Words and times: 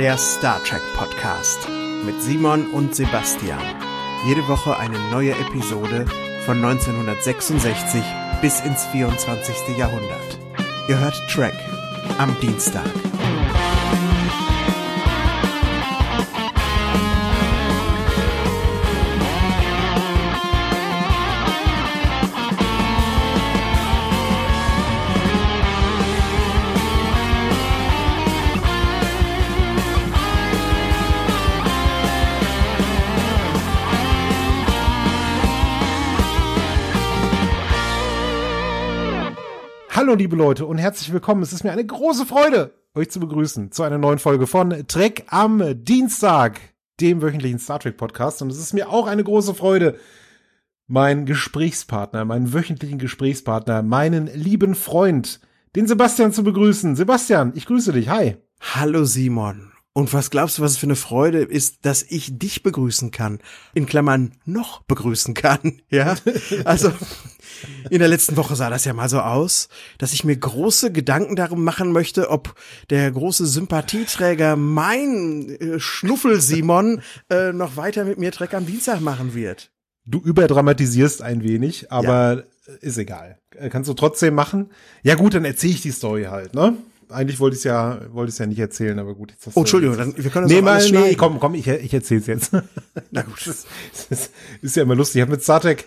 der 0.00 0.16
Star 0.16 0.64
Trek 0.64 0.80
Podcast 0.96 1.68
mit 2.06 2.22
Simon 2.22 2.70
und 2.70 2.96
Sebastian. 2.96 3.60
Jede 4.26 4.48
Woche 4.48 4.78
eine 4.78 4.98
neue 5.10 5.32
Episode 5.32 6.06
von 6.46 6.56
1966 6.64 8.02
bis 8.40 8.60
ins 8.60 8.86
24. 8.86 9.76
Jahrhundert. 9.76 10.38
Ihr 10.88 10.98
hört 10.98 11.20
Trek 11.28 11.52
am 12.16 12.34
Dienstag. 12.40 12.88
Hallo 40.10 40.18
liebe 40.18 40.34
Leute 40.34 40.66
und 40.66 40.78
herzlich 40.78 41.12
willkommen. 41.12 41.40
Es 41.40 41.52
ist 41.52 41.62
mir 41.62 41.70
eine 41.70 41.86
große 41.86 42.26
Freude, 42.26 42.74
euch 42.96 43.12
zu 43.12 43.20
begrüßen 43.20 43.70
zu 43.70 43.84
einer 43.84 43.96
neuen 43.96 44.18
Folge 44.18 44.48
von 44.48 44.88
Trek 44.88 45.24
am 45.28 45.62
Dienstag, 45.84 46.58
dem 47.00 47.22
wöchentlichen 47.22 47.60
Star 47.60 47.78
Trek 47.78 47.96
Podcast. 47.96 48.42
Und 48.42 48.50
es 48.50 48.58
ist 48.58 48.74
mir 48.74 48.90
auch 48.90 49.06
eine 49.06 49.22
große 49.22 49.54
Freude, 49.54 50.00
meinen 50.88 51.26
Gesprächspartner, 51.26 52.24
meinen 52.24 52.52
wöchentlichen 52.52 52.98
Gesprächspartner, 52.98 53.82
meinen 53.82 54.26
lieben 54.26 54.74
Freund, 54.74 55.38
den 55.76 55.86
Sebastian 55.86 56.32
zu 56.32 56.42
begrüßen. 56.42 56.96
Sebastian, 56.96 57.52
ich 57.54 57.66
grüße 57.66 57.92
dich. 57.92 58.08
Hi. 58.08 58.36
Hallo 58.60 59.04
Simon. 59.04 59.70
Und 59.92 60.12
was 60.14 60.30
glaubst 60.30 60.58
du, 60.58 60.62
was 60.62 60.72
es 60.72 60.78
für 60.78 60.86
eine 60.86 60.94
Freude 60.94 61.40
ist, 61.40 61.84
dass 61.84 62.04
ich 62.04 62.38
dich 62.38 62.62
begrüßen 62.62 63.10
kann? 63.10 63.40
In 63.74 63.86
Klammern 63.86 64.32
noch 64.44 64.82
begrüßen 64.82 65.34
kann. 65.34 65.80
Ja, 65.90 66.14
also 66.64 66.92
in 67.90 67.98
der 67.98 68.06
letzten 68.06 68.36
Woche 68.36 68.54
sah 68.54 68.70
das 68.70 68.84
ja 68.84 68.92
mal 68.92 69.08
so 69.08 69.20
aus, 69.20 69.68
dass 69.98 70.12
ich 70.12 70.22
mir 70.22 70.36
große 70.36 70.92
Gedanken 70.92 71.34
darum 71.34 71.64
machen 71.64 71.90
möchte, 71.90 72.30
ob 72.30 72.54
der 72.90 73.10
große 73.10 73.44
Sympathieträger 73.44 74.54
mein 74.54 75.48
äh, 75.58 75.80
Schnuffel 75.80 76.40
Simon 76.40 77.02
äh, 77.28 77.52
noch 77.52 77.76
weiter 77.76 78.04
mit 78.04 78.18
mir 78.18 78.30
Trek 78.30 78.54
am 78.54 78.66
Dienstag 78.66 79.00
machen 79.00 79.34
wird. 79.34 79.72
Du 80.06 80.20
überdramatisierst 80.20 81.22
ein 81.22 81.42
wenig, 81.42 81.90
aber 81.90 82.44
ja. 82.68 82.74
ist 82.80 82.98
egal. 82.98 83.38
Kannst 83.70 83.90
du 83.90 83.94
trotzdem 83.94 84.34
machen? 84.34 84.70
Ja 85.02 85.16
gut, 85.16 85.34
dann 85.34 85.44
erzähle 85.44 85.72
ich 85.72 85.82
die 85.82 85.90
Story 85.90 86.24
halt, 86.24 86.54
ne? 86.54 86.76
Eigentlich 87.10 87.40
wollte 87.40 87.54
ich 87.54 87.60
es 87.60 87.64
ja, 87.64 88.00
wollte 88.12 88.32
ich 88.32 88.38
ja 88.38 88.46
nicht 88.46 88.58
erzählen, 88.58 88.98
aber 88.98 89.14
gut. 89.14 89.32
Jetzt 89.32 89.56
oh, 89.56 89.60
Entschuldigung, 89.60 89.96
dann, 89.96 90.14
wir 90.16 90.30
können 90.30 90.48
das 90.48 90.52
nee, 90.52 90.62
mal, 90.62 90.90
nee, 90.90 91.14
komm, 91.14 91.40
komm, 91.40 91.54
ich, 91.54 91.66
ich 91.66 91.92
erzähl's 91.92 92.26
jetzt. 92.26 92.52
Na 93.10 93.22
gut. 93.22 93.46
Das, 93.46 93.66
das 94.08 94.30
ist 94.62 94.76
ja 94.76 94.82
immer 94.82 94.94
lustig. 94.94 95.16
Ich 95.16 95.22
habe 95.22 95.32
mit 95.32 95.42
Star 95.42 95.60
Trek 95.60 95.86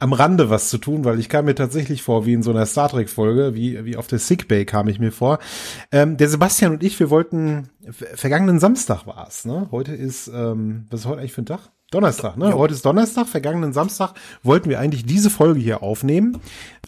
am 0.00 0.12
Rande 0.12 0.48
was 0.48 0.68
zu 0.70 0.78
tun, 0.78 1.04
weil 1.04 1.18
ich 1.18 1.28
kam 1.28 1.46
mir 1.46 1.54
tatsächlich 1.54 2.02
vor, 2.02 2.24
wie 2.24 2.32
in 2.32 2.42
so 2.42 2.50
einer 2.50 2.66
Star 2.66 2.88
Trek 2.88 3.10
Folge, 3.10 3.54
wie, 3.54 3.84
wie 3.84 3.96
auf 3.96 4.06
der 4.06 4.18
Sick 4.18 4.48
Bay 4.48 4.64
kam 4.64 4.88
ich 4.88 5.00
mir 5.00 5.12
vor. 5.12 5.38
Ähm, 5.90 6.16
der 6.16 6.28
Sebastian 6.28 6.72
und 6.72 6.82
ich, 6.82 6.98
wir 7.00 7.10
wollten, 7.10 7.68
vergangenen 7.90 8.60
Samstag 8.60 9.06
war's, 9.06 9.44
ne? 9.44 9.68
Heute 9.70 9.94
ist, 9.94 10.28
ähm, 10.28 10.86
was 10.90 11.00
ist 11.00 11.06
heute 11.06 11.20
eigentlich 11.20 11.32
für 11.32 11.42
ein 11.42 11.46
Tag? 11.46 11.70
Donnerstag, 11.90 12.36
ne? 12.36 12.50
Jo. 12.50 12.58
Heute 12.58 12.74
ist 12.74 12.84
Donnerstag, 12.84 13.26
vergangenen 13.26 13.72
Samstag 13.72 14.12
wollten 14.42 14.68
wir 14.68 14.78
eigentlich 14.78 15.06
diese 15.06 15.30
Folge 15.30 15.60
hier 15.60 15.82
aufnehmen. 15.82 16.38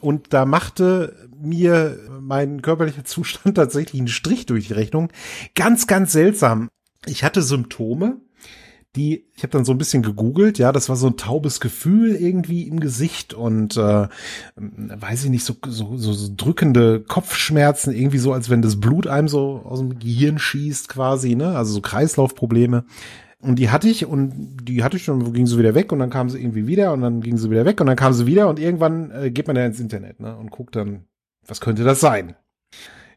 Und 0.00 0.34
da 0.34 0.44
machte 0.44 1.28
mir 1.40 1.98
mein 2.20 2.60
körperlicher 2.60 3.04
Zustand 3.04 3.54
tatsächlich 3.56 4.00
einen 4.00 4.08
Strich 4.08 4.44
durch 4.46 4.68
die 4.68 4.74
Rechnung. 4.74 5.10
Ganz, 5.54 5.86
ganz 5.86 6.12
seltsam. 6.12 6.68
Ich 7.06 7.24
hatte 7.24 7.40
Symptome, 7.40 8.18
die, 8.94 9.24
ich 9.36 9.42
habe 9.42 9.52
dann 9.52 9.64
so 9.64 9.72
ein 9.72 9.78
bisschen 9.78 10.02
gegoogelt, 10.02 10.58
ja, 10.58 10.72
das 10.72 10.88
war 10.88 10.96
so 10.96 11.06
ein 11.06 11.16
taubes 11.16 11.60
Gefühl 11.60 12.16
irgendwie 12.16 12.66
im 12.66 12.80
Gesicht 12.80 13.32
und 13.32 13.76
äh, 13.76 14.08
weiß 14.56 15.24
ich 15.24 15.30
nicht, 15.30 15.44
so, 15.44 15.54
so, 15.66 15.96
so, 15.96 16.12
so 16.12 16.32
drückende 16.36 17.00
Kopfschmerzen, 17.00 17.94
irgendwie 17.94 18.18
so, 18.18 18.32
als 18.32 18.50
wenn 18.50 18.62
das 18.62 18.80
Blut 18.80 19.06
einem 19.06 19.28
so 19.28 19.62
aus 19.64 19.78
dem 19.78 19.98
Gehirn 19.98 20.38
schießt 20.38 20.88
quasi, 20.88 21.36
ne? 21.36 21.56
Also 21.56 21.72
so 21.72 21.80
Kreislaufprobleme. 21.80 22.84
Und 23.42 23.56
die 23.56 23.70
hatte 23.70 23.88
ich 23.88 24.04
und 24.04 24.58
die 24.62 24.84
hatte 24.84 24.98
ich 24.98 25.08
und 25.08 25.32
ging 25.32 25.46
sie 25.46 25.58
wieder 25.58 25.74
weg 25.74 25.92
und 25.92 25.98
dann 25.98 26.10
kam 26.10 26.28
sie 26.28 26.38
irgendwie 26.38 26.66
wieder 26.66 26.92
und 26.92 27.00
dann 27.00 27.22
ging 27.22 27.38
sie 27.38 27.50
wieder 27.50 27.64
weg 27.64 27.80
und 27.80 27.86
dann 27.86 27.96
kam 27.96 28.12
sie 28.12 28.26
wieder 28.26 28.48
und 28.48 28.58
irgendwann 28.58 29.10
äh, 29.10 29.30
geht 29.30 29.46
man 29.46 29.56
dann 29.56 29.66
ins 29.66 29.80
Internet 29.80 30.20
ne, 30.20 30.36
und 30.36 30.50
guckt 30.50 30.76
dann, 30.76 31.04
was 31.46 31.60
könnte 31.60 31.82
das 31.82 32.00
sein? 32.00 32.36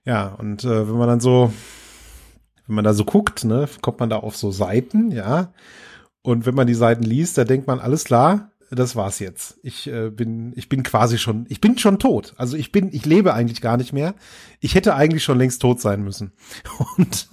Ja, 0.06 0.28
und 0.28 0.64
äh, 0.64 0.88
wenn 0.88 0.98
man 0.98 1.10
dann 1.10 1.20
so, 1.20 1.52
wenn 2.68 2.76
man 2.76 2.86
da 2.86 2.94
so 2.94 3.04
guckt, 3.04 3.44
ne, 3.44 3.68
kommt 3.82 4.00
man 4.00 4.10
da 4.10 4.18
auf 4.18 4.38
so 4.38 4.52
Seiten, 4.52 5.12
ja. 5.12 5.54
Und 6.22 6.46
wenn 6.46 6.56
man 6.56 6.68
die 6.68 6.74
Seiten 6.74 7.04
liest, 7.04 7.38
da 7.38 7.44
denkt 7.44 7.68
man, 7.68 7.80
alles 7.80 8.06
klar, 8.06 8.52
das 8.72 8.96
war's 8.96 9.20
jetzt. 9.20 9.60
Ich 9.62 9.88
äh, 9.88 10.10
bin, 10.10 10.54
ich 10.56 10.70
bin 10.70 10.84
quasi 10.84 11.18
schon, 11.18 11.46
ich 11.50 11.60
bin 11.62 11.78
schon 11.78 12.00
tot. 12.00 12.34
Also 12.38 12.58
ich 12.58 12.72
bin, 12.72 12.90
ich 12.94 13.06
lebe 13.06 13.34
eigentlich 13.34 13.62
gar 13.62 13.78
nicht 13.78 13.94
mehr. 13.94 14.16
Ich 14.62 14.76
hätte 14.76 14.96
eigentlich 14.96 15.24
schon 15.24 15.38
längst 15.38 15.62
tot 15.62 15.82
sein 15.82 16.02
müssen. 16.02 16.32
Und 16.98 17.28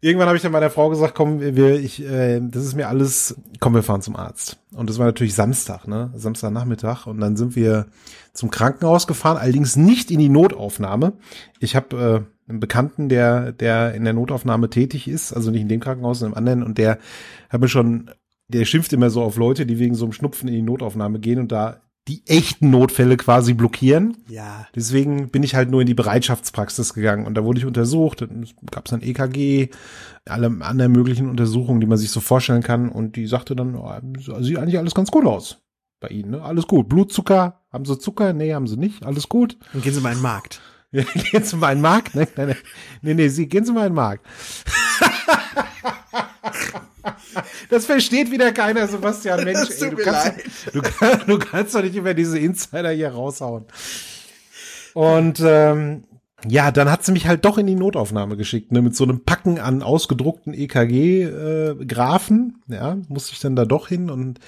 irgendwann 0.00 0.28
habe 0.28 0.36
ich 0.36 0.42
dann 0.42 0.52
meiner 0.52 0.70
Frau 0.70 0.88
gesagt, 0.88 1.14
komm, 1.14 1.40
wir, 1.40 1.80
ich, 1.80 2.04
äh, 2.04 2.40
das 2.40 2.64
ist 2.64 2.74
mir 2.74 2.88
alles, 2.88 3.36
komm, 3.60 3.74
wir 3.74 3.82
fahren 3.82 4.02
zum 4.02 4.16
Arzt. 4.16 4.58
Und 4.74 4.88
das 4.88 4.98
war 4.98 5.06
natürlich 5.06 5.34
Samstag, 5.34 5.88
ne, 5.88 6.10
Samstagnachmittag. 6.14 7.06
Und 7.06 7.20
dann 7.20 7.36
sind 7.36 7.56
wir 7.56 7.86
zum 8.32 8.50
Krankenhaus 8.50 9.06
gefahren, 9.06 9.36
allerdings 9.36 9.76
nicht 9.76 10.10
in 10.10 10.18
die 10.18 10.28
Notaufnahme. 10.28 11.14
Ich 11.60 11.74
habe 11.74 12.26
äh, 12.46 12.50
einen 12.50 12.60
Bekannten, 12.60 13.08
der, 13.08 13.52
der 13.52 13.94
in 13.94 14.04
der 14.04 14.12
Notaufnahme 14.12 14.70
tätig 14.70 15.08
ist, 15.08 15.32
also 15.32 15.50
nicht 15.50 15.62
in 15.62 15.68
dem 15.68 15.80
Krankenhaus, 15.80 16.20
sondern 16.20 16.34
im 16.34 16.38
anderen, 16.38 16.62
und 16.62 16.78
der 16.78 16.98
hat 17.50 17.60
mir 17.60 17.68
schon, 17.68 18.10
der 18.48 18.64
schimpft 18.64 18.92
immer 18.92 19.10
so 19.10 19.22
auf 19.22 19.36
Leute, 19.36 19.66
die 19.66 19.78
wegen 19.78 19.94
so 19.94 20.04
einem 20.04 20.12
Schnupfen 20.12 20.48
in 20.48 20.54
die 20.54 20.62
Notaufnahme 20.62 21.18
gehen 21.18 21.40
und 21.40 21.52
da 21.52 21.80
die 22.08 22.22
echten 22.26 22.70
Notfälle 22.70 23.16
quasi 23.16 23.54
blockieren. 23.54 24.16
Ja. 24.28 24.66
Deswegen 24.74 25.28
bin 25.28 25.42
ich 25.42 25.54
halt 25.54 25.70
nur 25.70 25.82
in 25.82 25.86
die 25.86 25.94
Bereitschaftspraxis 25.94 26.94
gegangen 26.94 27.26
und 27.26 27.34
da 27.34 27.44
wurde 27.44 27.58
ich 27.58 27.66
untersucht. 27.66 28.22
Dann 28.22 28.46
gab 28.70 28.86
es 28.86 28.92
ein 28.92 29.02
EKG, 29.02 29.68
alle 30.24 30.46
anderen 30.60 30.92
möglichen 30.92 31.28
Untersuchungen, 31.28 31.80
die 31.80 31.86
man 31.86 31.98
sich 31.98 32.10
so 32.10 32.20
vorstellen 32.20 32.62
kann. 32.62 32.88
Und 32.88 33.16
die 33.16 33.26
sagte 33.26 33.54
dann, 33.54 33.74
oh, 33.74 33.92
sieht 34.40 34.58
eigentlich 34.58 34.78
alles 34.78 34.94
ganz 34.94 35.10
gut 35.10 35.26
aus 35.26 35.58
bei 36.00 36.08
Ihnen. 36.08 36.30
Ne? 36.30 36.42
Alles 36.42 36.66
gut. 36.66 36.88
Blutzucker, 36.88 37.60
haben 37.72 37.84
Sie 37.84 37.98
Zucker? 37.98 38.32
Nee, 38.32 38.54
haben 38.54 38.66
Sie 38.66 38.76
nicht. 38.76 39.04
Alles 39.04 39.28
gut. 39.28 39.58
Dann 39.72 39.82
gehen 39.82 39.92
Sie 39.92 40.00
mal 40.00 40.12
in 40.12 40.18
den 40.18 40.22
Markt. 40.22 40.60
Ja, 40.90 41.02
gehen 41.02 41.44
Sie 41.44 41.56
mal 41.56 41.72
in 41.72 41.78
den 41.78 41.82
Markt? 41.82 42.14
Nee, 42.14 42.26
nee, 42.34 42.54
nee, 43.02 43.12
nee, 43.12 43.28
Sie 43.28 43.46
gehen 43.46 43.62
Sie 43.62 43.72
mal 43.74 43.82
in 43.82 43.92
den 43.92 43.96
Markt. 43.96 44.24
Das 47.68 47.86
versteht 47.86 48.30
wieder 48.30 48.52
keiner, 48.52 48.86
Sebastian 48.88 49.44
Mensch. 49.44 49.70
Ey, 49.80 49.90
du, 49.90 49.96
kannst, 49.96 50.32
du, 50.72 50.80
du, 51.26 51.38
kannst 51.38 51.74
doch 51.74 51.82
nicht 51.82 51.96
über 51.96 52.14
diese 52.14 52.38
Insider 52.38 52.90
hier 52.90 53.10
raushauen. 53.10 53.64
Und 54.94 55.40
ähm, 55.44 56.04
ja, 56.46 56.70
dann 56.70 56.90
hat 56.90 57.04
sie 57.04 57.12
mich 57.12 57.26
halt 57.26 57.44
doch 57.44 57.58
in 57.58 57.66
die 57.66 57.74
Notaufnahme 57.74 58.36
geschickt, 58.36 58.70
ne, 58.70 58.80
mit 58.80 58.94
so 58.94 59.04
einem 59.04 59.24
Packen 59.24 59.58
an 59.58 59.82
ausgedruckten 59.82 60.54
EKG-Graphen. 60.54 62.62
Äh, 62.70 62.74
ja, 62.74 62.96
musste 63.08 63.32
ich 63.32 63.40
dann 63.40 63.56
da 63.56 63.64
doch 63.64 63.88
hin 63.88 64.08
und 64.08 64.38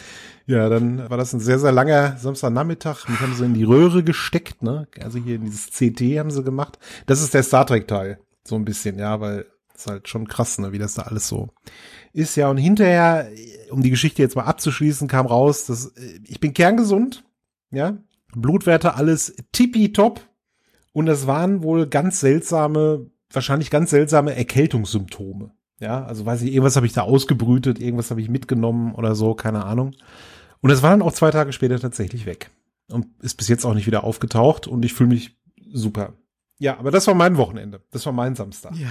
ja, 0.46 0.68
dann 0.68 1.10
war 1.10 1.16
das 1.16 1.32
ein 1.32 1.40
sehr, 1.40 1.58
sehr 1.58 1.72
langer 1.72 2.16
Samstagnachmittag. 2.16 3.08
Mich 3.08 3.20
haben 3.20 3.34
sie 3.34 3.44
in 3.44 3.54
die 3.54 3.64
Röhre 3.64 4.04
gesteckt, 4.04 4.62
ne? 4.62 4.86
Also 5.02 5.18
hier 5.18 5.36
in 5.36 5.44
dieses 5.44 5.70
CT 5.70 6.00
haben 6.18 6.30
sie 6.30 6.42
gemacht. 6.42 6.78
Das 7.06 7.22
ist 7.22 7.34
der 7.34 7.42
Star 7.42 7.66
Trek-Teil. 7.66 8.18
So 8.44 8.56
ein 8.56 8.64
bisschen, 8.64 8.98
ja, 8.98 9.20
weil 9.20 9.46
ist 9.80 9.86
halt 9.86 10.08
schon 10.08 10.28
krass, 10.28 10.58
ne, 10.58 10.72
wie 10.72 10.78
das 10.78 10.94
da 10.94 11.02
alles 11.02 11.26
so 11.26 11.48
ist 12.12 12.36
ja 12.36 12.48
und 12.48 12.56
hinterher, 12.56 13.28
um 13.70 13.82
die 13.82 13.90
Geschichte 13.90 14.22
jetzt 14.22 14.36
mal 14.36 14.44
abzuschließen, 14.44 15.08
kam 15.08 15.26
raus, 15.26 15.66
dass 15.66 15.86
äh, 15.96 16.20
ich 16.26 16.40
bin 16.40 16.54
kerngesund, 16.54 17.24
ja, 17.70 17.98
Blutwerte 18.34 18.94
alles 18.94 19.34
tippitopp 19.52 20.20
und 20.92 21.08
es 21.08 21.26
waren 21.26 21.62
wohl 21.62 21.86
ganz 21.86 22.20
seltsame, 22.20 23.10
wahrscheinlich 23.32 23.70
ganz 23.70 23.90
seltsame 23.90 24.34
Erkältungssymptome. 24.34 25.50
Ja, 25.80 26.04
also 26.04 26.26
weiß 26.26 26.42
ich, 26.42 26.52
irgendwas 26.52 26.76
habe 26.76 26.86
ich 26.86 26.92
da 26.92 27.02
ausgebrütet, 27.02 27.80
irgendwas 27.80 28.10
habe 28.10 28.20
ich 28.20 28.28
mitgenommen 28.28 28.94
oder 28.94 29.14
so, 29.14 29.34
keine 29.34 29.64
Ahnung. 29.64 29.94
Und 30.60 30.70
es 30.70 30.82
war 30.82 30.90
dann 30.90 31.02
auch 31.02 31.12
zwei 31.12 31.30
Tage 31.30 31.52
später 31.52 31.80
tatsächlich 31.80 32.26
weg 32.26 32.50
und 32.90 33.06
ist 33.22 33.36
bis 33.36 33.48
jetzt 33.48 33.64
auch 33.64 33.74
nicht 33.74 33.86
wieder 33.86 34.04
aufgetaucht 34.04 34.66
und 34.66 34.84
ich 34.84 34.92
fühle 34.92 35.08
mich 35.08 35.38
super. 35.72 36.12
Ja, 36.58 36.78
aber 36.78 36.90
das 36.90 37.06
war 37.06 37.14
mein 37.14 37.38
Wochenende. 37.38 37.80
Das 37.90 38.04
war 38.04 38.12
mein 38.12 38.34
Samstag. 38.34 38.76
Ja. 38.76 38.90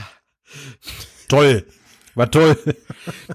Toll. 1.27 1.65
War 2.15 2.29
toll. 2.29 2.57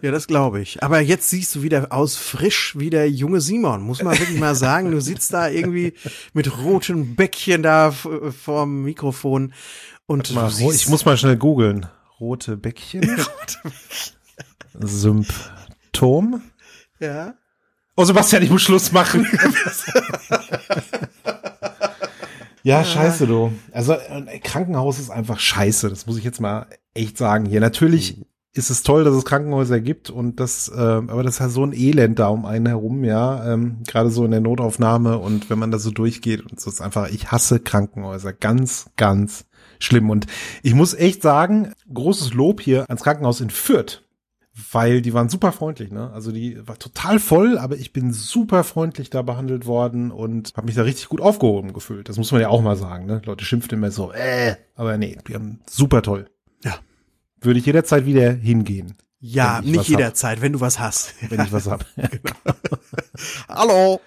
Ja, 0.03 0.11
das 0.11 0.27
glaube 0.27 0.61
ich. 0.61 0.83
Aber 0.83 1.01
jetzt 1.01 1.31
siehst 1.31 1.55
du 1.55 1.63
wieder 1.63 1.87
aus 1.91 2.17
frisch 2.17 2.75
wie 2.79 2.91
der 2.91 3.11
junge 3.11 3.41
Simon. 3.41 3.83
Muss 3.83 4.03
man 4.03 4.19
wirklich 4.19 4.39
mal 4.39 4.55
sagen. 4.55 4.91
Du 4.91 5.01
sitzt 5.01 5.33
da 5.33 5.49
irgendwie 5.49 5.95
mit 6.33 6.59
roten 6.59 7.15
Bäckchen 7.17 7.63
da 7.63 7.93
vorm 7.93 8.83
Mikrofon 8.83 9.53
und 10.07 10.33
mal, 10.35 10.53
ich 10.73 10.89
muss 10.89 11.05
mal 11.05 11.17
schnell 11.17 11.37
googeln. 11.37 11.87
Rote 12.21 12.57
Bäckchen. 12.57 13.25
Symptom. 14.79 16.43
Ja. 17.01 17.35
Oh, 17.97 18.05
Sebastian, 18.05 18.43
ich 18.43 18.51
muss 18.51 18.63
Schluss 18.63 18.93
machen. 18.93 19.27
Ja, 22.65 22.83
scheiße, 22.83 23.27
du. 23.27 23.53
Also 23.73 23.95
Krankenhaus 24.43 24.99
ist 24.99 25.11
einfach 25.11 25.39
scheiße. 25.39 25.91
Das 25.91 26.07
muss 26.07 26.17
ich 26.17 26.25
jetzt 26.25 26.41
mal 26.41 26.67
echt 26.95 27.19
sagen 27.19 27.45
hier. 27.45 27.61
Natürlich 27.61 28.17
mhm. 28.17 28.25
Ist 28.55 28.71
es 28.71 28.85
toll, 28.85 29.05
dass 29.05 29.15
es 29.15 29.25
Krankenhäuser 29.25 29.81
gibt 29.81 30.11
und 30.11 30.39
das, 30.39 30.69
äh, 30.69 30.81
aber 30.81 31.23
das 31.23 31.35
ist 31.35 31.41
halt 31.41 31.51
so 31.51 31.65
ein 31.65 31.73
Elend 31.73 32.19
da 32.19 32.29
um 32.29 32.47
einen 32.47 32.67
herum, 32.67 33.05
ja. 33.05 33.53
Ähm, 33.53 33.79
Gerade 33.87 34.11
so 34.11 34.25
in 34.25 34.31
der 34.31 34.41
Notaufnahme 34.41 35.19
und 35.19 35.51
wenn 35.51 35.59
man 35.59 35.73
da 35.73 35.79
so 35.79 35.91
durchgeht 35.91 36.41
und 36.41 36.61
so 36.61 36.71
ist 36.71 36.81
einfach, 36.81 37.11
ich 37.11 37.33
hasse 37.33 37.59
Krankenhäuser. 37.59 38.33
Ganz, 38.33 38.91
ganz 38.97 39.45
schlimm. 39.81 40.09
Und 40.09 40.27
ich 40.63 40.75
muss 40.75 40.95
echt 40.95 41.21
sagen, 41.21 41.73
großes 41.93 42.33
Lob 42.33 42.61
hier 42.61 42.85
ans 42.89 43.03
Krankenhaus 43.03 43.41
in 43.41 43.51
Fürth 43.51 44.05
weil 44.71 45.03
die 45.03 45.13
waren 45.13 45.29
super 45.29 45.51
freundlich, 45.51 45.91
ne? 45.91 46.13
Also 46.13 46.31
die 46.31 46.67
war 46.67 46.79
total 46.79 47.19
voll, 47.19 47.59
aber 47.59 47.77
ich 47.77 47.93
bin 47.93 48.13
super 48.13 48.63
freundlich 48.63 49.11
da 49.11 49.23
behandelt 49.23 49.67
worden 49.67 50.13
und 50.13 50.53
habe 50.57 50.67
mich 50.67 50.77
da 50.77 50.83
richtig 50.83 51.09
gut 51.09 51.21
aufgehoben 51.21 51.73
gefühlt. 51.73 52.09
Das 52.09 52.19
muss 52.19 52.31
man 52.31 52.41
ja 52.41 52.49
auch 52.49 52.63
mal 52.63 52.77
sagen, 52.77 53.07
ne? 53.07 53.21
Leute 53.25 53.45
schimpfen 53.45 53.73
immer 53.73 53.91
so, 53.91 54.13
äh, 54.13 54.55
aber 54.77 54.97
nee, 54.97 55.19
die 55.27 55.35
haben 55.35 55.59
super 55.69 56.03
toll. 56.03 56.31
Ja. 56.63 56.75
Würde 57.45 57.61
ich 57.61 57.67
jederzeit 57.67 58.07
wieder 58.07 58.33
hingehen. 58.33 58.97
Ja, 59.21 59.61
nicht 59.63 59.89
jederzeit, 59.89 60.37
hab. 60.37 60.43
wenn 60.43 60.53
du 60.53 60.61
was 60.61 60.79
hast. 60.79 61.15
Wenn 61.29 61.41
ich 61.43 61.53
was 61.53 61.67
hab. 61.67 61.87
genau. 61.97 62.57
Hallo. 63.49 64.01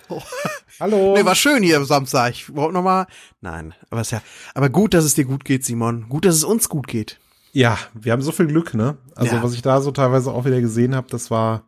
Hallo. 0.79 1.15
Nee, 1.15 1.25
war 1.25 1.35
schön 1.35 1.63
hier 1.63 1.77
am 1.77 1.85
Samstag. 1.85 2.33
Ich 2.33 2.55
wollte 2.55 2.73
noch 2.73 2.83
mal. 2.83 3.07
Nein, 3.41 3.73
aber 3.89 4.01
ist 4.01 4.11
ja, 4.11 4.21
aber 4.53 4.69
gut, 4.69 4.93
dass 4.93 5.05
es 5.05 5.15
dir 5.15 5.25
gut 5.25 5.43
geht, 5.43 5.65
Simon. 5.65 6.07
Gut, 6.09 6.25
dass 6.25 6.35
es 6.35 6.43
uns 6.43 6.69
gut 6.69 6.87
geht. 6.87 7.19
Ja, 7.51 7.79
wir 7.93 8.11
haben 8.11 8.21
so 8.21 8.31
viel 8.31 8.47
Glück, 8.47 8.75
ne? 8.75 8.97
Also 9.15 9.37
ja. 9.37 9.43
was 9.43 9.53
ich 9.53 9.63
da 9.63 9.81
so 9.81 9.91
teilweise 9.91 10.31
auch 10.31 10.45
wieder 10.45 10.61
gesehen 10.61 10.95
habe, 10.95 11.07
das 11.09 11.31
war, 11.31 11.67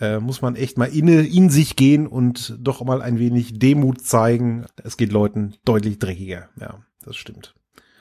äh, 0.00 0.18
muss 0.18 0.42
man 0.42 0.54
echt 0.54 0.76
mal 0.76 0.86
in, 0.86 1.08
in 1.08 1.48
sich 1.48 1.76
gehen 1.76 2.06
und 2.06 2.56
doch 2.58 2.84
mal 2.84 3.00
ein 3.00 3.18
wenig 3.18 3.58
Demut 3.58 4.02
zeigen. 4.02 4.66
Es 4.82 4.98
geht 4.98 5.12
Leuten 5.12 5.54
deutlich 5.64 5.98
dreckiger. 5.98 6.50
Ja, 6.60 6.80
das 7.04 7.16
stimmt. 7.16 7.54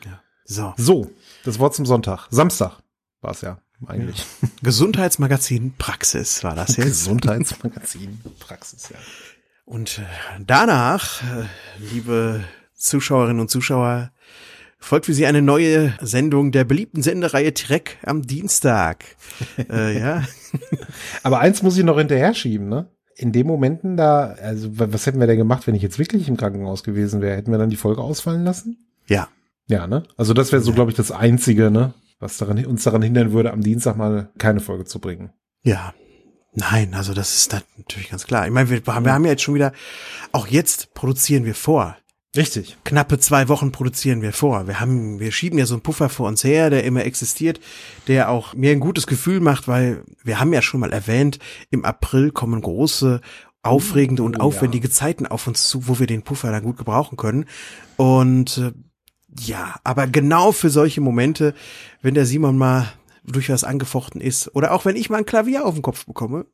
Ja. 0.06 0.22
So. 0.44 0.74
So, 0.76 1.12
das 1.46 1.60
Wort 1.60 1.76
zum 1.76 1.86
Sonntag. 1.86 2.28
Samstag 2.30 2.81
war 3.22 3.32
es 3.32 3.42
ja 3.42 3.60
eigentlich. 3.88 4.26
Gesundheitsmagazin 4.64 5.74
Praxis 5.78 6.44
war 6.44 6.56
das 6.56 6.78
jetzt. 6.78 6.88
Gesundheitsmagazin 6.88 8.20
Praxis, 8.40 8.90
ja. 8.90 8.98
Und 9.66 10.00
äh, 10.00 10.44
danach, 10.46 11.22
äh, 11.22 11.46
liebe 11.94 12.44
Zuschauerinnen 12.76 13.40
und 13.40 13.50
Zuschauer, 13.50 14.12
folgt 14.80 15.06
für 15.06 15.14
Sie 15.14 15.26
eine 15.26 15.42
neue 15.42 15.94
Sendung 16.02 16.52
der 16.52 16.64
beliebten 16.66 17.04
Sendereihe 17.04 17.54
Trek 17.54 17.98
am 18.04 18.24
Dienstag. 18.24 19.06
äh, 19.70 19.98
ja. 19.98 20.24
Aber 21.24 21.40
eins 21.40 21.62
muss 21.62 21.78
ich 21.78 21.84
noch 21.84 21.98
hinterher 21.98 22.34
schieben, 22.34 22.68
ne? 22.68 22.88
In 23.16 23.32
den 23.32 23.46
Momenten 23.46 23.98
da, 23.98 24.36
also 24.42 24.70
was 24.74 25.06
hätten 25.06 25.20
wir 25.20 25.28
denn 25.28 25.38
gemacht, 25.38 25.68
wenn 25.68 25.76
ich 25.76 25.84
jetzt 25.84 26.00
wirklich 26.00 26.28
im 26.28 26.38
Krankenhaus 26.38 26.84
gewesen 26.84 27.22
wäre? 27.22 27.38
Hätten 27.38 27.52
wir 27.52 27.60
dann 27.60 27.70
die 27.70 27.76
Folge 27.76 28.02
ausfallen 28.02 28.44
lassen? 28.44 28.78
Ja. 29.08 29.28
Ja, 29.68 29.86
ne? 29.86 30.04
Also 30.18 30.34
das 30.34 30.52
wäre 30.52 30.64
so, 30.64 30.74
glaube 30.74 30.92
ich, 30.92 30.98
das 30.98 31.12
Einzige, 31.12 31.70
ne? 31.70 31.94
Was 32.22 32.38
daran, 32.38 32.64
uns 32.66 32.84
daran 32.84 33.02
hindern 33.02 33.34
würde, 33.34 33.52
am 33.52 33.62
Dienstag 33.62 33.98
mal 33.98 34.30
keine 34.38 34.62
Folge 34.62 34.86
zu 34.86 35.00
bringen. 35.00 35.32
Ja. 35.64 35.94
Nein, 36.54 36.94
also 36.94 37.14
das 37.14 37.36
ist 37.36 37.54
natürlich 37.78 38.10
ganz 38.10 38.28
klar. 38.28 38.46
Ich 38.46 38.52
meine, 38.52 38.70
wir, 38.70 38.86
wir 38.86 38.94
haben 38.94 39.26
ja 39.26 39.32
jetzt 39.32 39.42
schon 39.42 39.56
wieder, 39.56 39.72
auch 40.32 40.48
jetzt 40.48 40.94
produzieren 40.94 41.46
wir 41.46 41.56
vor. 41.56 41.98
Richtig. 42.36 42.78
Knappe 42.86 43.20
zwei 43.20 43.50
Wochen 43.50 43.72
produzieren 43.72 44.22
wir 44.22 44.32
vor. 44.32 44.68
Wir 44.68 44.80
haben, 44.80 45.20
wir 45.20 45.32
schieben 45.32 45.60
ja 45.60 45.66
so 45.66 45.74
einen 45.76 45.84
Puffer 45.84 46.08
vor 46.08 46.28
uns 46.28 46.44
her, 46.44 46.70
der 46.70 46.84
immer 46.86 47.04
existiert, 47.04 47.60
der 48.08 48.30
auch 48.30 48.54
mir 48.54 48.72
ein 48.72 48.80
gutes 48.80 49.08
Gefühl 49.08 49.42
macht, 49.42 49.68
weil 49.68 50.04
wir 50.24 50.40
haben 50.40 50.54
ja 50.54 50.62
schon 50.62 50.80
mal 50.80 50.94
erwähnt, 50.94 51.40
im 51.72 51.84
April 51.84 52.32
kommen 52.32 52.62
große, 52.62 53.20
aufregende 53.64 54.24
und 54.24 54.40
oh, 54.40 54.44
aufwendige 54.44 54.88
ja. 54.88 54.94
Zeiten 54.94 55.26
auf 55.26 55.48
uns 55.48 55.64
zu, 55.64 55.88
wo 55.88 56.00
wir 56.00 56.08
den 56.08 56.24
Puffer 56.24 56.52
dann 56.52 56.64
gut 56.64 56.78
gebrauchen 56.78 57.18
können. 57.18 57.46
Und 57.98 58.58
äh, 58.58 58.72
ja, 59.40 59.76
aber 59.84 60.08
genau 60.08 60.52
für 60.52 60.70
solche 60.70 61.02
Momente, 61.02 61.54
wenn 62.02 62.14
der 62.14 62.26
Simon 62.26 62.58
mal 62.58 62.92
durch 63.24 63.50
was 63.50 63.64
angefochten 63.64 64.20
ist 64.20 64.54
oder 64.56 64.74
auch 64.74 64.86
wenn 64.86 64.96
ich 64.96 65.10
mal 65.10 65.20
ein 65.20 65.26
Klavier 65.26 65.66
auf 65.66 65.76
den 65.76 65.84
Kopf 65.84 66.06
bekomme, 66.06 66.46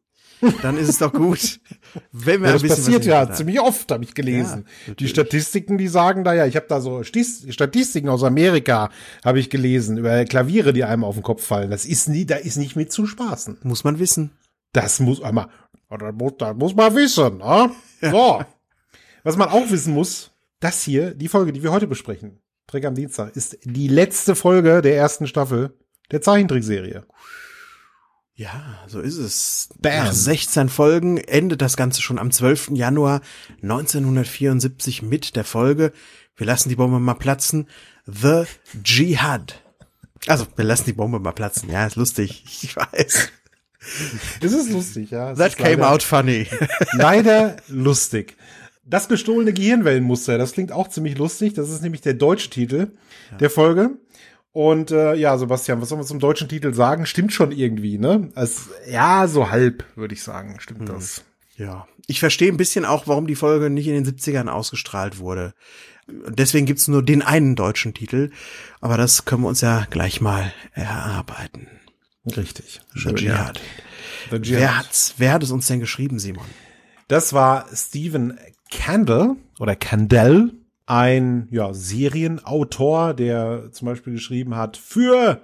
dann 0.61 0.77
ist 0.77 0.89
es 0.89 0.99
doch 0.99 1.11
gut, 1.11 1.59
wenn 2.11 2.41
wir 2.41 2.47
ja, 2.47 2.53
das 2.53 2.63
ein 2.63 2.69
passiert 2.69 3.05
ja 3.05 3.31
ziemlich 3.31 3.59
oft, 3.59 3.91
habe 3.91 4.03
ich 4.03 4.13
gelesen. 4.13 4.65
Ja, 4.85 4.93
die 4.93 5.07
Statistiken, 5.07 5.77
die 5.77 5.87
sagen 5.87 6.23
da 6.23 6.33
ja, 6.33 6.45
ich 6.45 6.55
habe 6.55 6.67
da 6.67 6.79
so 6.79 7.03
Statistiken 7.03 8.09
aus 8.09 8.23
Amerika, 8.23 8.89
habe 9.25 9.39
ich 9.39 9.49
gelesen 9.49 9.97
über 9.97 10.25
Klaviere, 10.25 10.73
die 10.73 10.83
einem 10.83 11.03
auf 11.03 11.15
den 11.15 11.23
Kopf 11.23 11.43
fallen. 11.43 11.71
Das 11.71 11.85
ist 11.85 12.07
nie, 12.09 12.25
da 12.25 12.35
ist 12.35 12.57
nicht 12.57 12.75
mit 12.75 12.91
zu 12.91 13.07
spaßen. 13.07 13.57
Muss 13.63 13.83
man 13.83 13.97
wissen. 13.99 14.31
Das 14.73 14.99
muss 14.99 15.21
einmal, 15.21 15.47
das 15.89 16.13
muss, 16.13 16.33
das 16.37 16.55
muss 16.55 16.75
man 16.75 16.95
wissen. 16.95 17.37
Ne? 17.37 17.71
So, 17.99 18.43
was 19.23 19.37
man 19.37 19.49
auch 19.49 19.71
wissen 19.71 19.95
muss, 19.95 20.29
das 20.59 20.83
hier, 20.83 21.15
die 21.15 21.27
Folge, 21.27 21.51
die 21.51 21.63
wir 21.63 21.71
heute 21.71 21.87
besprechen, 21.87 22.39
Trick 22.67 22.85
am 22.85 22.95
Dienstag, 22.95 23.35
ist 23.35 23.57
die 23.63 23.87
letzte 23.87 24.35
Folge 24.35 24.81
der 24.81 24.95
ersten 24.95 25.25
Staffel 25.25 25.73
der 26.11 26.21
Zeichentrickserie. 26.21 27.05
Ja, 28.35 28.83
so 28.87 28.99
ist 28.99 29.17
es. 29.17 29.69
Bam. 29.79 30.05
Nach 30.05 30.13
16 30.13 30.69
Folgen 30.69 31.17
endet 31.17 31.61
das 31.61 31.75
Ganze 31.75 32.01
schon 32.01 32.19
am 32.19 32.29
12. 32.29 32.71
Januar 32.73 33.21
1974 33.63 35.01
mit 35.01 35.35
der 35.35 35.43
Folge 35.43 35.91
Wir 36.35 36.45
lassen 36.45 36.69
die 36.69 36.75
Bombe 36.75 36.99
mal 36.99 37.15
platzen. 37.15 37.67
The 38.05 38.43
Jihad. 38.85 39.63
Also, 40.27 40.45
wir 40.55 40.65
lassen 40.65 40.85
die 40.85 40.93
Bombe 40.93 41.19
mal 41.19 41.31
platzen. 41.31 41.69
Ja, 41.69 41.87
ist 41.87 41.95
lustig. 41.95 42.43
Ich 42.45 42.75
weiß. 42.75 43.31
Es 44.41 44.53
ist 44.53 44.69
lustig, 44.71 45.11
ja. 45.11 45.31
Es 45.31 45.39
That 45.39 45.57
came 45.57 45.87
out 45.87 46.03
funny. 46.03 46.47
leider 46.93 47.55
lustig. 47.69 48.35
Das 48.89 49.09
gestohlene 49.09 49.53
Gehirnwellenmuster, 49.53 50.37
das 50.37 50.53
klingt 50.53 50.71
auch 50.71 50.87
ziemlich 50.87 51.17
lustig. 51.17 51.53
Das 51.53 51.69
ist 51.69 51.81
nämlich 51.81 52.01
der 52.01 52.13
deutsche 52.13 52.49
Titel 52.49 52.91
ja. 53.31 53.37
der 53.37 53.49
Folge. 53.49 53.97
Und 54.53 54.91
äh, 54.91 55.13
ja, 55.15 55.37
Sebastian, 55.37 55.81
was 55.81 55.89
soll 55.89 55.97
man 55.97 56.07
zum 56.07 56.19
deutschen 56.19 56.49
Titel 56.49 56.73
sagen? 56.73 57.05
Stimmt 57.05 57.33
schon 57.33 57.51
irgendwie, 57.51 57.97
ne? 57.97 58.31
Also, 58.33 58.71
ja, 58.89 59.27
so 59.27 59.51
halb, 59.51 59.83
würde 59.95 60.15
ich 60.15 60.23
sagen, 60.23 60.55
stimmt 60.59 60.79
hm. 60.79 60.85
das. 60.87 61.23
Ja. 61.57 61.87
Ich 62.07 62.19
verstehe 62.19 62.51
ein 62.51 62.57
bisschen 62.57 62.85
auch, 62.85 63.07
warum 63.07 63.27
die 63.27 63.35
Folge 63.35 63.69
nicht 63.69 63.87
in 63.87 64.03
den 64.03 64.05
70ern 64.05 64.47
ausgestrahlt 64.47 65.19
wurde. 65.19 65.53
Deswegen 66.07 66.65
gibt's 66.65 66.87
nur 66.87 67.03
den 67.03 67.21
einen 67.21 67.55
deutschen 67.55 67.93
Titel. 67.93 68.31
Aber 68.79 68.97
das 68.97 69.25
können 69.25 69.43
wir 69.43 69.49
uns 69.49 69.61
ja 69.61 69.85
gleich 69.89 70.21
mal 70.21 70.53
erarbeiten. 70.71 71.67
Richtig. 72.25 72.81
The 72.95 73.09
Jihad. 73.09 73.59
The 74.31 74.37
Jihad. 74.37 74.61
Wer 74.61 74.77
hat's, 74.77 75.13
wer 75.17 75.33
hat 75.33 75.43
es 75.43 75.51
uns 75.51 75.67
denn 75.67 75.79
geschrieben, 75.79 76.19
Simon? 76.19 76.45
Das 77.07 77.33
war 77.33 77.67
Stephen 77.73 78.37
Candle 78.71 79.35
oder 79.59 79.75
Candell 79.75 80.51
ein 80.85 81.47
ja, 81.51 81.73
Serienautor, 81.73 83.13
der 83.13 83.71
zum 83.71 83.87
Beispiel 83.87 84.13
geschrieben 84.13 84.55
hat 84.55 84.77
für 84.77 85.41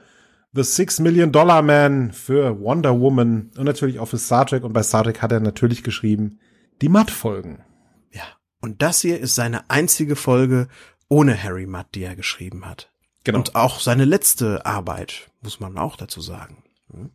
The 0.54 0.64
Six 0.64 1.00
Million 1.00 1.32
Dollar 1.32 1.62
Man, 1.62 2.12
für 2.12 2.60
Wonder 2.60 3.00
Woman 3.00 3.52
und 3.58 3.66
natürlich 3.66 4.00
auch 4.00 4.06
für 4.06 4.18
Star 4.18 4.46
Trek. 4.46 4.64
Und 4.64 4.74
bei 4.74 4.84
Star 4.84 5.04
Trek 5.04 5.22
hat 5.22 5.32
er 5.32 5.40
natürlich 5.40 5.84
geschrieben 5.84 6.40
die 6.82 6.90
Matt-Folgen. 6.90 7.64
Ja, 8.12 8.24
und 8.62 8.82
das 8.82 9.02
hier 9.02 9.20
ist 9.20 9.36
seine 9.36 9.70
einzige 9.70 10.16
Folge 10.16 10.68
ohne 11.10 11.42
Harry 11.42 11.66
Mudd, 11.66 11.88
die 11.94 12.04
er 12.04 12.16
geschrieben 12.16 12.66
hat. 12.66 12.92
Genau. 13.24 13.40
Und 13.40 13.56
auch 13.56 13.80
seine 13.80 14.06
letzte 14.06 14.66
Arbeit, 14.66 15.30
muss 15.42 15.60
man 15.60 15.78
auch 15.78 15.96
dazu 15.96 16.22
sagen. 16.22 16.64
Hm? 16.92 17.12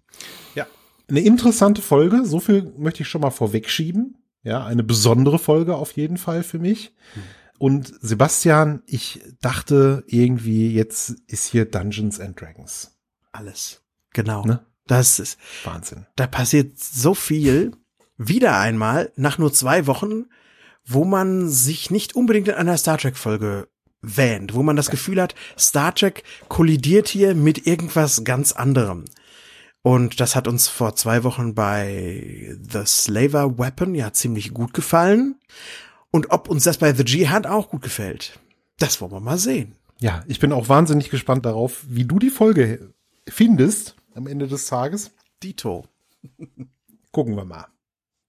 Ja, 0.55 0.67
eine 1.09 1.21
interessante 1.21 1.81
Folge, 1.81 2.25
so 2.25 2.41
viel 2.41 2.73
möchte 2.77 3.03
ich 3.03 3.09
schon 3.09 3.23
mal 3.23 3.31
vorwegschieben. 3.31 4.18
Ja, 4.43 4.65
eine 4.65 4.83
besondere 4.83 5.39
Folge 5.39 5.77
auf 5.77 5.93
jeden 5.93 6.17
Fall 6.17 6.43
für 6.43 6.59
mich. 6.59 6.95
Hm. 7.15 7.23
Und 7.59 7.93
Sebastian, 8.01 8.83
ich 8.87 9.21
dachte 9.41 10.05
irgendwie, 10.07 10.73
jetzt 10.73 11.11
ist 11.27 11.47
hier 11.47 11.65
Dungeons 11.65 12.21
and 12.21 12.41
Dragons. 12.41 12.97
Alles. 13.33 13.83
Genau. 14.13 14.45
Ne? 14.45 14.65
Das 14.87 15.19
ist 15.19 15.39
Wahnsinn. 15.65 16.07
Da 16.17 16.27
passiert 16.27 16.79
so 16.79 17.15
viel. 17.15 17.73
Wieder 18.17 18.59
einmal 18.59 19.13
nach 19.17 19.39
nur 19.39 19.53
zwei 19.53 19.87
Wochen, 19.87 20.25
wo 20.85 21.05
man 21.05 21.49
sich 21.49 21.91
nicht 21.91 22.17
unbedingt 22.17 22.49
in 22.49 22.55
einer 22.55 22.77
Star 22.77 22.99
Trek 22.99 23.17
Folge 23.17 23.69
wähnt, 24.01 24.55
wo 24.55 24.63
man 24.63 24.77
das 24.77 24.91
Gefühl 24.91 25.21
hat, 25.21 25.35
Star 25.59 25.95
Trek 25.95 26.25
kollidiert 26.49 27.09
hier 27.09 27.35
mit 27.35 27.67
irgendwas 27.67 28.25
ganz 28.25 28.53
anderem. 28.53 29.05
Und 29.83 30.21
das 30.21 30.37
hat 30.37 30.49
uns 30.49 30.69
vor 30.69 30.97
zwei 30.97 31.25
Wochen 31.25 31.55
bei 31.55 32.57
The 32.69 32.85
Slaver 32.85 33.59
Weapon 33.59 33.95
ja 33.95 34.13
ziemlich 34.13 34.53
gut 34.53 34.75
gefallen. 34.75 35.37
Und 36.11 36.31
ob 36.31 36.49
uns 36.49 36.65
das 36.65 36.79
bei 36.79 36.93
The 36.93 37.05
Jihad 37.05 37.47
auch 37.47 37.71
gut 37.71 37.83
gefällt, 37.83 38.39
das 38.79 39.01
wollen 39.01 39.13
wir 39.13 39.21
mal 39.21 39.39
sehen. 39.39 39.77
Ja, 40.01 40.25
ich 40.27 40.39
bin 40.39 40.53
auch 40.53 40.69
wahnsinnig 40.69 41.11
gespannt 41.11 41.45
darauf, 41.45 41.85
wie 41.89 42.05
du 42.05 42.19
die 42.19 42.31
Folge 42.31 42.93
findest 43.29 43.97
am 44.15 44.27
Ende 44.27 44.47
des 44.47 44.67
Tages. 44.67 45.13
Dito. 45.43 45.87
Gucken 47.13 47.37
wir 47.37 47.45
mal. 47.45 47.67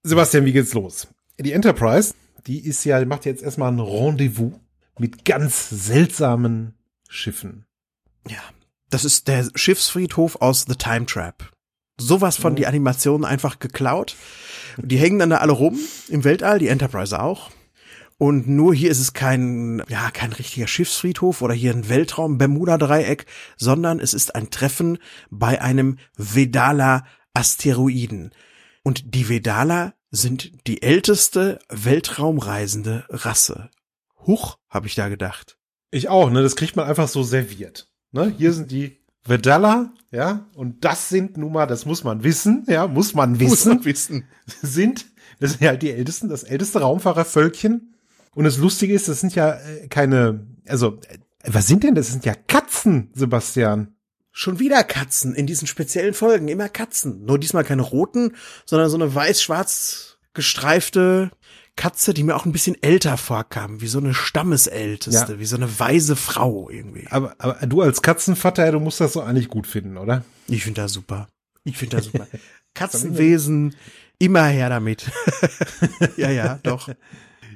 Sebastian, 0.03 0.45
wie 0.45 0.53
geht's 0.53 0.73
los? 0.73 1.07
Die 1.39 1.51
Enterprise, 1.51 2.13
die 2.47 2.65
ist 2.65 2.83
ja, 2.85 3.03
macht 3.05 3.25
jetzt 3.25 3.43
erstmal 3.43 3.71
ein 3.71 3.79
Rendezvous 3.79 4.53
mit 4.97 5.25
ganz 5.25 5.69
seltsamen 5.69 6.73
Schiffen. 7.07 7.65
Ja, 8.27 8.41
das 8.89 9.05
ist 9.05 9.27
der 9.27 9.47
Schiffsfriedhof 9.55 10.41
aus 10.41 10.65
The 10.67 10.75
Time 10.75 11.05
Trap. 11.05 11.51
Sowas 11.99 12.37
von 12.37 12.53
oh. 12.53 12.55
die 12.55 12.65
Animationen 12.67 13.25
einfach 13.25 13.59
geklaut. 13.59 14.15
Die 14.77 14.97
hängen 14.97 15.19
dann 15.19 15.31
da 15.31 15.37
alle 15.37 15.51
rum 15.51 15.77
im 16.07 16.23
Weltall, 16.23 16.59
die 16.59 16.69
Enterprise 16.69 17.19
auch. 17.19 17.51
Und 18.17 18.47
nur 18.49 18.73
hier 18.75 18.91
ist 18.91 18.99
es 18.99 19.13
kein, 19.13 19.81
ja, 19.87 20.11
kein 20.11 20.33
richtiger 20.33 20.67
Schiffsfriedhof 20.67 21.41
oder 21.41 21.53
hier 21.53 21.73
ein 21.73 21.87
Weltraum-Bermuda-Dreieck, 21.87 23.25
sondern 23.55 24.01
es 24.01 24.13
ist 24.13 24.35
ein 24.35 24.49
Treffen 24.49 24.97
bei 25.29 25.61
einem 25.61 25.99
Vedala-Asteroiden. 26.17 28.31
Und 28.83 29.15
die 29.15 29.29
Vedala 29.29 29.93
sind 30.11 30.67
die 30.67 30.81
älteste 30.81 31.59
weltraumreisende 31.69 33.05
Rasse. 33.09 33.69
Huch, 34.25 34.57
habe 34.69 34.87
ich 34.87 34.95
da 34.95 35.07
gedacht. 35.07 35.57
Ich 35.91 36.09
auch, 36.09 36.29
ne? 36.29 36.41
Das 36.41 36.57
kriegt 36.57 36.75
man 36.75 36.87
einfach 36.87 37.07
so 37.07 37.23
serviert. 37.23 37.88
Ne? 38.11 38.33
Hier 38.37 38.53
sind 38.53 38.71
die 38.71 38.99
Vedala, 39.25 39.93
ja, 40.11 40.47
und 40.55 40.83
das 40.83 41.09
sind 41.09 41.37
nun 41.37 41.51
mal, 41.51 41.67
das 41.67 41.85
muss 41.85 42.03
man 42.03 42.23
wissen, 42.23 42.65
ja, 42.67 42.87
muss 42.87 43.13
man 43.13 43.39
wissen, 43.39 43.49
muss 43.49 43.65
man 43.65 43.85
wissen. 43.85 44.27
sind, 44.61 45.05
das 45.39 45.51
sind 45.51 45.61
ja 45.61 45.75
die 45.75 45.91
ältesten, 45.91 46.29
das 46.29 46.43
älteste 46.43 46.81
Raumfahrervölkchen 46.81 47.93
und 48.33 48.43
das 48.43 48.57
Lustige 48.57 48.93
ist, 48.93 49.07
das 49.07 49.19
sind 49.19 49.35
ja 49.35 49.53
äh, 49.53 49.87
keine, 49.87 50.47
also, 50.67 50.99
äh, 51.07 51.17
was 51.51 51.67
sind 51.67 51.83
denn 51.83 51.95
das? 51.95 52.07
Das 52.07 52.13
sind 52.13 52.25
ja 52.25 52.33
Katzen, 52.33 53.11
Sebastian. 53.13 53.95
Schon 54.31 54.59
wieder 54.59 54.83
Katzen 54.83 55.35
in 55.35 55.47
diesen 55.47 55.67
speziellen 55.67 56.13
Folgen, 56.13 56.47
immer 56.47 56.69
Katzen. 56.69 57.25
Nur 57.25 57.39
diesmal 57.39 57.63
keine 57.63 57.81
roten, 57.81 58.35
sondern 58.65 58.89
so 58.89 58.97
eine 58.97 59.13
weiß-schwarz 59.13 60.17
gestreifte 60.33 61.31
Katze, 61.79 62.13
die 62.13 62.23
mir 62.23 62.35
auch 62.35 62.45
ein 62.45 62.51
bisschen 62.51 62.75
älter 62.83 63.15
vorkam, 63.15 63.79
wie 63.79 63.87
so 63.87 63.99
eine 63.99 64.13
Stammesälteste, 64.13 65.31
ja. 65.31 65.39
wie 65.39 65.45
so 65.45 65.55
eine 65.55 65.79
weise 65.79 66.17
Frau 66.17 66.69
irgendwie. 66.69 67.07
Aber, 67.09 67.35
aber 67.37 67.65
du 67.65 67.81
als 67.81 68.01
Katzenvater, 68.01 68.69
du 68.73 68.81
musst 68.81 68.99
das 68.99 69.13
so 69.13 69.21
eigentlich 69.21 69.47
gut 69.47 69.65
finden, 69.65 69.95
oder? 69.95 70.25
Ich 70.49 70.65
finde 70.65 70.81
das 70.81 70.91
super. 70.91 71.29
Ich 71.63 71.77
finde 71.77 71.95
das 71.95 72.07
super. 72.07 72.27
Katzenwesen, 72.73 73.77
immer 74.17 74.43
her 74.47 74.67
damit. 74.67 75.09
ja, 76.17 76.29
ja, 76.29 76.59
doch. 76.63 76.89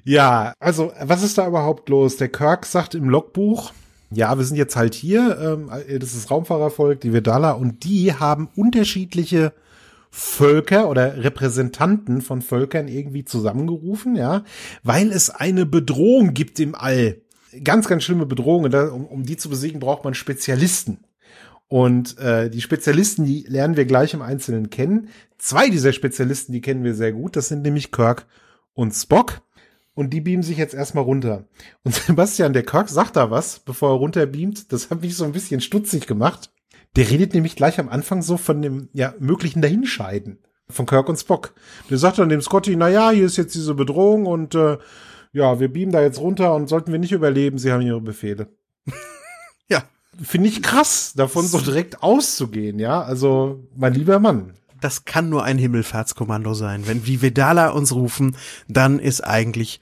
Ja, 0.06 0.54
also 0.58 0.94
was 1.02 1.22
ist 1.22 1.38
da 1.38 1.46
überhaupt 1.46 1.90
los? 1.90 2.16
Der 2.16 2.30
Kirk 2.30 2.66
sagt 2.66 2.96
im 2.96 3.10
Logbuch, 3.10 3.74
ja, 4.10 4.38
wir 4.38 4.46
sind 4.46 4.56
jetzt 4.56 4.78
halt 4.78 4.94
hier, 4.96 5.38
ähm, 5.38 5.70
das 6.00 6.14
ist 6.14 6.32
Raumfahrervolk, 6.32 7.02
die 7.02 7.12
Vedala, 7.12 7.52
und 7.52 7.84
die 7.84 8.14
haben 8.14 8.48
unterschiedliche 8.56 9.52
Völker 10.16 10.90
oder 10.92 11.24
Repräsentanten 11.24 12.22
von 12.22 12.44
Völkern 12.44 12.88
irgendwie 12.88 13.26
zusammengerufen, 13.26 14.16
ja, 14.16 14.44
weil 14.84 15.12
es 15.12 15.32
eine 15.32 15.66
Bedrohung 15.66 16.36
gibt 16.36 16.60
im 16.60 16.76
All. 16.76 17.18
Ganz, 17.64 17.88
ganz 17.88 18.04
schlimme 18.04 18.28
Bedrohung. 18.28 18.66
Und 18.66 18.76
um, 18.76 19.08
um 19.08 19.24
die 19.24 19.38
zu 19.38 19.50
besiegen, 19.50 19.80
braucht 19.80 20.04
man 20.04 20.14
Spezialisten. 20.14 21.00
Und 21.68 22.20
äh, 22.20 22.52
die 22.52 22.62
Spezialisten, 22.62 23.26
die 23.26 23.44
lernen 23.48 23.76
wir 23.76 23.86
gleich 23.86 24.14
im 24.14 24.22
Einzelnen 24.22 24.70
kennen. 24.70 25.10
Zwei 25.40 25.70
dieser 25.70 25.94
Spezialisten, 25.94 26.54
die 26.54 26.62
kennen 26.62 26.84
wir 26.84 26.94
sehr 26.94 27.12
gut. 27.12 27.36
Das 27.36 27.48
sind 27.48 27.64
nämlich 27.64 27.92
Kirk 27.92 28.28
und 28.76 28.92
Spock 28.92 29.42
und 29.96 30.12
die 30.12 30.22
beamen 30.22 30.44
sich 30.44 30.58
jetzt 30.58 30.76
erstmal 30.76 31.06
runter. 31.06 31.46
Und 31.84 31.96
Sebastian, 32.06 32.54
der 32.54 32.64
Kirk 32.64 32.88
sagt 32.88 33.16
da 33.16 33.32
was, 33.32 33.62
bevor 33.62 33.90
er 33.90 33.98
runterbeamt. 33.98 34.72
Das 34.72 34.92
hat 34.92 35.02
mich 35.02 35.18
so 35.18 35.26
ein 35.26 35.32
bisschen 35.32 35.60
stutzig 35.60 36.06
gemacht. 36.06 36.52
Der 36.96 37.10
redet 37.10 37.34
nämlich 37.34 37.56
gleich 37.56 37.80
am 37.80 37.90
Anfang 37.90 38.22
so 38.22 38.38
von 38.38 38.62
dem 38.62 38.90
ja 38.94 39.14
möglichen 39.20 39.62
Dahinscheiden 39.62 40.40
von 40.70 40.86
Kirk 40.86 41.10
und 41.10 41.18
Spock. 41.18 41.54
Der 41.90 41.98
sagt 41.98 42.20
dann 42.20 42.30
dem 42.30 42.42
Scotty, 42.42 42.76
na 42.76 42.90
ja, 42.90 43.12
hier 43.12 43.26
ist 43.26 43.38
jetzt 43.38 43.56
diese 43.56 43.76
Bedrohung 43.76 44.26
und 44.26 44.56
äh, 44.56 44.78
ja, 45.32 45.60
wir 45.60 45.72
beamen 45.72 45.92
da 45.92 46.02
jetzt 46.02 46.20
runter 46.20 46.54
und 46.54 46.68
sollten 46.68 46.92
wir 46.92 47.00
nicht 47.00 47.12
überleben, 47.12 47.58
sie 47.58 47.72
haben 47.72 47.82
ihre 47.82 48.02
Befehle. 48.02 48.48
ja. 49.68 49.84
Finde 50.22 50.50
ich 50.50 50.62
krass, 50.62 51.14
davon 51.16 51.46
so 51.46 51.60
direkt 51.60 52.04
auszugehen, 52.04 52.78
ja. 52.78 53.02
Also, 53.02 53.68
mein 53.76 53.96
lieber 53.96 54.20
Mann, 54.20 54.54
das 54.80 55.06
kann 55.06 55.30
nur 55.30 55.44
ein 55.44 55.58
Himmelfahrtskommando 55.58 56.54
sein. 56.54 56.86
Wenn 56.86 57.08
wie 57.08 57.22
Vedala 57.22 57.70
uns 57.70 57.94
rufen, 57.96 58.36
dann 58.68 59.00
ist 59.00 59.22
eigentlich 59.22 59.80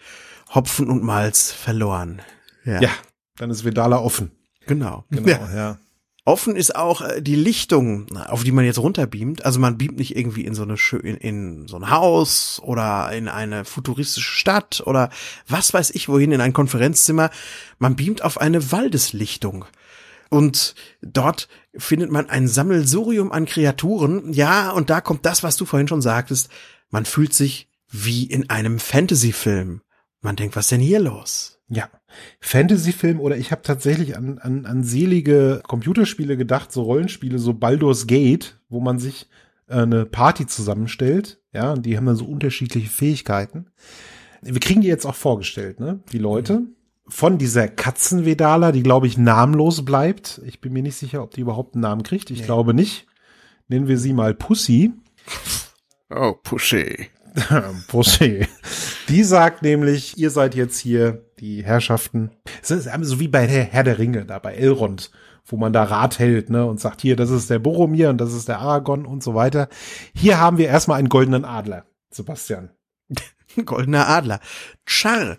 Hopfen 0.54 0.90
und 0.90 1.04
Malz 1.04 1.52
verloren. 1.52 2.22
Ja, 2.64 2.82
ja 2.82 2.90
dann 3.38 3.50
ist 3.50 3.66
Vedala 3.66 3.98
offen. 3.98 4.32
Genau. 4.68 5.04
Genau, 5.10 5.28
ja. 5.28 5.56
ja. 5.56 5.80
Offen 6.24 6.56
ist 6.56 6.76
auch 6.76 7.02
äh, 7.02 7.22
die 7.22 7.36
Lichtung, 7.36 8.06
auf 8.16 8.44
die 8.44 8.52
man 8.52 8.66
jetzt 8.66 8.78
runterbeamt. 8.78 9.44
Also 9.44 9.60
man 9.60 9.78
beamt 9.78 9.98
nicht 9.98 10.16
irgendwie 10.16 10.46
in 10.46 10.54
so 10.54 10.62
eine 10.62 10.76
in, 11.02 11.18
in 11.18 11.68
so 11.68 11.78
ein 11.78 11.90
Haus 11.90 12.62
oder 12.64 13.12
in 13.12 13.28
eine 13.28 13.66
futuristische 13.66 14.32
Stadt 14.32 14.84
oder 14.86 15.10
was 15.48 15.74
weiß 15.74 15.90
ich 15.92 16.10
wohin 16.10 16.32
in 16.32 16.42
ein 16.42 16.54
Konferenzzimmer. 16.54 17.32
Man 17.80 17.96
beamt 17.96 18.24
auf 18.24 18.40
eine 18.40 18.72
Waldeslichtung. 18.72 19.66
Und 20.30 20.76
dort 21.02 21.50
findet 21.76 22.10
man 22.10 22.30
ein 22.30 22.48
Sammelsurium 22.48 23.34
an 23.34 23.46
Kreaturen. 23.46 24.32
Ja, 24.32 24.70
und 24.72 24.90
da 24.90 25.02
kommt 25.02 25.26
das, 25.26 25.44
was 25.44 25.58
du 25.58 25.66
vorhin 25.66 25.90
schon 25.90 26.02
sagtest. 26.02 26.50
Man 26.90 27.06
fühlt 27.06 27.34
sich 27.34 27.68
wie 27.90 28.24
in 28.24 28.50
einem 28.50 28.80
Fantasy-Film. 28.80 29.82
Man 30.22 30.36
denkt, 30.38 30.56
was 30.56 30.68
denn 30.68 30.80
hier 30.80 31.00
los? 31.00 31.60
Ja, 31.74 31.90
Fantasy-Film 32.42 33.22
oder 33.22 33.38
ich 33.38 33.52
habe 33.52 33.62
tatsächlich 33.62 34.18
an, 34.18 34.40
an, 34.40 34.66
an 34.66 34.84
selige 34.84 35.62
Computerspiele 35.66 36.36
gedacht, 36.36 36.72
so 36.72 36.84
Rollenspiele, 36.84 37.40
so 37.40 37.54
Baldur's 37.54 38.08
Gate, 38.08 38.60
wo 38.68 38.82
man 38.82 39.00
sich 39.00 39.30
äh, 39.68 39.76
eine 39.76 40.06
Party 40.06 40.46
zusammenstellt. 40.46 41.40
Ja, 41.54 41.72
und 41.72 41.86
die 41.86 41.96
haben 41.96 42.06
dann 42.06 42.18
so 42.18 42.26
unterschiedliche 42.26 42.90
Fähigkeiten. 42.90 43.68
Wir 44.42 44.60
kriegen 44.60 44.82
die 44.82 44.88
jetzt 44.88 45.06
auch 45.06 45.16
vorgestellt, 45.16 45.80
ne? 45.80 46.02
Die 46.12 46.18
Leute. 46.18 46.60
Mhm 46.60 46.76
von 47.12 47.38
dieser 47.38 47.68
Katzenvedala, 47.68 48.72
die 48.72 48.84
glaube 48.84 49.06
ich 49.06 49.18
namenlos 49.18 49.84
bleibt. 49.84 50.42
Ich 50.46 50.62
bin 50.62 50.72
mir 50.72 50.82
nicht 50.82 50.96
sicher, 50.96 51.22
ob 51.22 51.32
die 51.32 51.42
überhaupt 51.42 51.76
einen 51.76 51.82
Namen 51.82 52.04
kriegt. 52.04 52.32
Ich 52.32 52.40
nee. 52.40 52.46
glaube 52.46 52.74
nicht. 52.74 53.06
Nennen 53.68 53.88
wir 53.88 53.98
sie 53.98 54.14
mal 54.14 54.34
Pussy. 54.34 54.94
Oh, 56.10 56.34
Pussy. 56.42 57.10
Pussy. 57.88 58.48
Die 59.08 59.24
sagt 59.24 59.62
nämlich, 59.62 60.18
ihr 60.18 60.30
seid 60.30 60.56
jetzt 60.56 60.80
hier 60.80 61.26
die 61.40 61.64
Herrschaften. 61.64 62.32
So 62.62 63.20
wie 63.20 63.28
bei 63.28 63.48
Herr 63.48 63.84
der 63.84 64.00
Ringe, 64.00 64.26
da 64.26 64.40
bei 64.40 64.54
Elrond, 64.54 65.12
wo 65.46 65.58
man 65.58 65.74
da 65.74 65.84
Rat 65.84 66.20
hält, 66.20 66.50
ne, 66.50 66.66
und 66.66 66.80
sagt, 66.80 67.02
hier, 67.02 67.16
das 67.16 67.30
ist 67.30 67.50
der 67.50 67.60
Boromir 67.60 68.10
und 68.10 68.20
das 68.20 68.34
ist 68.34 68.48
der 68.48 68.60
Aragorn 68.60 69.06
und 69.06 69.24
so 69.24 69.34
weiter. 69.36 69.70
Hier 70.14 70.40
haben 70.40 70.58
wir 70.58 70.68
erstmal 70.68 71.00
einen 71.00 71.10
goldenen 71.10 71.46
Adler, 71.46 71.86
Sebastian. 72.10 72.72
Goldener 73.66 74.08
Adler. 74.08 74.40
Char. 74.86 75.38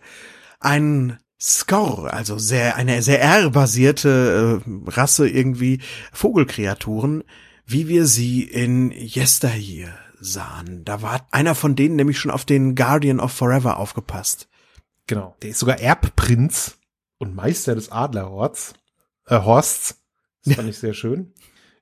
Ein 0.61 1.19
Skor, 1.41 2.13
also 2.13 2.39
sehr, 2.39 2.77
eine 2.77 3.03
sehr 3.03 3.21
R-basierte 3.21 4.63
äh, 4.65 4.91
Rasse 4.91 5.29
irgendwie 5.29 5.81
Vogelkreaturen, 6.13 7.25
wie 7.67 7.89
wir 7.89 8.07
sie 8.07 8.45
in 8.45 8.93
Yesteryear 8.93 9.93
sahen. 10.23 10.85
Da 10.85 11.02
war 11.02 11.26
einer 11.31 11.55
von 11.55 11.76
denen 11.76 11.97
nämlich 11.97 12.19
schon 12.19 12.31
auf 12.31 12.45
den 12.45 12.75
Guardian 12.75 13.21
of 13.21 13.33
Forever 13.33 13.79
aufgepasst. 13.79 14.49
Genau. 15.07 15.37
Der 15.43 15.50
ist 15.50 15.59
sogar 15.59 15.81
Erbprinz 15.81 16.79
und 17.19 17.35
Meister 17.35 17.75
des 17.75 17.91
Adlerhorsts. 17.91 18.75
Äh, 19.26 19.41
Horsts. 19.41 20.02
Das 20.45 20.55
fand 20.55 20.67
ja. 20.67 20.71
ich 20.71 20.79
sehr 20.79 20.95
schön. 20.95 21.33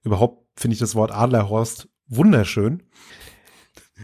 Überhaupt 0.03 0.47
finde 0.57 0.75
ich 0.75 0.81
das 0.81 0.95
Wort 0.95 1.13
Adlerhorst 1.13 1.89
wunderschön. 2.07 2.83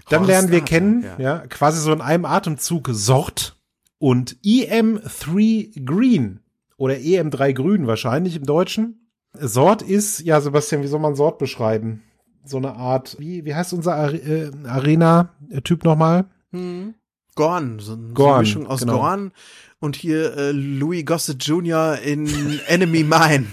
Dann 0.08 0.20
Horst 0.20 0.28
lernen 0.28 0.50
wir 0.50 0.58
Adler, 0.58 0.66
kennen, 0.66 1.02
ja. 1.02 1.18
ja, 1.18 1.46
quasi 1.46 1.80
so 1.80 1.92
in 1.92 2.00
einem 2.00 2.24
Atemzug 2.24 2.88
Sort 2.92 3.60
und 3.98 4.36
EM3 4.44 5.84
Green 5.84 6.40
oder 6.76 6.94
EM3 6.94 7.52
Grün 7.54 7.86
wahrscheinlich 7.86 8.36
im 8.36 8.44
Deutschen. 8.44 9.10
Sort 9.32 9.82
ist, 9.82 10.20
ja, 10.20 10.40
Sebastian, 10.40 10.82
wie 10.82 10.86
soll 10.86 11.00
man 11.00 11.14
Sort 11.14 11.38
beschreiben? 11.38 12.02
So 12.46 12.58
eine 12.58 12.74
Art, 12.74 13.16
wie, 13.18 13.44
wie 13.44 13.54
heißt 13.54 13.72
unser 13.72 13.94
Are 13.96 14.16
äh, 14.16 14.50
Arena-Typ 14.66 15.84
nochmal? 15.84 16.26
Hm. 16.52 16.94
Gorn, 17.34 17.78
so, 17.80 17.96
Gorn, 17.96 18.14
so 18.14 18.26
eine 18.28 18.38
Mischung 18.40 18.66
aus 18.66 18.80
genau. 18.80 18.98
Gorn 18.98 19.32
und 19.78 19.96
hier 19.96 20.36
äh, 20.36 20.52
Louis 20.52 21.04
Gossett 21.04 21.44
Jr. 21.44 21.98
in 21.98 22.26
Enemy 22.66 23.02
Mine. 23.02 23.46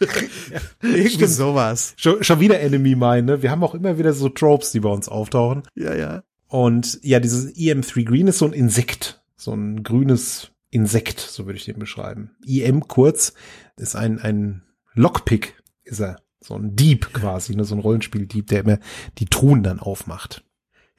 ja, 0.00 0.06
Irgendwie 0.82 1.08
Stimmt. 1.10 1.30
sowas. 1.30 1.94
Schon, 1.96 2.24
schon 2.24 2.40
wieder 2.40 2.60
Enemy 2.60 2.94
Mine, 2.94 3.22
ne? 3.22 3.42
Wir 3.42 3.50
haben 3.50 3.62
auch 3.64 3.74
immer 3.74 3.98
wieder 3.98 4.12
so 4.12 4.28
Tropes, 4.28 4.72
die 4.72 4.80
bei 4.80 4.88
uns 4.88 5.08
auftauchen. 5.08 5.64
Ja, 5.74 5.94
ja. 5.94 6.22
Und 6.48 7.00
ja, 7.02 7.20
dieses 7.20 7.54
EM3 7.54 8.04
Green 8.04 8.28
ist 8.28 8.38
so 8.38 8.46
ein 8.46 8.52
Insekt, 8.52 9.22
so 9.36 9.52
ein 9.52 9.82
grünes 9.82 10.52
Insekt, 10.70 11.20
so 11.20 11.46
würde 11.46 11.58
ich 11.58 11.64
den 11.64 11.78
beschreiben. 11.78 12.30
EM 12.46 12.86
kurz 12.86 13.34
ist 13.76 13.96
ein, 13.96 14.18
ein 14.20 14.62
Lockpick, 14.94 15.60
ist 15.84 16.00
er. 16.00 16.16
So 16.46 16.56
ein 16.56 16.76
Dieb 16.76 17.14
quasi, 17.14 17.56
ne, 17.56 17.64
so 17.64 17.74
ein 17.74 17.80
Rollenspieldieb, 17.80 18.48
der 18.48 18.60
immer 18.60 18.78
die 19.16 19.24
Truhen 19.24 19.62
dann 19.62 19.80
aufmacht. 19.80 20.44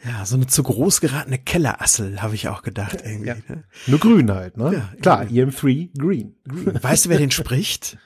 Ja, 0.04 0.26
so 0.26 0.36
eine 0.36 0.48
zu 0.48 0.64
groß 0.64 1.02
geratene 1.02 1.38
Kellerassel, 1.38 2.20
habe 2.24 2.34
ich 2.34 2.48
auch 2.48 2.64
gedacht 2.64 2.98
irgendwie. 3.06 3.28
Ja. 3.28 3.36
Ne? 3.48 3.64
Nur 3.86 4.00
grün 4.00 4.32
halt, 4.32 4.58
ne? 4.58 4.74
Ja, 4.74 4.94
Klar, 5.02 5.24
EM3 5.26 5.92
green. 6.00 6.36
green. 6.48 6.84
Weißt 6.84 7.06
du, 7.06 7.10
wer 7.10 7.20
den 7.20 7.30
spricht? 7.30 8.00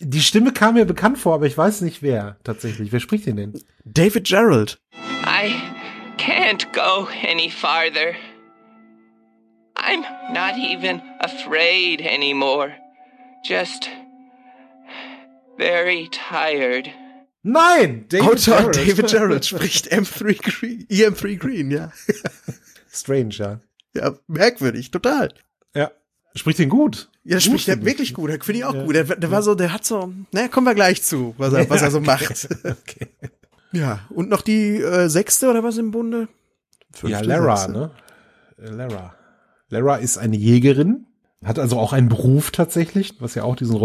Die 0.00 0.20
Stimme 0.20 0.52
kam 0.52 0.74
mir 0.74 0.84
bekannt 0.84 1.16
vor, 1.18 1.34
aber 1.34 1.46
ich 1.46 1.56
weiß 1.56 1.82
nicht 1.82 2.02
wer 2.02 2.38
tatsächlich. 2.42 2.90
Wer 2.90 2.98
spricht 2.98 3.26
den 3.26 3.36
denn? 3.36 3.52
David 3.84 4.26
Gerald. 4.26 4.80
I 5.24 5.54
can't 6.18 6.66
go 6.72 7.06
any 7.30 7.50
farther. 7.50 8.14
I'm 9.76 10.02
not 10.32 10.56
even 10.58 11.00
afraid 11.20 12.00
anymore. 12.02 12.72
Just 13.44 13.88
very 15.58 16.08
tired. 16.10 16.88
Nein! 17.42 18.06
David 18.08 18.26
Autor 18.26 18.56
Gerald. 18.72 18.76
David 18.76 19.06
Gerald 19.08 19.44
spricht 19.46 19.92
M3 19.92 20.42
Green, 20.42 20.86
EM3 20.88 21.36
Green, 21.36 21.70
ja. 21.70 21.92
Strange, 22.90 23.34
ja. 23.34 23.60
Ja, 23.94 24.14
merkwürdig, 24.26 24.90
total. 24.90 25.32
Ja. 25.74 25.90
Spricht 26.34 26.58
den 26.58 26.68
gut. 26.68 27.10
Ja, 27.22 27.36
das 27.36 27.44
spricht 27.44 27.68
er 27.68 27.84
wirklich 27.84 28.12
gut. 28.14 28.30
Finde 28.44 28.58
ich 28.58 28.64
auch 28.64 28.74
Ja. 28.74 28.84
gut. 28.84 28.94
Der, 28.94 29.04
der 29.04 29.30
war 29.30 29.42
so, 29.42 29.54
der 29.54 29.72
hat 29.72 29.84
so, 29.84 30.12
naja, 30.32 30.48
kommen 30.48 30.66
wir 30.66 30.74
gleich 30.74 31.02
zu, 31.02 31.34
was 31.38 31.52
er, 31.52 31.68
was 31.70 31.82
er 31.82 31.90
so 31.90 32.00
macht. 32.00 32.48
okay. 32.64 33.08
Ja, 33.72 34.00
und 34.10 34.28
noch 34.30 34.42
die 34.42 34.76
äh, 34.80 35.08
sechste 35.08 35.48
oder 35.50 35.62
was 35.62 35.78
im 35.78 35.90
Bunde? 35.90 36.28
Ja, 37.02 37.18
Fünfte, 37.18 37.24
Lara, 37.24 37.56
sechste. 37.56 37.72
ne? 37.72 37.90
Äh, 38.58 38.68
Lara. 38.70 39.14
Lara 39.68 39.96
ist 39.96 40.16
eine 40.18 40.36
Jägerin, 40.36 41.06
hat 41.44 41.58
also 41.58 41.78
auch 41.78 41.92
einen 41.92 42.08
Beruf 42.08 42.50
tatsächlich, 42.52 43.14
was 43.20 43.34
ja 43.34 43.42
auch 43.44 43.56
diesen 43.56 43.76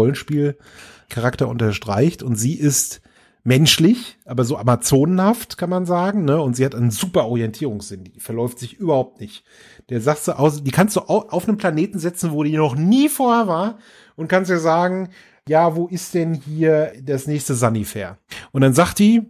Rollenspielcharakter 1.10 1.48
unterstreicht. 1.48 2.22
Und 2.22 2.36
sie 2.36 2.54
ist 2.54 3.00
menschlich, 3.42 4.18
aber 4.26 4.44
so 4.44 4.58
amazonenhaft, 4.58 5.56
kann 5.56 5.70
man 5.70 5.86
sagen, 5.86 6.24
ne? 6.24 6.40
Und 6.40 6.56
sie 6.56 6.64
hat 6.64 6.74
einen 6.74 6.90
super 6.90 7.26
Orientierungssinn. 7.26 8.04
Die 8.04 8.20
verläuft 8.20 8.58
sich 8.58 8.74
überhaupt 8.74 9.20
nicht. 9.20 9.44
Der 9.88 10.00
sagst 10.00 10.28
du 10.28 10.38
aus, 10.38 10.62
die 10.62 10.70
kannst 10.70 10.96
du 10.96 11.00
au- 11.00 11.28
auf 11.28 11.48
einen 11.48 11.56
Planeten 11.56 11.98
setzen, 11.98 12.32
wo 12.32 12.42
die 12.44 12.56
noch 12.56 12.76
nie 12.76 13.08
vorher 13.08 13.46
war 13.46 13.78
und 14.16 14.28
kannst 14.28 14.50
dir 14.50 14.58
sagen, 14.60 15.08
ja, 15.48 15.74
wo 15.74 15.86
ist 15.88 16.12
denn 16.14 16.34
hier 16.34 16.92
das 17.02 17.26
nächste 17.26 17.54
Sanifair? 17.54 18.18
Und 18.52 18.60
dann 18.60 18.74
sagt 18.74 18.98
die, 18.98 19.22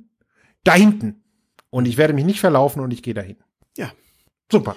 da 0.64 0.74
hinten. 0.74 1.22
Und 1.70 1.86
ich 1.86 1.96
werde 1.96 2.12
mich 2.12 2.24
nicht 2.24 2.40
verlaufen 2.40 2.80
und 2.82 2.92
ich 2.92 3.02
gehe 3.04 3.14
dahin. 3.14 3.36
Ja. 3.76 3.92
Super. 4.50 4.74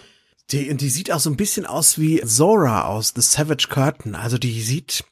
Die, 0.51 0.77
die 0.77 0.89
sieht 0.89 1.12
auch 1.12 1.19
so 1.19 1.31
ein 1.31 1.38
bisschen 1.38 1.65
aus 1.65 1.98
wie 1.98 2.22
Zora 2.22 2.86
aus 2.86 3.13
The 3.15 3.22
Savage 3.22 3.67
Curtain. 3.67 4.13
Also 4.13 4.38
die 4.38 4.62
sieht 4.62 5.03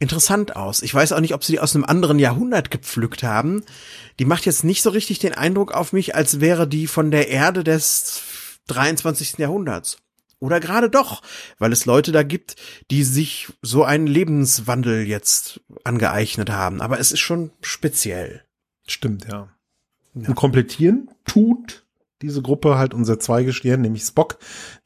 interessant 0.00 0.56
aus. 0.56 0.82
Ich 0.82 0.92
weiß 0.92 1.12
auch 1.12 1.20
nicht, 1.20 1.34
ob 1.34 1.44
sie 1.44 1.52
die 1.52 1.60
aus 1.60 1.76
einem 1.76 1.84
anderen 1.84 2.18
Jahrhundert 2.18 2.70
gepflückt 2.70 3.22
haben. 3.22 3.62
Die 4.18 4.24
macht 4.24 4.46
jetzt 4.46 4.64
nicht 4.64 4.82
so 4.82 4.90
richtig 4.90 5.20
den 5.20 5.34
Eindruck 5.34 5.72
auf 5.72 5.92
mich, 5.92 6.16
als 6.16 6.40
wäre 6.40 6.66
die 6.66 6.88
von 6.88 7.10
der 7.12 7.28
Erde 7.28 7.62
des 7.62 8.22
23. 8.66 9.38
Jahrhunderts. 9.38 9.98
Oder 10.40 10.58
gerade 10.58 10.88
doch, 10.88 11.22
weil 11.58 11.70
es 11.70 11.84
Leute 11.84 12.12
da 12.12 12.22
gibt, 12.22 12.56
die 12.90 13.04
sich 13.04 13.48
so 13.60 13.84
einen 13.84 14.06
Lebenswandel 14.06 15.06
jetzt 15.06 15.60
angeeignet 15.84 16.48
haben. 16.48 16.80
Aber 16.80 16.98
es 16.98 17.12
ist 17.12 17.20
schon 17.20 17.52
speziell. 17.60 18.42
Stimmt, 18.86 19.26
ja. 19.30 19.50
Und 20.14 20.34
komplettieren 20.34 21.10
tut 21.24 21.84
diese 22.22 22.42
Gruppe 22.42 22.76
halt 22.76 22.94
unser 22.94 23.18
Zweigestirn, 23.18 23.82
nämlich 23.82 24.02
Spock, 24.02 24.38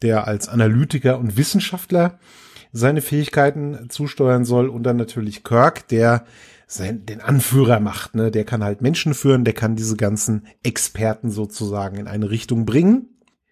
der 0.03 0.27
als 0.27 0.49
Analytiker 0.49 1.19
und 1.19 1.37
Wissenschaftler 1.37 2.19
seine 2.75 3.01
Fähigkeiten 3.01 3.89
zusteuern 3.89 4.45
soll 4.45 4.69
und 4.69 4.83
dann 4.83 4.97
natürlich 4.97 5.45
Kirk, 5.45 5.89
der 5.89 6.27
sein, 6.67 7.07
den 7.07 7.21
Anführer 7.21 7.79
macht, 7.79 8.15
ne? 8.17 8.31
Der 8.31 8.45
kann 8.45 8.65
halt 8.65 8.83
Menschen 8.83 9.15
führen, 9.15 9.45
der 9.45 9.55
kann 9.55 9.77
diese 9.77 9.97
ganzen 9.97 10.49
Experten 10.63 11.31
sozusagen 11.31 11.99
in 11.99 12.09
eine 12.09 12.31
Richtung 12.31 12.67
bringen. 12.67 13.09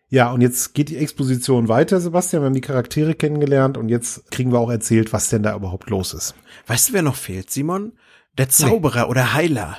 Ja, 0.08 0.30
und 0.32 0.40
jetzt 0.40 0.74
geht 0.74 0.88
die 0.88 0.98
Exposition 0.98 1.68
weiter, 1.68 2.00
Sebastian. 2.00 2.42
Wir 2.42 2.46
haben 2.46 2.54
die 2.54 2.60
Charaktere 2.60 3.14
kennengelernt 3.14 3.78
und 3.78 3.88
jetzt 3.88 4.30
kriegen 4.30 4.52
wir 4.52 4.58
auch 4.58 4.70
erzählt, 4.70 5.12
was 5.12 5.28
denn 5.28 5.42
da 5.42 5.54
überhaupt 5.54 5.88
los 5.88 6.12
ist. 6.12 6.34
Weißt 6.66 6.88
du, 6.88 6.92
wer 6.94 7.02
noch 7.02 7.16
fehlt, 7.16 7.50
Simon? 7.50 7.92
Der 8.36 8.48
Zauberer 8.48 9.08
oder 9.08 9.34
Heiler, 9.34 9.78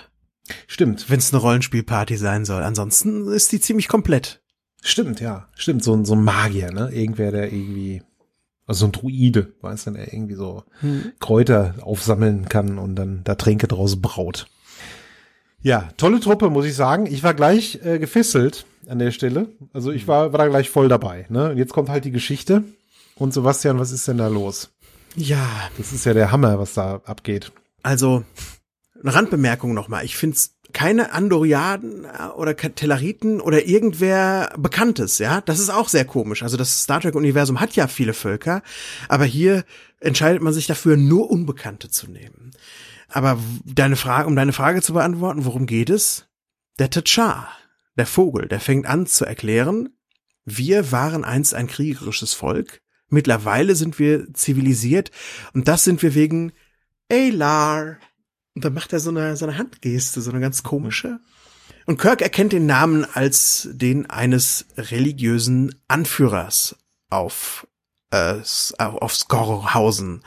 Stimmt. 0.68 1.10
wenn 1.10 1.20
es 1.20 1.34
eine 1.34 1.42
Rollenspielparty 1.42 2.16
sein 2.18 2.46
soll. 2.46 2.64
Ansonsten 2.64 3.28
ist 3.28 3.52
die 3.52 3.60
ziemlich 3.60 3.88
komplett. 3.88 4.42
Stimmt, 4.82 5.20
ja. 5.20 5.50
Stimmt, 5.56 5.84
so 5.84 5.94
ein, 5.94 6.06
so 6.06 6.14
ein 6.14 6.24
Magier, 6.24 6.72
ne? 6.72 6.90
Irgendwer, 6.92 7.32
der 7.32 7.52
irgendwie, 7.52 8.04
also 8.68 8.80
so 8.82 8.86
ein 8.88 8.92
Druide, 8.92 9.54
weißt 9.62 9.88
du, 9.88 9.92
der 9.92 10.14
irgendwie 10.14 10.36
so 10.36 10.64
Kräuter 11.20 11.76
aufsammeln 11.82 12.48
kann 12.50 12.78
und 12.80 12.96
dann 12.96 13.22
da 13.24 13.36
Tränke 13.36 13.68
draus 13.68 14.02
braut. 14.02 14.48
Ja, 15.62 15.90
tolle 15.98 16.20
Truppe, 16.20 16.50
muss 16.50 16.66
ich 16.66 16.76
sagen. 16.76 17.06
Ich 17.06 17.24
war 17.24 17.34
gleich 17.34 17.80
äh, 17.86 17.98
gefesselt 18.00 18.66
an 18.88 19.00
der 19.00 19.12
Stelle. 19.12 19.48
Also 19.72 19.92
ich 19.92 20.08
war, 20.08 20.34
war 20.34 20.40
da 20.40 20.48
gleich 20.48 20.70
voll 20.70 20.90
dabei. 20.90 21.26
Ne? 21.30 21.52
Und 21.52 21.58
jetzt 21.58 21.72
kommt 21.74 21.90
halt 21.90 22.04
die 22.06 22.12
Geschichte. 22.12 22.64
Und 23.16 23.34
Sebastian, 23.34 23.80
was 23.80 23.92
ist 23.92 24.08
denn 24.08 24.18
da 24.18 24.28
los? 24.28 24.72
Ja, 25.16 25.48
Das 25.78 25.94
ist 25.94 26.06
ja 26.06 26.14
der 26.14 26.32
Hammer, 26.32 26.60
was 26.60 26.74
da 26.74 27.02
abgeht. 27.06 27.52
also 27.84 28.24
eine 29.02 29.14
Randbemerkung 29.14 29.74
nochmal. 29.74 30.06
Ich 30.06 30.16
find's 30.18 30.56
keine 30.74 31.14
Andoriaden 31.14 32.06
äh, 32.06 32.28
oder 32.36 32.56
Tellariten 32.56 33.40
oder 33.40 33.66
irgendwer 33.66 34.54
Bekanntes, 34.58 35.20
ja. 35.20 35.42
Das 35.42 35.60
ist 35.60 35.70
auch 35.70 35.88
sehr 35.88 36.06
komisch. 36.06 36.44
Also 36.44 36.58
das 36.58 36.82
Star 36.82 37.00
Trek-Universum 37.00 37.60
hat 37.60 37.76
ja 37.76 37.88
viele 37.88 38.14
Völker, 38.14 38.62
aber 39.08 39.26
hier 39.26 39.64
entscheidet 40.00 40.42
man 40.42 40.54
sich 40.54 40.68
dafür, 40.68 40.98
nur 40.98 41.30
Unbekannte 41.30 41.90
zu 41.90 42.10
nehmen. 42.10 42.52
Aber 43.08 43.38
deine 43.64 43.96
Frage, 43.96 44.28
um 44.28 44.36
deine 44.36 44.54
Frage 44.54 44.82
zu 44.82 44.94
beantworten, 44.94 45.46
worum 45.46 45.68
geht 45.68 45.90
es? 45.90 46.28
Der 46.80 46.90
T'Char, 46.90 47.46
der 47.96 48.08
Vogel, 48.08 48.48
der 48.48 48.60
fängt 48.60 48.88
an 48.88 49.06
zu 49.06 49.24
erklären, 49.24 49.90
wir 50.46 50.92
waren 50.92 51.24
einst 51.24 51.54
ein 51.54 51.68
kriegerisches 51.68 52.34
Volk, 52.34 52.82
mittlerweile 53.08 53.76
sind 53.76 54.00
wir 54.00 54.34
zivilisiert 54.34 55.12
und 55.54 55.68
das 55.68 55.84
sind 55.84 56.02
wir 56.02 56.16
wegen 56.16 56.52
Aylar. 57.10 57.98
Und 58.56 58.66
dann 58.66 58.74
macht 58.74 58.94
er 58.94 59.00
so 59.00 59.10
eine, 59.10 59.36
so 59.36 59.46
eine 59.46 59.58
Handgeste, 59.58 60.22
so 60.22 60.32
eine 60.32 60.40
ganz 60.40 60.64
komische. 60.64 61.20
Und 61.86 61.98
Kirk 61.98 62.22
erkennt 62.22 62.54
den 62.54 62.66
Namen 62.66 63.06
als 63.06 63.68
den 63.72 64.10
eines 64.10 64.66
religiösen 64.78 65.76
Anführers 65.88 66.78
auf, 67.10 67.68
äh, 68.12 68.36
auf 68.78 69.16
Skorhausen. 69.16 70.24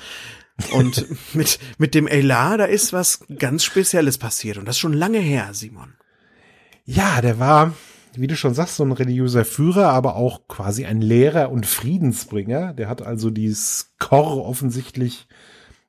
Und 0.72 1.06
mit, 1.34 1.58
mit 1.78 1.94
dem 1.94 2.06
Aylar, 2.06 2.58
da 2.58 2.64
ist 2.64 2.92
was 2.92 3.20
ganz 3.38 3.64
Spezielles 3.64 4.18
passiert. 4.18 4.58
Und 4.58 4.66
das 4.66 4.76
ist 4.76 4.80
schon 4.80 4.92
lange 4.92 5.18
her, 5.18 5.50
Simon. 5.52 5.94
Ja, 6.84 7.20
der 7.20 7.38
war, 7.38 7.74
wie 8.14 8.26
du 8.26 8.36
schon 8.36 8.54
sagst, 8.54 8.76
so 8.76 8.84
ein 8.84 8.92
religiöser 8.92 9.44
Führer, 9.44 9.90
aber 9.90 10.16
auch 10.16 10.46
quasi 10.48 10.84
ein 10.84 11.00
Lehrer 11.00 11.50
und 11.50 11.66
Friedensbringer. 11.66 12.74
Der 12.74 12.88
hat 12.88 13.02
also 13.02 13.30
die 13.30 13.52
Skor 13.52 14.44
offensichtlich 14.46 15.26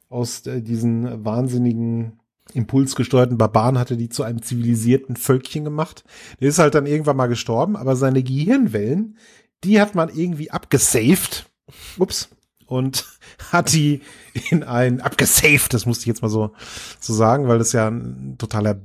aus 0.09 0.45
äh, 0.47 0.61
diesen 0.61 1.25
wahnsinnigen 1.25 2.19
impulsgesteuerten 2.53 3.37
Barbaren 3.37 3.77
hatte 3.77 3.97
die 3.97 4.09
zu 4.09 4.23
einem 4.23 4.41
zivilisierten 4.41 5.15
Völkchen 5.15 5.63
gemacht. 5.63 6.03
Der 6.39 6.49
ist 6.49 6.59
halt 6.59 6.75
dann 6.75 6.85
irgendwann 6.85 7.17
mal 7.17 7.27
gestorben, 7.27 7.75
aber 7.75 7.95
seine 7.95 8.23
Gehirnwellen, 8.23 9.17
die 9.63 9.81
hat 9.81 9.95
man 9.95 10.09
irgendwie 10.09 10.51
abgesaved. 10.51 11.49
Ups. 11.97 12.29
Und 12.65 13.05
hat 13.51 13.73
die 13.73 14.01
in 14.49 14.63
ein, 14.63 15.01
abgesaved, 15.01 15.73
das 15.73 15.85
musste 15.85 16.03
ich 16.03 16.07
jetzt 16.07 16.21
mal 16.21 16.29
so, 16.29 16.53
so 16.99 17.13
sagen, 17.13 17.47
weil 17.47 17.59
das 17.59 17.71
ja 17.71 17.87
ein 17.87 18.35
totaler 18.37 18.81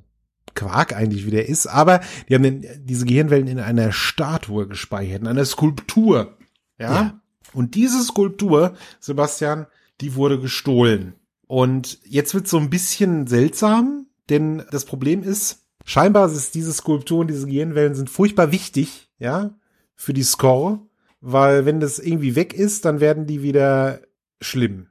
Quark 0.55 0.95
eigentlich 0.95 1.27
wieder 1.27 1.47
ist, 1.47 1.67
aber 1.67 2.01
die 2.29 2.35
haben 2.35 2.43
den, 2.43 2.67
diese 2.85 3.07
Gehirnwellen 3.07 3.47
in 3.47 3.59
einer 3.59 3.91
Statue 3.91 4.69
gespeichert, 4.69 5.23
in 5.23 5.27
einer 5.27 5.45
Skulptur. 5.45 6.37
Ja? 6.79 6.93
Ja. 6.93 7.21
Und 7.55 7.75
diese 7.75 8.03
Skulptur, 8.03 8.75
Sebastian, 9.01 9.67
die 10.01 10.15
wurde 10.15 10.41
gestohlen. 10.41 11.15
Und 11.53 11.99
jetzt 12.07 12.33
wird 12.33 12.49
so 12.49 12.57
ein 12.57 12.71
bisschen 12.71 13.27
seltsam, 13.27 14.07
denn 14.31 14.63
das 14.71 14.87
Problem 14.87 15.23
ist, 15.23 15.67
scheinbar 15.85 16.33
ist 16.33 16.55
diese 16.55 16.73
Skulpturen, 16.73 17.29
diese 17.29 17.45
Gehirnwellen 17.45 17.95
sind 17.95 18.09
furchtbar 18.09 18.53
wichtig, 18.53 19.11
ja, 19.19 19.51
für 19.95 20.15
die 20.15 20.23
Score, 20.23 20.81
weil 21.21 21.67
wenn 21.67 21.79
das 21.79 21.99
irgendwie 21.99 22.37
weg 22.37 22.55
ist, 22.55 22.87
dann 22.87 23.01
werden 23.01 23.27
die 23.27 23.43
wieder 23.43 24.01
schlimm. 24.41 24.87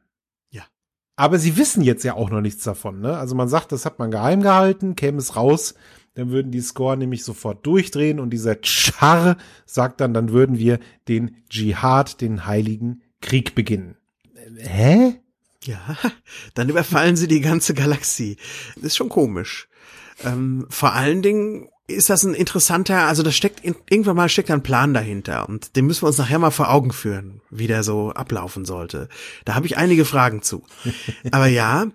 Ja. 0.51 0.61
Aber 1.15 1.39
sie 1.39 1.57
wissen 1.57 1.81
jetzt 1.81 2.03
ja 2.03 2.13
auch 2.13 2.29
noch 2.29 2.41
nichts 2.41 2.63
davon, 2.63 3.01
ne? 3.01 3.17
Also 3.17 3.33
man 3.33 3.47
sagt, 3.47 3.71
das 3.71 3.87
hat 3.87 3.97
man 3.97 4.11
geheim 4.11 4.43
gehalten, 4.43 4.95
käme 4.95 5.17
es 5.17 5.35
raus, 5.35 5.73
dann 6.13 6.29
würden 6.29 6.51
die 6.51 6.61
Score 6.61 6.95
nämlich 6.95 7.23
sofort 7.23 7.65
durchdrehen 7.65 8.19
und 8.19 8.29
dieser 8.29 8.57
Char 8.61 9.37
sagt 9.65 9.99
dann, 9.99 10.13
dann 10.13 10.29
würden 10.29 10.59
wir 10.59 10.77
den 11.07 11.37
Dschihad, 11.49 12.21
den 12.21 12.45
heiligen 12.45 13.01
Krieg 13.19 13.55
beginnen. 13.55 13.97
Hä? 14.57 15.21
Ja, 15.63 15.97
dann 16.53 16.69
überfallen 16.69 17.15
sie 17.15 17.27
die 17.27 17.41
ganze 17.41 17.73
Galaxie. 17.73 18.37
Das 18.75 18.85
ist 18.85 18.97
schon 18.97 19.09
komisch. 19.09 19.67
Ähm, 20.23 20.65
vor 20.69 20.93
allen 20.93 21.21
Dingen 21.21 21.69
ist 21.87 22.09
das 22.09 22.23
ein 22.23 22.33
interessanter, 22.33 23.07
also 23.07 23.23
da 23.23 23.31
steckt 23.31 23.59
in, 23.59 23.75
irgendwann 23.89 24.15
mal 24.15 24.29
steckt 24.29 24.49
ein 24.49 24.63
Plan 24.63 24.93
dahinter 24.93 25.49
und 25.49 25.75
den 25.75 25.85
müssen 25.85 26.03
wir 26.03 26.07
uns 26.07 26.17
nachher 26.17 26.39
mal 26.39 26.51
vor 26.51 26.69
Augen 26.69 26.93
führen, 26.93 27.41
wie 27.49 27.67
der 27.67 27.83
so 27.83 28.11
ablaufen 28.11 28.65
sollte. 28.65 29.09
Da 29.45 29.55
habe 29.55 29.65
ich 29.65 29.77
einige 29.77 30.05
Fragen 30.05 30.41
zu. 30.41 30.63
Aber 31.31 31.47
ja, 31.47 31.87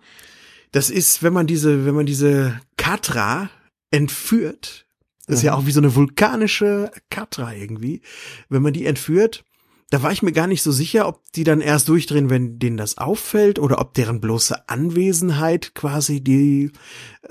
das 0.72 0.90
ist, 0.90 1.22
wenn 1.22 1.32
man 1.32 1.46
diese, 1.46 1.86
wenn 1.86 1.94
man 1.94 2.06
diese 2.06 2.60
Katra 2.76 3.48
entführt, 3.90 4.86
das 5.26 5.38
ist 5.38 5.42
ja 5.42 5.54
auch 5.54 5.66
wie 5.66 5.72
so 5.72 5.80
eine 5.80 5.94
vulkanische 5.94 6.90
Katra 7.10 7.52
irgendwie, 7.52 8.02
wenn 8.48 8.62
man 8.62 8.72
die 8.72 8.86
entführt, 8.86 9.44
da 9.90 10.02
war 10.02 10.10
ich 10.10 10.22
mir 10.22 10.32
gar 10.32 10.46
nicht 10.46 10.62
so 10.62 10.72
sicher, 10.72 11.06
ob 11.06 11.22
die 11.32 11.44
dann 11.44 11.60
erst 11.60 11.88
durchdrehen, 11.88 12.28
wenn 12.28 12.58
denen 12.58 12.76
das 12.76 12.98
auffällt, 12.98 13.58
oder 13.58 13.80
ob 13.80 13.94
deren 13.94 14.20
bloße 14.20 14.68
Anwesenheit 14.68 15.74
quasi 15.74 16.20
die 16.20 16.72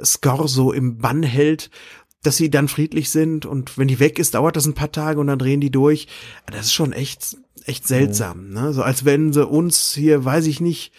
Score 0.03 0.47
so 0.47 0.71
im 0.71 0.97
Bann 0.97 1.23
hält, 1.23 1.69
dass 2.23 2.37
sie 2.37 2.49
dann 2.49 2.67
friedlich 2.67 3.09
sind 3.09 3.45
und 3.45 3.77
wenn 3.77 3.87
die 3.87 3.99
weg 3.99 4.19
ist, 4.19 4.33
dauert 4.33 4.55
das 4.55 4.65
ein 4.65 4.73
paar 4.73 4.91
Tage 4.91 5.19
und 5.19 5.27
dann 5.27 5.37
drehen 5.39 5.61
die 5.61 5.69
durch. 5.69 6.07
Das 6.47 6.67
ist 6.67 6.73
schon 6.73 6.91
echt, 6.91 7.37
echt 7.65 7.87
seltsam, 7.87 8.49
ne? 8.49 8.73
So 8.73 8.81
als 8.81 9.05
wenn 9.05 9.31
sie 9.31 9.45
uns 9.45 9.93
hier, 9.93 10.25
weiß 10.25 10.47
ich 10.47 10.59
nicht, 10.59 10.91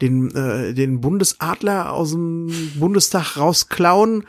den, 0.00 0.34
äh, 0.34 0.72
den 0.72 1.00
Bundesadler 1.00 1.92
aus 1.92 2.12
dem 2.12 2.50
Bundestag 2.78 3.36
rausklauen 3.36 4.24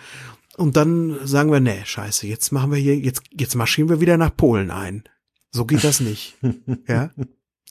und 0.58 0.76
dann 0.76 1.20
sagen 1.26 1.52
wir, 1.52 1.62
nee, 1.62 1.82
scheiße, 1.86 2.28
jetzt 2.28 2.52
machen 2.52 2.72
wir 2.72 2.80
hier, 2.80 2.98
jetzt, 2.98 3.22
jetzt 3.32 3.56
marschieren 3.56 3.90
wir 3.90 4.02
wieder 4.02 4.18
nach 4.18 4.36
Polen 4.36 4.72
ein. 4.72 5.04
So 5.52 5.66
geht 5.66 5.84
das 5.84 6.00
nicht. 6.00 6.38
ja. 6.88 7.12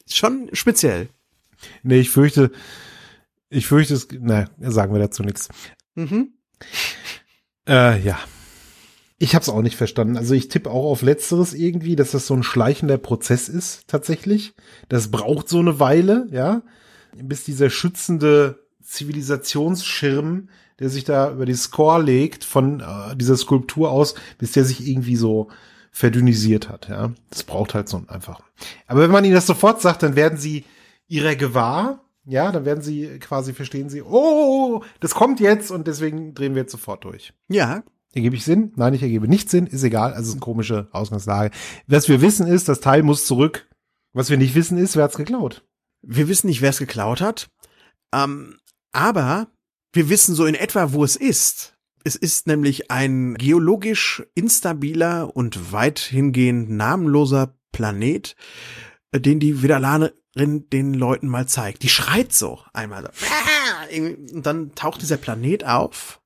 Schon 0.06 0.50
speziell. 0.52 1.08
Nee, 1.82 2.00
ich 2.00 2.10
fürchte, 2.10 2.50
ich 3.48 3.66
fürchte 3.66 3.94
es, 3.94 4.08
na, 4.12 4.48
sagen 4.60 4.92
wir 4.92 5.00
dazu 5.00 5.22
nichts. 5.22 5.48
Mhm. 5.94 6.34
Äh, 7.66 8.00
ja. 8.00 8.18
Ich 9.18 9.34
hab's 9.34 9.50
auch 9.50 9.60
nicht 9.60 9.76
verstanden. 9.76 10.16
Also 10.16 10.34
ich 10.34 10.48
tippe 10.48 10.70
auch 10.70 10.90
auf 10.90 11.02
Letzteres 11.02 11.52
irgendwie, 11.52 11.94
dass 11.94 12.12
das 12.12 12.26
so 12.26 12.34
ein 12.34 12.42
schleichender 12.42 12.96
Prozess 12.96 13.48
ist, 13.48 13.86
tatsächlich. 13.86 14.54
Das 14.88 15.10
braucht 15.10 15.48
so 15.48 15.58
eine 15.58 15.78
Weile, 15.78 16.26
ja, 16.30 16.62
bis 17.14 17.44
dieser 17.44 17.68
schützende 17.68 18.66
Zivilisationsschirm, 18.82 20.48
der 20.78 20.88
sich 20.88 21.04
da 21.04 21.32
über 21.32 21.44
die 21.44 21.54
Score 21.54 22.02
legt 22.02 22.44
von 22.44 22.80
äh, 22.80 23.14
dieser 23.14 23.36
Skulptur 23.36 23.90
aus, 23.90 24.14
bis 24.38 24.52
der 24.52 24.64
sich 24.64 24.86
irgendwie 24.86 25.16
so 25.16 25.48
verdünnisiert 25.90 26.68
hat, 26.68 26.88
ja. 26.88 27.12
Das 27.31 27.44
braucht 27.44 27.74
halt 27.74 27.88
so 27.88 28.03
einfach. 28.09 28.40
Aber 28.87 29.00
wenn 29.00 29.11
man 29.11 29.24
ihnen 29.24 29.35
das 29.35 29.46
sofort 29.46 29.81
sagt, 29.81 30.03
dann 30.03 30.16
werden 30.16 30.38
sie 30.38 30.64
ihrer 31.09 31.35
gewahr, 31.35 32.05
ja, 32.24 32.53
dann 32.53 32.64
werden 32.64 32.83
sie 32.83 33.18
quasi 33.18 33.53
verstehen 33.53 33.90
sie, 33.90 34.03
oh, 34.03 34.83
das 35.00 35.14
kommt 35.14 35.40
jetzt 35.40 35.70
und 35.70 35.87
deswegen 35.87 36.35
drehen 36.35 36.55
wir 36.55 36.62
jetzt 36.62 36.72
sofort 36.72 37.05
durch. 37.05 37.33
Ja. 37.48 37.83
Ergebe 38.12 38.35
ich 38.37 38.44
Sinn? 38.44 38.72
Nein, 38.76 38.94
ich 38.94 39.03
ergebe 39.03 39.29
nicht 39.29 39.50
Sinn, 39.50 39.66
ist 39.66 39.85
egal, 39.85 40.12
also 40.12 40.29
ist 40.29 40.35
eine 40.35 40.40
komische 40.40 40.88
Ausgangslage. 40.92 41.55
Was 41.87 42.09
wir 42.09 42.20
wissen 42.20 42.46
ist, 42.46 42.68
das 42.68 42.81
Teil 42.81 43.03
muss 43.03 43.26
zurück. 43.26 43.68
Was 44.12 44.31
wir 44.31 44.37
nicht 44.37 44.55
wissen 44.57 44.79
ist, 44.79 44.96
wer 44.96 45.05
hat's 45.05 45.16
geklaut. 45.16 45.64
Wir 46.03 46.29
wissen 46.29 46.48
nicht, 46.48 46.61
wer 46.61 46.70
es 46.70 46.79
geklaut 46.79 47.20
hat. 47.20 47.48
Ähm, 48.12 48.59
aber 48.92 49.48
wir 49.92 50.09
wissen 50.09 50.35
so 50.35 50.46
in 50.46 50.55
etwa, 50.55 50.92
wo 50.92 51.05
es 51.05 51.14
ist. 51.14 51.76
Es 52.02 52.16
ist 52.16 52.46
nämlich 52.46 52.90
ein 52.90 53.34
geologisch 53.34 54.22
instabiler 54.34 55.36
und 55.36 55.72
weithingehend 55.72 56.70
namenloser 56.70 57.54
Planet, 57.72 58.36
äh, 59.12 59.20
den 59.20 59.40
die 59.40 59.62
Vidalanerin 59.62 60.68
den 60.70 60.94
Leuten 60.94 61.28
mal 61.28 61.46
zeigt. 61.46 61.82
Die 61.82 61.88
schreit 61.88 62.32
so 62.32 62.60
einmal 62.72 63.02
so. 63.02 64.00
Und 64.32 64.46
dann 64.46 64.74
taucht 64.74 65.02
dieser 65.02 65.16
Planet 65.16 65.64
auf 65.64 66.20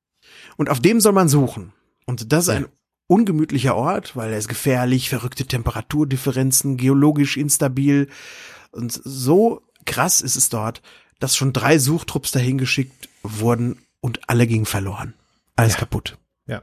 und 0.57 0.71
auf 0.71 0.81
dem 0.81 1.01
soll 1.01 1.13
man 1.13 1.29
suchen. 1.29 1.73
Und 2.07 2.33
das 2.33 2.45
ist 2.45 2.51
ein 2.51 2.67
ungemütlicher 3.07 3.75
Ort, 3.75 4.17
weil 4.17 4.33
er 4.33 4.39
ist 4.39 4.49
gefährlich, 4.49 5.09
verrückte 5.09 5.47
Temperaturdifferenzen, 5.47 6.77
geologisch 6.77 7.37
instabil. 7.37 8.09
Und 8.71 8.93
so 8.93 9.63
krass 9.87 10.21
ist 10.21 10.37
es 10.37 10.51
dort, 10.51 10.83
dass 11.19 11.37
schon 11.37 11.53
drei 11.53 11.79
Suchtrupps 11.79 12.33
dahin 12.33 12.59
geschickt 12.59 13.09
wurden 13.23 13.79
und 14.01 14.29
alle 14.29 14.47
gingen 14.47 14.67
verloren. 14.67 15.15
Alles 15.57 15.75
Ja. 15.75 15.81
kaputt. 15.81 16.19
Ja. 16.47 16.63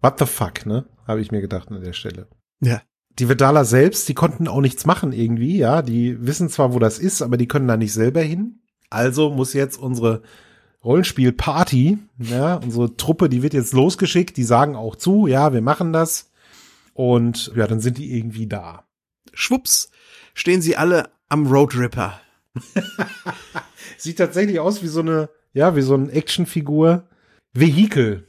What 0.00 0.18
the 0.18 0.26
fuck, 0.26 0.66
ne? 0.66 0.84
Habe 1.06 1.20
ich 1.20 1.30
mir 1.30 1.40
gedacht 1.40 1.70
an 1.70 1.82
der 1.82 1.92
Stelle. 1.92 2.26
Ja. 2.60 2.82
Die 3.18 3.28
Vedaler 3.28 3.64
selbst, 3.64 4.08
die 4.08 4.14
konnten 4.14 4.48
auch 4.48 4.60
nichts 4.60 4.86
machen 4.86 5.12
irgendwie, 5.12 5.58
ja. 5.58 5.82
Die 5.82 6.24
wissen 6.26 6.48
zwar, 6.48 6.72
wo 6.72 6.78
das 6.78 6.98
ist, 6.98 7.20
aber 7.22 7.36
die 7.36 7.48
können 7.48 7.68
da 7.68 7.76
nicht 7.76 7.92
selber 7.92 8.20
hin. 8.22 8.60
Also 8.90 9.30
muss 9.30 9.52
jetzt 9.52 9.76
unsere 9.78 10.22
Rollenspielparty, 10.84 11.98
ja, 12.18 12.56
unsere 12.56 12.96
Truppe, 12.96 13.28
die 13.28 13.42
wird 13.42 13.54
jetzt 13.54 13.72
losgeschickt, 13.72 14.36
die 14.36 14.44
sagen 14.44 14.74
auch 14.76 14.96
zu, 14.96 15.26
ja, 15.26 15.52
wir 15.52 15.60
machen 15.62 15.92
das. 15.92 16.30
Und 16.94 17.52
ja, 17.54 17.66
dann 17.66 17.80
sind 17.80 17.98
die 17.98 18.16
irgendwie 18.18 18.46
da. 18.46 18.84
Schwupps, 19.32 19.90
stehen 20.34 20.60
sie 20.62 20.76
alle 20.76 21.10
am 21.28 21.46
Road 21.46 21.76
Ripper. 21.76 22.20
Sieht 23.98 24.18
tatsächlich 24.18 24.60
aus 24.60 24.82
wie 24.82 24.88
so 24.88 25.00
eine, 25.00 25.28
ja, 25.52 25.76
wie 25.76 25.82
so 25.82 25.94
eine 25.94 26.10
Actionfigur. 26.10 27.04
Vehikel, 27.52 28.28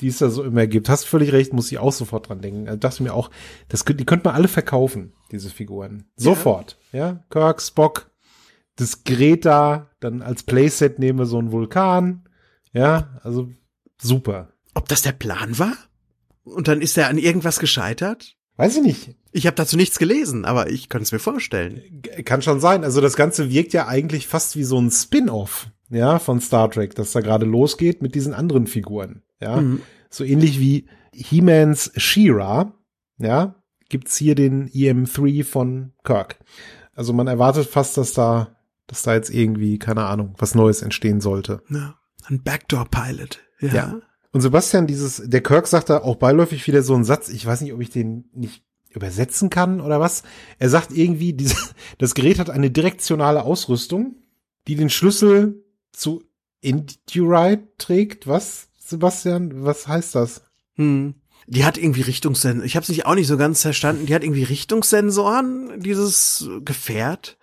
die 0.00 0.08
es 0.08 0.18
da 0.18 0.30
so 0.30 0.42
immer 0.42 0.66
gibt. 0.66 0.88
Hast 0.88 1.04
völlig 1.06 1.32
recht, 1.32 1.52
muss 1.52 1.70
ich 1.70 1.78
auch 1.78 1.92
sofort 1.92 2.28
dran 2.28 2.40
denken. 2.40 2.68
Also 2.68 2.78
dachte 2.78 3.02
mir 3.02 3.14
auch, 3.14 3.30
das, 3.68 3.84
die 3.84 4.04
könnte 4.04 4.28
man 4.28 4.34
alle 4.34 4.48
verkaufen, 4.48 5.12
diese 5.30 5.50
Figuren. 5.50 6.04
Sofort. 6.16 6.78
Ja, 6.92 7.24
Kirk, 7.30 7.62
Spock, 7.62 8.10
das 8.76 9.04
Gerät 9.04 9.44
da, 9.44 9.90
dann 10.00 10.22
als 10.22 10.42
Playset 10.42 10.98
nehmen 10.98 11.18
wir 11.18 11.26
so 11.26 11.38
einen 11.38 11.52
Vulkan. 11.52 12.28
Ja, 12.72 13.18
also 13.22 13.50
super. 14.00 14.52
Ob 14.74 14.88
das 14.88 15.02
der 15.02 15.12
Plan 15.12 15.58
war? 15.58 15.74
Und 16.44 16.68
dann 16.68 16.80
ist 16.80 16.96
er 16.96 17.08
an 17.08 17.18
irgendwas 17.18 17.58
gescheitert? 17.58 18.36
Weiß 18.56 18.76
ich 18.76 18.82
nicht. 18.82 19.16
Ich 19.32 19.46
habe 19.46 19.56
dazu 19.56 19.76
nichts 19.76 19.98
gelesen, 19.98 20.44
aber 20.44 20.70
ich 20.70 20.88
könnte 20.88 21.04
es 21.04 21.12
mir 21.12 21.18
vorstellen. 21.18 22.02
Kann 22.24 22.40
schon 22.42 22.60
sein. 22.60 22.84
Also 22.84 23.00
das 23.00 23.16
Ganze 23.16 23.50
wirkt 23.50 23.72
ja 23.72 23.86
eigentlich 23.86 24.26
fast 24.26 24.56
wie 24.56 24.64
so 24.64 24.78
ein 24.78 24.90
Spin-off, 24.90 25.68
ja, 25.90 26.18
von 26.18 26.40
Star 26.40 26.70
Trek, 26.70 26.94
das 26.94 27.12
da 27.12 27.20
gerade 27.20 27.46
losgeht 27.46 28.02
mit 28.02 28.14
diesen 28.14 28.34
anderen 28.34 28.66
Figuren, 28.66 29.22
ja. 29.40 29.60
Mhm. 29.60 29.82
So 30.10 30.24
ähnlich 30.24 30.60
wie 30.60 30.88
He-Mans 31.12 31.92
She-Ra, 31.96 32.72
ja, 33.18 33.56
gibt's 33.88 34.16
hier 34.16 34.34
den 34.34 34.68
EM3 34.68 35.44
von 35.44 35.92
Kirk. 36.04 36.38
Also 36.94 37.12
man 37.12 37.26
erwartet 37.26 37.68
fast, 37.68 37.96
dass 37.96 38.12
da, 38.12 38.56
dass 38.86 39.02
da 39.02 39.14
jetzt 39.14 39.30
irgendwie, 39.30 39.78
keine 39.78 40.04
Ahnung, 40.04 40.34
was 40.38 40.54
Neues 40.54 40.82
entstehen 40.82 41.20
sollte. 41.20 41.62
Ja, 41.68 41.96
ein 42.26 42.42
Backdoor-Pilot. 42.42 43.40
Ja. 43.60 43.74
Ja. 43.74 44.00
Und 44.32 44.40
Sebastian, 44.40 44.86
dieses, 44.86 45.22
der 45.24 45.42
Kirk 45.42 45.66
sagt 45.66 45.88
da 45.88 45.98
auch 45.98 46.16
beiläufig 46.16 46.66
wieder 46.66 46.82
so 46.82 46.94
einen 46.94 47.04
Satz, 47.04 47.28
ich 47.28 47.46
weiß 47.46 47.60
nicht, 47.62 47.72
ob 47.72 47.80
ich 47.80 47.90
den 47.90 48.28
nicht 48.34 48.64
übersetzen 48.90 49.50
kann 49.50 49.80
oder 49.80 50.00
was. 50.00 50.22
Er 50.58 50.68
sagt 50.68 50.90
irgendwie, 50.92 51.32
diese, 51.32 51.56
das 51.98 52.14
Gerät 52.14 52.38
hat 52.38 52.50
eine 52.50 52.70
direktionale 52.70 53.42
Ausrüstung, 53.42 54.16
die 54.66 54.74
den 54.74 54.90
Schlüssel 54.90 55.64
zu 55.96 56.22
Indurite 56.60 57.68
trägt. 57.78 58.26
Was, 58.26 58.68
Sebastian? 58.78 59.64
Was 59.64 59.88
heißt 59.88 60.14
das? 60.14 60.42
Hm. 60.74 61.14
Die 61.46 61.64
hat 61.64 61.78
irgendwie 61.78 62.02
Richtungssensoren. 62.02 62.66
Ich 62.66 62.74
habe 62.74 62.82
es 62.82 62.88
nicht 62.88 63.06
auch 63.06 63.14
nicht 63.14 63.28
so 63.28 63.36
ganz 63.36 63.62
verstanden. 63.62 64.06
Die 64.06 64.14
hat 64.14 64.24
irgendwie 64.24 64.42
Richtungssensoren, 64.42 65.80
dieses 65.80 66.48
Gefährt. 66.64 67.36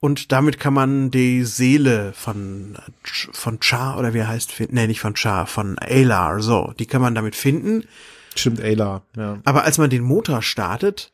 Und 0.00 0.32
damit 0.32 0.58
kann 0.58 0.74
man 0.74 1.10
die 1.10 1.44
Seele 1.44 2.12
von, 2.14 2.76
von 3.04 3.58
Char 3.60 3.98
oder 3.98 4.14
wie 4.14 4.18
er 4.18 4.28
heißt, 4.28 4.50
finden. 4.50 4.74
Nee, 4.74 4.86
nicht 4.86 5.00
von 5.00 5.14
Char, 5.14 5.46
von 5.46 5.78
Aylar, 5.78 6.40
so. 6.40 6.72
Die 6.78 6.86
kann 6.86 7.02
man 7.02 7.14
damit 7.14 7.36
finden. 7.36 7.84
Stimmt, 8.34 8.60
Ayla, 8.60 9.02
ja. 9.16 9.38
Aber 9.44 9.64
als 9.64 9.78
man 9.78 9.90
den 9.90 10.02
Motor 10.02 10.42
startet, 10.42 11.12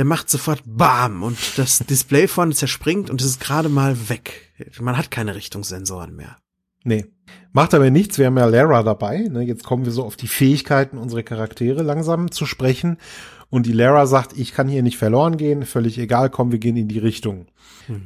der 0.00 0.06
macht 0.06 0.30
sofort 0.30 0.62
BAM 0.64 1.22
und 1.22 1.36
das 1.58 1.80
Display 1.80 2.26
vorne 2.26 2.54
zerspringt 2.54 3.10
und 3.10 3.20
es 3.20 3.26
ist 3.26 3.38
gerade 3.38 3.68
mal 3.68 4.08
weg. 4.08 4.50
Man 4.80 4.96
hat 4.96 5.10
keine 5.10 5.34
Richtungssensoren 5.34 6.16
mehr. 6.16 6.38
Nee. 6.84 7.04
Macht 7.52 7.74
aber 7.74 7.90
nichts, 7.90 8.16
wir 8.16 8.24
haben 8.24 8.38
ja 8.38 8.46
Lara 8.46 8.82
dabei. 8.82 9.28
Ne? 9.30 9.42
Jetzt 9.42 9.62
kommen 9.62 9.84
wir 9.84 9.92
so 9.92 10.02
auf 10.02 10.16
die 10.16 10.26
Fähigkeiten 10.26 10.96
unserer 10.96 11.22
Charaktere 11.22 11.82
langsam 11.82 12.30
zu 12.30 12.46
sprechen. 12.46 12.96
Und 13.50 13.66
die 13.66 13.74
Lara 13.74 14.06
sagt, 14.06 14.38
ich 14.38 14.54
kann 14.54 14.68
hier 14.68 14.82
nicht 14.82 14.96
verloren 14.96 15.36
gehen, 15.36 15.66
völlig 15.66 15.98
egal, 15.98 16.30
komm, 16.30 16.50
wir 16.50 16.60
gehen 16.60 16.78
in 16.78 16.88
die 16.88 16.98
Richtung. 16.98 17.48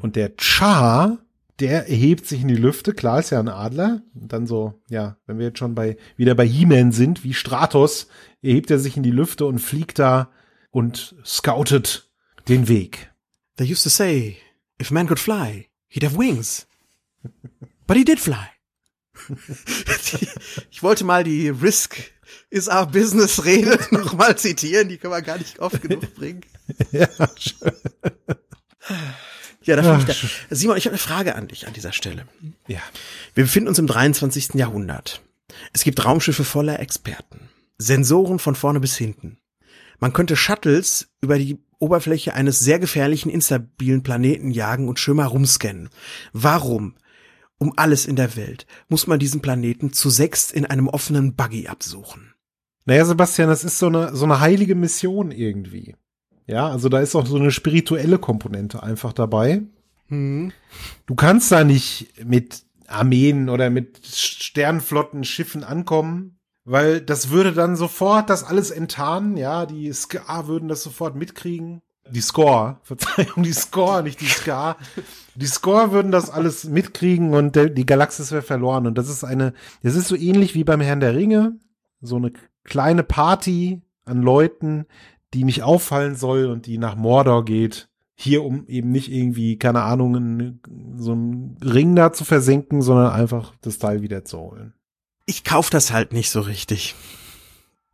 Und 0.01 0.17
der 0.17 0.33
Char, 0.37 1.19
der 1.61 1.89
erhebt 1.89 2.27
sich 2.27 2.43
in 2.43 2.49
die 2.49 2.57
Lüfte, 2.57 2.93
klar 2.93 3.21
ist 3.21 3.31
ja 3.31 3.39
ein 3.39 3.49
Adler. 3.49 4.03
Und 4.21 4.33
dann 4.33 4.49
so, 4.49 4.83
ja, 4.89 5.17
wenn 5.29 5.39
wir 5.39 5.47
jetzt 5.47 5.61
schon 5.61 5.77
bei, 5.77 5.97
wieder 6.17 6.35
bei 6.35 6.45
He-Man 6.45 6.91
sind, 6.91 7.23
wie 7.23 7.35
Stratos, 7.35 8.09
erhebt 8.43 8.73
er 8.73 8.81
sich 8.81 8.97
in 8.97 9.05
die 9.05 9.13
Lüfte 9.13 9.47
und 9.47 9.61
fliegt 9.61 10.01
da 10.01 10.31
und 10.75 11.15
scoutet 11.25 12.11
den 12.49 12.67
Weg. 12.67 13.13
They 13.57 13.71
used 13.71 13.85
to 13.85 13.89
say, 13.91 14.39
if 14.81 14.91
man 14.91 15.07
could 15.07 15.21
fly, 15.21 15.69
he'd 15.89 16.05
have 16.05 16.19
wings. 16.19 16.67
But 17.87 17.97
he 17.97 18.05
did 18.05 18.19
fly. 18.19 18.49
ich 20.71 20.83
wollte 20.83 21.05
mal 21.05 21.23
die 21.23 21.49
Risk 21.49 21.97
is 22.51 22.69
our 22.69 22.87
business 22.87 23.45
Rede 23.45 23.79
nochmal 23.93 24.37
zitieren, 24.37 24.89
die 24.89 24.99
kann 24.99 25.13
man 25.13 25.23
gar 25.23 25.39
nicht 25.39 25.61
oft 25.61 25.81
genug 25.81 26.13
bringen. 26.17 26.45
ja, 26.91 27.09
Ja, 29.63 29.77
da 29.77 29.95
Ach, 29.95 30.09
ich 30.09 30.21
da. 30.21 30.55
Simon, 30.55 30.77
ich 30.77 30.87
habe 30.87 30.95
eine 30.95 30.99
Frage 30.99 31.37
an 31.37 31.47
dich 31.49 31.69
an 31.69 31.73
dieser 31.73 31.93
Stelle. 31.93 32.27
ja. 32.67 32.83
Wir 33.35 33.45
befinden 33.45 33.69
uns 33.69 33.79
im 33.79 33.87
23. 33.87 34.55
Jahrhundert. 34.55 35.23
Es 35.73 35.85
gibt 35.85 36.05
Raumschiffe 36.05 36.45
voller 36.45 36.81
Experten. 36.81 37.49
Sensoren 37.79 38.41
von 38.41 38.57
vorne 38.57 38.81
bis 38.81 38.97
hinten. 38.97 39.39
Man 39.99 40.13
könnte 40.13 40.37
Shuttles 40.37 41.09
über 41.21 41.39
die 41.39 41.59
Oberfläche 41.79 42.35
eines 42.35 42.61
sehr 42.61 42.79
gefährlichen, 42.79 43.31
instabilen 43.31 44.03
Planeten 44.03 44.51
jagen 44.51 44.89
und 44.89 44.99
schön 44.99 45.17
mal 45.17 45.27
rumscannen. 45.27 45.91
Warum, 46.33 46.95
um 47.59 47.73
alles 47.77 48.07
in 48.07 48.17
der 48.17 48.37
Welt, 48.37 48.67
muss 48.89 49.07
man 49.07 49.19
diesen 49.19 49.43
Planeten 49.43 49.93
zu 49.93 50.11
sechst 50.11 50.53
in 50.53 50.67
einem 50.67 50.89
offenen 50.89 51.35
Buggy 51.35 51.69
absuchen? 51.69 52.35
Naja, 52.87 53.05
Sebastian, 53.05 53.49
das 53.49 53.65
ist 53.65 53.79
so 53.79 53.87
eine, 53.87 54.15
so 54.15 54.25
eine 54.25 54.41
heilige 54.41 54.75
Mission 54.75 55.31
irgendwie. 55.31 55.97
Ja, 56.47 56.69
also 56.69 56.89
da 56.89 57.01
ist 57.01 57.15
auch 57.15 57.27
so 57.27 57.37
eine 57.37 57.51
spirituelle 57.51 58.19
Komponente 58.19 58.83
einfach 58.83 59.13
dabei. 59.13 59.63
Du 61.07 61.15
kannst 61.17 61.51
da 61.51 61.65
nicht 61.65 62.13
mit 62.25 62.65
Armeen 62.87 63.49
oder 63.49 63.71
mit 63.71 64.07
Sternflotten, 64.07 65.25
Schiffen 65.25 65.65
ankommen, 65.65 66.39
weil 66.65 67.01
das 67.01 67.31
würde 67.31 67.53
dann 67.53 67.77
sofort 67.77 68.31
das 68.31 68.45
alles 68.45 68.71
enttarnen, 68.71 69.37
ja, 69.37 69.67
die 69.67 69.93
SCA 69.93 70.47
würden 70.47 70.69
das 70.69 70.83
sofort 70.83 71.15
mitkriegen. 71.15 71.83
Die 72.11 72.21
Score, 72.21 72.79
Verzeihung, 72.83 73.43
die 73.45 73.53
Score, 73.53 74.03
nicht 74.03 74.21
die 74.21 74.27
SCA. 74.27 74.77
Die 75.35 75.47
Score 75.47 75.93
würden 75.93 76.13
das 76.13 76.31
alles 76.31 76.65
mitkriegen 76.65 77.35
und 77.35 77.57
der, 77.57 77.71
die 77.71 77.87
Galaxis 77.87 78.33
wäre 78.33 78.43
verloren. 78.43 78.87
Und 78.87 78.99
das 78.99 79.09
ist 79.09 79.25
eine, 79.25 79.53
das 79.83 79.95
ist 79.95 80.09
so 80.09 80.17
ähnlich 80.17 80.55
wie 80.55 80.65
beim 80.65 80.81
Herrn 80.81 81.01
der 81.01 81.15
Ringe, 81.15 81.59
so 82.01 82.17
eine 82.17 82.33
kleine 82.63 83.03
Party 83.03 83.83
an 84.05 84.23
Leuten, 84.23 84.87
die 85.33 85.45
mich 85.45 85.63
auffallen 85.63 86.15
soll 86.15 86.47
und 86.47 86.67
die 86.67 86.79
nach 86.79 86.97
Mordor 86.97 87.45
geht. 87.45 87.89
Hier, 88.17 88.45
um 88.45 88.67
eben 88.69 88.93
nicht 88.93 89.11
irgendwie, 89.11 89.59
keine 89.59 89.83
Ahnung, 89.83 90.61
so 90.97 91.13
einen 91.13 91.59
Ring 91.63 91.97
da 91.97 92.13
zu 92.13 92.25
versenken, 92.25 92.81
sondern 92.81 93.11
einfach 93.11 93.55
das 93.61 93.79
Teil 93.79 94.03
wieder 94.03 94.25
zu 94.25 94.39
holen. 94.39 94.75
Ich 95.27 95.45
kauf 95.45 95.71
das 95.71 95.93
halt 95.93 96.13
nicht 96.13 96.31
so 96.31 96.41
richtig. 96.41 96.95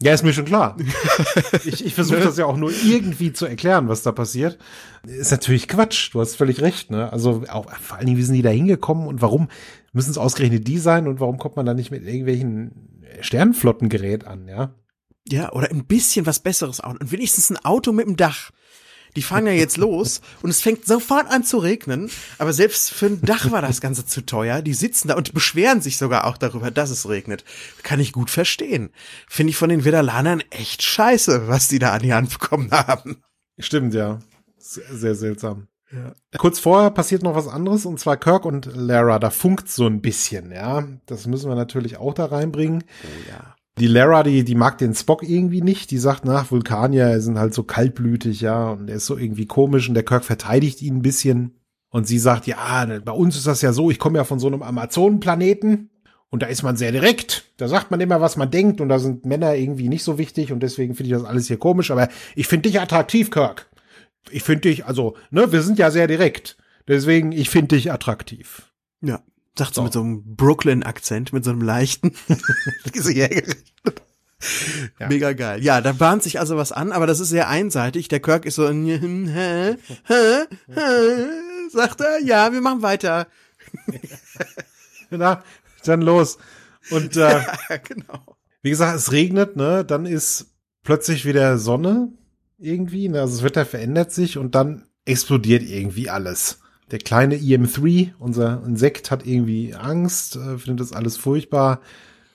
Ja, 0.02 0.14
ist 0.14 0.24
mir 0.24 0.32
schon 0.32 0.46
klar. 0.46 0.76
ich 1.64 1.84
ich 1.84 1.94
versuche 1.94 2.20
das 2.20 2.38
ja 2.38 2.46
auch 2.46 2.56
nur 2.56 2.72
irgendwie 2.72 3.32
zu 3.34 3.44
erklären, 3.44 3.88
was 3.88 4.02
da 4.02 4.12
passiert. 4.12 4.58
Ist 5.06 5.30
natürlich 5.30 5.68
Quatsch. 5.68 6.14
Du 6.14 6.20
hast 6.20 6.36
völlig 6.36 6.62
recht. 6.62 6.90
Ne? 6.90 7.12
Also 7.12 7.44
auch 7.50 7.70
vor 7.76 7.98
allen 7.98 8.06
Dingen, 8.06 8.18
wie 8.18 8.22
sind 8.22 8.34
die 8.34 8.42
da 8.42 8.48
hingekommen 8.48 9.06
und 9.06 9.20
warum 9.20 9.48
müssen 9.92 10.10
es 10.10 10.18
ausgerechnet 10.18 10.66
die 10.66 10.78
sein 10.78 11.06
und 11.06 11.20
warum 11.20 11.36
kommt 11.36 11.56
man 11.56 11.66
da 11.66 11.74
nicht 11.74 11.90
mit 11.90 12.06
irgendwelchen 12.06 13.02
Sternenflottengerät 13.20 14.26
an? 14.26 14.48
Ja. 14.48 14.74
Ja, 15.28 15.52
oder 15.52 15.70
ein 15.70 15.84
bisschen 15.84 16.24
was 16.24 16.40
Besseres 16.40 16.80
auch. 16.80 16.92
Und 16.98 17.12
wenigstens 17.12 17.50
ein 17.50 17.58
Auto 17.58 17.92
mit 17.92 18.06
dem 18.06 18.16
Dach. 18.16 18.50
Die 19.16 19.22
fahren 19.22 19.46
ja 19.46 19.52
jetzt 19.52 19.76
los 19.76 20.20
und 20.42 20.50
es 20.50 20.60
fängt 20.60 20.86
sofort 20.86 21.30
an 21.30 21.44
zu 21.44 21.58
regnen. 21.58 22.10
Aber 22.38 22.52
selbst 22.52 22.92
für 22.92 23.06
ein 23.06 23.20
Dach 23.22 23.50
war 23.50 23.62
das 23.62 23.80
Ganze 23.80 24.06
zu 24.06 24.24
teuer. 24.24 24.62
Die 24.62 24.74
sitzen 24.74 25.08
da 25.08 25.16
und 25.16 25.34
beschweren 25.34 25.80
sich 25.80 25.96
sogar 25.96 26.26
auch 26.26 26.36
darüber, 26.36 26.70
dass 26.70 26.90
es 26.90 27.08
regnet. 27.08 27.44
Kann 27.82 28.00
ich 28.00 28.12
gut 28.12 28.30
verstehen. 28.30 28.90
Finde 29.28 29.50
ich 29.50 29.56
von 29.56 29.68
den 29.68 29.84
Vedalanern 29.84 30.42
echt 30.50 30.82
scheiße, 30.82 31.48
was 31.48 31.68
die 31.68 31.78
da 31.78 31.92
an 31.92 32.02
die 32.02 32.14
Hand 32.14 32.30
bekommen 32.38 32.70
haben. 32.70 33.22
Stimmt, 33.58 33.94
ja. 33.94 34.20
Sehr, 34.58 35.14
seltsam. 35.14 35.68
Ja. 35.90 36.14
Kurz 36.38 36.60
vorher 36.60 36.90
passiert 36.90 37.22
noch 37.22 37.34
was 37.34 37.48
anderes 37.48 37.84
und 37.84 37.98
zwar 37.98 38.16
Kirk 38.16 38.44
und 38.44 38.66
Lara, 38.72 39.18
da 39.18 39.30
funkt 39.30 39.68
so 39.68 39.86
ein 39.86 40.00
bisschen, 40.00 40.52
ja. 40.52 40.86
Das 41.06 41.26
müssen 41.26 41.48
wir 41.48 41.56
natürlich 41.56 41.96
auch 41.96 42.14
da 42.14 42.26
reinbringen. 42.26 42.84
Oh 43.02 43.28
ja. 43.28 43.56
Die 43.80 43.86
Lara, 43.86 44.22
die, 44.22 44.44
die 44.44 44.54
mag 44.54 44.76
den 44.76 44.94
Spock 44.94 45.22
irgendwie 45.22 45.62
nicht. 45.62 45.90
Die 45.90 45.96
sagt, 45.96 46.26
nach 46.26 46.50
Vulkanier 46.50 47.18
sind 47.22 47.38
halt 47.38 47.54
so 47.54 47.62
kaltblütig, 47.62 48.42
ja, 48.42 48.72
und 48.72 48.90
er 48.90 48.96
ist 48.96 49.06
so 49.06 49.16
irgendwie 49.16 49.46
komisch 49.46 49.88
und 49.88 49.94
der 49.94 50.04
Kirk 50.04 50.22
verteidigt 50.24 50.82
ihn 50.82 50.98
ein 50.98 51.02
bisschen. 51.02 51.56
Und 51.88 52.06
sie 52.06 52.18
sagt, 52.18 52.46
ja, 52.46 52.86
bei 53.02 53.12
uns 53.12 53.36
ist 53.36 53.46
das 53.46 53.62
ja 53.62 53.72
so, 53.72 53.90
ich 53.90 53.98
komme 53.98 54.18
ja 54.18 54.24
von 54.24 54.38
so 54.38 54.48
einem 54.48 54.62
Amazonenplaneten 54.62 55.88
und 56.28 56.42
da 56.42 56.46
ist 56.46 56.62
man 56.62 56.76
sehr 56.76 56.92
direkt. 56.92 57.50
Da 57.56 57.68
sagt 57.68 57.90
man 57.90 58.00
immer, 58.00 58.20
was 58.20 58.36
man 58.36 58.50
denkt 58.50 58.82
und 58.82 58.90
da 58.90 58.98
sind 58.98 59.24
Männer 59.24 59.54
irgendwie 59.54 59.88
nicht 59.88 60.04
so 60.04 60.18
wichtig 60.18 60.52
und 60.52 60.62
deswegen 60.62 60.94
finde 60.94 61.10
ich 61.10 61.18
das 61.18 61.26
alles 61.26 61.48
hier 61.48 61.58
komisch. 61.58 61.90
Aber 61.90 62.08
ich 62.36 62.46
finde 62.48 62.68
dich 62.68 62.80
attraktiv, 62.80 63.30
Kirk. 63.30 63.70
Ich 64.30 64.42
finde 64.42 64.68
dich, 64.68 64.84
also, 64.84 65.16
ne, 65.30 65.52
wir 65.52 65.62
sind 65.62 65.78
ja 65.78 65.90
sehr 65.90 66.06
direkt. 66.06 66.58
Deswegen, 66.86 67.32
ich 67.32 67.48
finde 67.48 67.76
dich 67.76 67.90
attraktiv. 67.90 68.70
Ja. 69.00 69.22
Sagt 69.60 69.74
so 69.74 69.82
mit 69.82 69.92
so 69.92 70.00
einem 70.00 70.36
Brooklyn-Akzent, 70.36 71.34
mit 71.34 71.44
so 71.44 71.50
einem 71.50 71.60
leichten. 71.60 72.12
Diese 72.94 73.12
Jägerin. 73.12 73.56
Ja. 74.98 75.08
Mega 75.08 75.34
geil. 75.34 75.62
Ja, 75.62 75.82
da 75.82 75.92
bahnt 75.92 76.22
sich 76.22 76.40
also 76.40 76.56
was 76.56 76.72
an, 76.72 76.92
aber 76.92 77.06
das 77.06 77.20
ist 77.20 77.28
sehr 77.28 77.50
einseitig. 77.50 78.08
Der 78.08 78.20
Kirk 78.20 78.46
ist 78.46 78.54
so, 78.54 78.66
hä, 78.66 78.96
hä, 78.96 79.76
hä, 80.06 81.26
sagt 81.70 82.00
er, 82.00 82.22
ja, 82.22 82.54
wir 82.54 82.62
machen 82.62 82.80
weiter. 82.80 83.26
Na, 85.10 85.44
dann 85.84 86.00
los. 86.00 86.38
Und 86.90 87.18
äh, 87.18 87.20
ja, 87.20 87.76
genau. 87.86 88.38
wie 88.62 88.70
gesagt, 88.70 88.96
es 88.96 89.12
regnet, 89.12 89.56
ne? 89.56 89.84
Dann 89.84 90.06
ist 90.06 90.54
plötzlich 90.84 91.26
wieder 91.26 91.58
Sonne 91.58 92.08
irgendwie. 92.56 93.10
Ne? 93.10 93.20
Also 93.20 93.34
das 93.34 93.44
Wetter 93.44 93.66
verändert 93.66 94.10
sich 94.10 94.38
und 94.38 94.54
dann 94.54 94.86
explodiert 95.04 95.64
irgendwie 95.64 96.08
alles. 96.08 96.60
Der 96.90 96.98
kleine 96.98 97.36
EM3, 97.36 98.12
unser 98.18 98.62
Insekt, 98.64 99.10
hat 99.10 99.26
irgendwie 99.26 99.74
Angst, 99.74 100.36
äh, 100.36 100.58
findet 100.58 100.80
das 100.80 100.92
alles 100.92 101.16
furchtbar. 101.16 101.80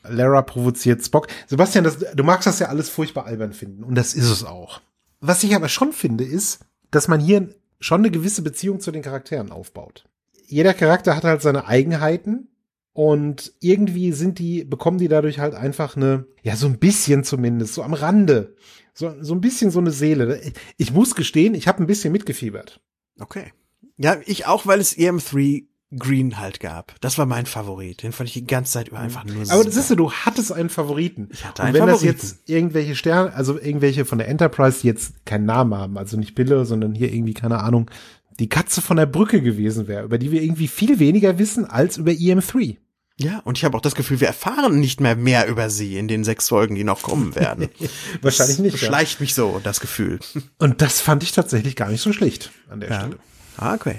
Lara 0.03 0.41
provoziert 0.41 1.03
Spock. 1.03 1.27
Sebastian, 1.47 1.83
das, 1.83 1.97
du 1.99 2.23
magst 2.23 2.47
das 2.47 2.59
ja 2.59 2.67
alles 2.67 2.89
furchtbar 2.89 3.25
albern 3.25 3.53
finden. 3.53 3.83
Und 3.83 3.95
das 3.95 4.13
ist 4.13 4.29
es 4.29 4.43
auch. 4.43 4.81
Was 5.19 5.43
ich 5.43 5.55
aber 5.55 5.69
schon 5.69 5.93
finde, 5.93 6.23
ist, 6.23 6.59
dass 6.91 7.07
man 7.07 7.19
hier 7.19 7.49
schon 7.79 8.01
eine 8.01 8.11
gewisse 8.11 8.41
Beziehung 8.41 8.79
zu 8.79 8.91
den 8.91 9.01
Charakteren 9.01 9.51
aufbaut. 9.51 10.05
Jeder 10.47 10.73
Charakter 10.73 11.15
hat 11.15 11.23
halt 11.23 11.41
seine 11.41 11.67
Eigenheiten 11.67 12.49
und 12.93 13.53
irgendwie 13.59 14.11
sind 14.11 14.39
die, 14.39 14.63
bekommen 14.63 14.99
die 14.99 15.07
dadurch 15.07 15.39
halt 15.39 15.55
einfach 15.55 15.97
eine, 15.97 16.25
ja, 16.43 16.55
so 16.55 16.67
ein 16.67 16.77
bisschen 16.77 17.23
zumindest, 17.23 17.73
so 17.73 17.83
am 17.83 17.93
Rande. 17.93 18.55
So, 18.93 19.13
so 19.19 19.33
ein 19.33 19.41
bisschen 19.41 19.71
so 19.71 19.79
eine 19.79 19.91
Seele. 19.91 20.39
Ich 20.77 20.93
muss 20.93 21.15
gestehen, 21.15 21.55
ich 21.55 21.67
habe 21.67 21.83
ein 21.83 21.87
bisschen 21.87 22.13
mitgefiebert. 22.13 22.79
Okay. 23.19 23.51
Ja, 23.97 24.17
ich 24.25 24.45
auch, 24.45 24.65
weil 24.65 24.79
es 24.79 24.97
EM3 24.97 25.65
Green 25.97 26.39
halt 26.39 26.60
gab. 26.60 26.95
Das 27.01 27.17
war 27.17 27.25
mein 27.25 27.45
Favorit. 27.45 28.03
Den 28.03 28.12
fand 28.12 28.27
ich 28.27 28.34
die 28.34 28.45
ganze 28.45 28.73
Zeit 28.73 28.89
über 28.89 28.99
einfach 28.99 29.23
nur 29.23 29.43
Aber 29.43 29.60
super. 29.60 29.71
siehst 29.71 29.89
du, 29.91 29.95
du 29.95 30.12
hattest 30.12 30.51
einen 30.51 30.69
Favoriten. 30.69 31.29
Ich 31.31 31.45
hatte 31.45 31.63
einen 31.63 31.75
Und 31.75 31.81
wenn 31.81 31.89
Favoriten. 31.89 32.17
das 32.19 32.31
jetzt 32.31 32.49
irgendwelche 32.49 32.95
Sterne, 32.95 33.34
also 33.34 33.60
irgendwelche 33.60 34.03
von 34.05 34.17
der 34.17 34.27
Enterprise, 34.27 34.81
die 34.81 34.88
jetzt 34.88 35.25
keinen 35.25 35.45
Namen 35.45 35.73
haben, 35.75 35.97
also 35.97 36.17
nicht 36.17 36.36
Bille, 36.36 36.65
sondern 36.65 36.95
hier 36.95 37.13
irgendwie, 37.13 37.34
keine 37.34 37.60
Ahnung, 37.60 37.89
die 38.39 38.49
Katze 38.49 38.81
von 38.81 38.97
der 38.97 39.05
Brücke 39.05 39.41
gewesen 39.41 39.88
wäre, 39.88 40.03
über 40.03 40.17
die 40.17 40.31
wir 40.31 40.41
irgendwie 40.41 40.67
viel 40.67 40.99
weniger 40.99 41.38
wissen 41.39 41.65
als 41.65 41.97
über 41.97 42.12
EM3. 42.12 42.77
Ja, 43.17 43.39
und 43.45 43.58
ich 43.58 43.63
habe 43.63 43.77
auch 43.77 43.81
das 43.81 43.95
Gefühl, 43.95 44.19
wir 44.19 44.27
erfahren 44.27 44.81
nicht 44.81 44.99
mehr 44.99 45.15
mehr 45.15 45.47
über 45.47 45.69
sie 45.69 45.97
in 45.97 46.10
den 46.10 46.25
sechs 46.25 46.49
Folgen, 46.49 46.75
die 46.75 46.84
noch 46.84 47.01
kommen 47.01 47.34
werden. 47.36 47.69
Wahrscheinlich 48.21 48.60
nicht. 48.60 48.77
Schleicht 48.77 49.19
ja. 49.19 49.23
mich 49.23 49.34
so, 49.34 49.62
das 49.63 49.79
Gefühl. 49.79 50.19
Und 50.58 50.81
das 50.81 50.99
fand 50.99 51.23
ich 51.23 51.31
tatsächlich 51.31 51.77
gar 51.77 51.89
nicht 51.89 52.01
so 52.01 52.12
schlecht 52.12 52.51
an 52.69 52.81
der 52.81 52.89
ja. 52.89 52.99
Stelle. 52.99 53.19
Okay. 53.57 53.97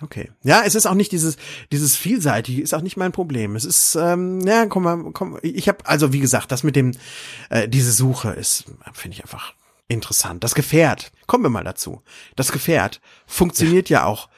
Okay. 0.00 0.30
Ja, 0.44 0.62
es 0.64 0.76
ist 0.76 0.86
auch 0.86 0.94
nicht 0.94 1.10
dieses 1.10 1.36
dieses 1.72 1.96
vielseitige 1.96 2.62
ist 2.62 2.72
auch 2.72 2.82
nicht 2.82 2.96
mein 2.96 3.10
Problem. 3.10 3.56
Es 3.56 3.64
ist 3.64 3.96
ähm, 3.96 4.40
ja, 4.42 4.66
komm 4.66 4.84
mal, 4.84 5.10
komm, 5.12 5.38
ich 5.42 5.68
habe 5.68 5.84
also 5.86 6.12
wie 6.12 6.20
gesagt, 6.20 6.52
das 6.52 6.62
mit 6.62 6.76
dem 6.76 6.92
äh, 7.50 7.68
diese 7.68 7.90
Suche 7.90 8.30
ist 8.30 8.66
finde 8.92 9.16
ich 9.16 9.22
einfach 9.22 9.54
interessant. 9.88 10.44
Das 10.44 10.54
Gefährt, 10.54 11.10
kommen 11.26 11.44
wir 11.44 11.50
mal 11.50 11.64
dazu. 11.64 12.02
Das 12.36 12.52
Gefährt 12.52 13.00
funktioniert 13.26 13.88
ja, 13.88 14.00
ja 14.00 14.04
auch 14.04 14.28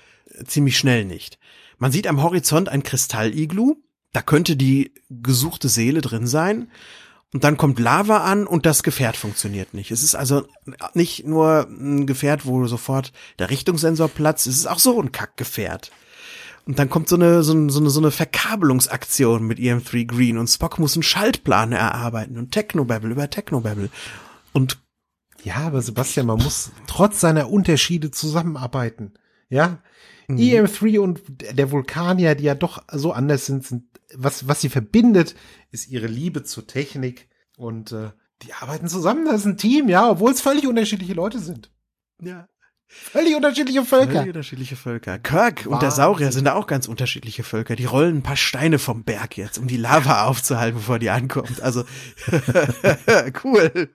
ziemlich 0.46 0.78
schnell 0.78 1.04
nicht. 1.04 1.38
Man 1.78 1.92
sieht 1.92 2.06
am 2.06 2.22
Horizont 2.22 2.68
ein 2.68 2.82
Kristalliglu, 2.82 3.76
da 4.12 4.22
könnte 4.22 4.56
die 4.56 4.94
gesuchte 5.10 5.68
Seele 5.68 6.00
drin 6.00 6.26
sein 6.26 6.70
und 7.32 7.44
dann 7.44 7.56
kommt 7.56 7.78
Lava 7.78 8.18
an 8.18 8.46
und 8.46 8.66
das 8.66 8.82
Gefährt 8.82 9.16
funktioniert 9.16 9.72
nicht. 9.72 9.90
Es 9.92 10.02
ist 10.02 10.16
also 10.16 10.46
nicht 10.94 11.26
nur 11.26 11.68
ein 11.68 12.06
Gefährt, 12.06 12.44
wo 12.44 12.66
sofort 12.66 13.12
der 13.38 13.50
Richtungssensor 13.50 14.08
platzt, 14.08 14.46
es 14.46 14.56
ist 14.56 14.66
auch 14.66 14.80
so 14.80 15.00
ein 15.00 15.12
Kackgefährt. 15.12 15.92
Und 16.66 16.78
dann 16.78 16.90
kommt 16.90 17.08
so 17.08 17.16
eine, 17.16 17.42
so 17.42 17.52
eine, 17.52 17.70
so 17.70 18.00
eine 18.00 18.10
Verkabelungsaktion 18.10 19.46
mit 19.46 19.58
EM3 19.58 20.06
Green 20.06 20.38
und 20.38 20.48
Spock 20.48 20.78
muss 20.78 20.94
einen 20.94 21.02
Schaltplan 21.02 21.72
erarbeiten 21.72 22.36
und 22.36 22.52
Technobabble 22.52 23.10
über 23.10 23.30
Technobabble. 23.30 23.90
Und 24.52 24.78
ja, 25.42 25.56
aber 25.56 25.80
Sebastian, 25.82 26.26
man 26.26 26.38
muss 26.38 26.70
trotz 26.86 27.20
seiner 27.20 27.48
Unterschiede 27.50 28.10
zusammenarbeiten. 28.10 29.14
Ja, 29.48 29.78
mhm. 30.34 30.38
EM3 30.38 30.98
und 30.98 31.20
der 31.52 31.70
Vulkanier, 31.70 32.34
die 32.34 32.44
ja 32.44 32.54
doch 32.54 32.82
so 32.92 33.12
anders 33.12 33.46
sind, 33.46 33.66
sind 33.66 33.84
was, 34.14 34.48
was 34.48 34.60
sie 34.60 34.68
verbindet, 34.68 35.34
ist 35.70 35.88
ihre 35.88 36.06
Liebe 36.06 36.42
zur 36.42 36.66
Technik 36.66 37.28
und 37.56 37.92
äh, 37.92 38.10
die 38.42 38.52
arbeiten 38.54 38.88
zusammen, 38.88 39.24
das 39.26 39.42
ist 39.42 39.46
ein 39.46 39.56
Team, 39.56 39.88
ja, 39.88 40.10
obwohl 40.10 40.32
es 40.32 40.40
völlig 40.40 40.66
unterschiedliche 40.66 41.14
Leute 41.14 41.38
sind. 41.38 41.70
Ja. 42.20 42.48
Völlig 42.92 43.36
unterschiedliche 43.36 43.84
Völker. 43.84 44.14
Völlig 44.14 44.28
unterschiedliche 44.28 44.74
Völker. 44.74 45.20
Kirk 45.20 45.64
wow. 45.64 45.74
und 45.74 45.82
der 45.82 45.92
Saurier 45.92 46.32
sind 46.32 46.46
da 46.46 46.54
auch 46.54 46.66
ganz 46.66 46.88
unterschiedliche 46.88 47.44
Völker. 47.44 47.76
Die 47.76 47.84
rollen 47.84 48.16
ein 48.16 48.22
paar 48.22 48.36
Steine 48.36 48.80
vom 48.80 49.04
Berg 49.04 49.36
jetzt, 49.36 49.58
um 49.58 49.68
die 49.68 49.76
Lava 49.76 50.24
aufzuhalten, 50.24 50.78
bevor 50.78 50.98
die 50.98 51.10
ankommt. 51.10 51.60
Also 51.60 51.84
cool. 53.44 53.90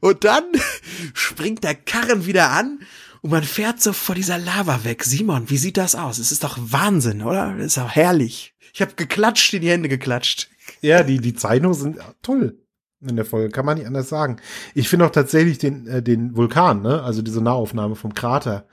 Und 0.00 0.24
dann 0.24 0.44
springt 1.14 1.64
der 1.64 1.74
Karren 1.74 2.26
wieder 2.26 2.50
an 2.50 2.80
und 3.26 3.32
man 3.32 3.42
fährt 3.42 3.82
so 3.82 3.92
vor 3.92 4.14
dieser 4.14 4.38
Lava 4.38 4.84
weg. 4.84 5.02
Simon, 5.02 5.50
wie 5.50 5.56
sieht 5.56 5.78
das 5.78 5.96
aus? 5.96 6.18
Es 6.18 6.30
ist 6.30 6.44
doch 6.44 6.56
Wahnsinn, 6.60 7.22
oder? 7.22 7.56
Es 7.58 7.66
ist 7.66 7.78
doch 7.78 7.90
herrlich. 7.90 8.54
Ich 8.72 8.80
habe 8.80 8.92
geklatscht, 8.94 9.52
in 9.52 9.62
die 9.62 9.68
Hände 9.68 9.88
geklatscht. 9.88 10.48
Ja, 10.80 11.02
die, 11.02 11.18
die 11.18 11.34
Zeichnungen 11.34 11.74
sind 11.74 11.98
toll 12.22 12.56
in 13.04 13.16
der 13.16 13.24
Folge, 13.24 13.50
kann 13.50 13.66
man 13.66 13.78
nicht 13.78 13.88
anders 13.88 14.08
sagen. 14.08 14.36
Ich 14.74 14.88
finde 14.88 15.06
auch 15.06 15.10
tatsächlich 15.10 15.58
den, 15.58 15.88
äh, 15.88 16.04
den 16.04 16.36
Vulkan, 16.36 16.82
ne? 16.82 17.02
also 17.02 17.20
diese 17.20 17.42
Nahaufnahme 17.42 17.96
vom 17.96 18.14
Krater, 18.14 18.68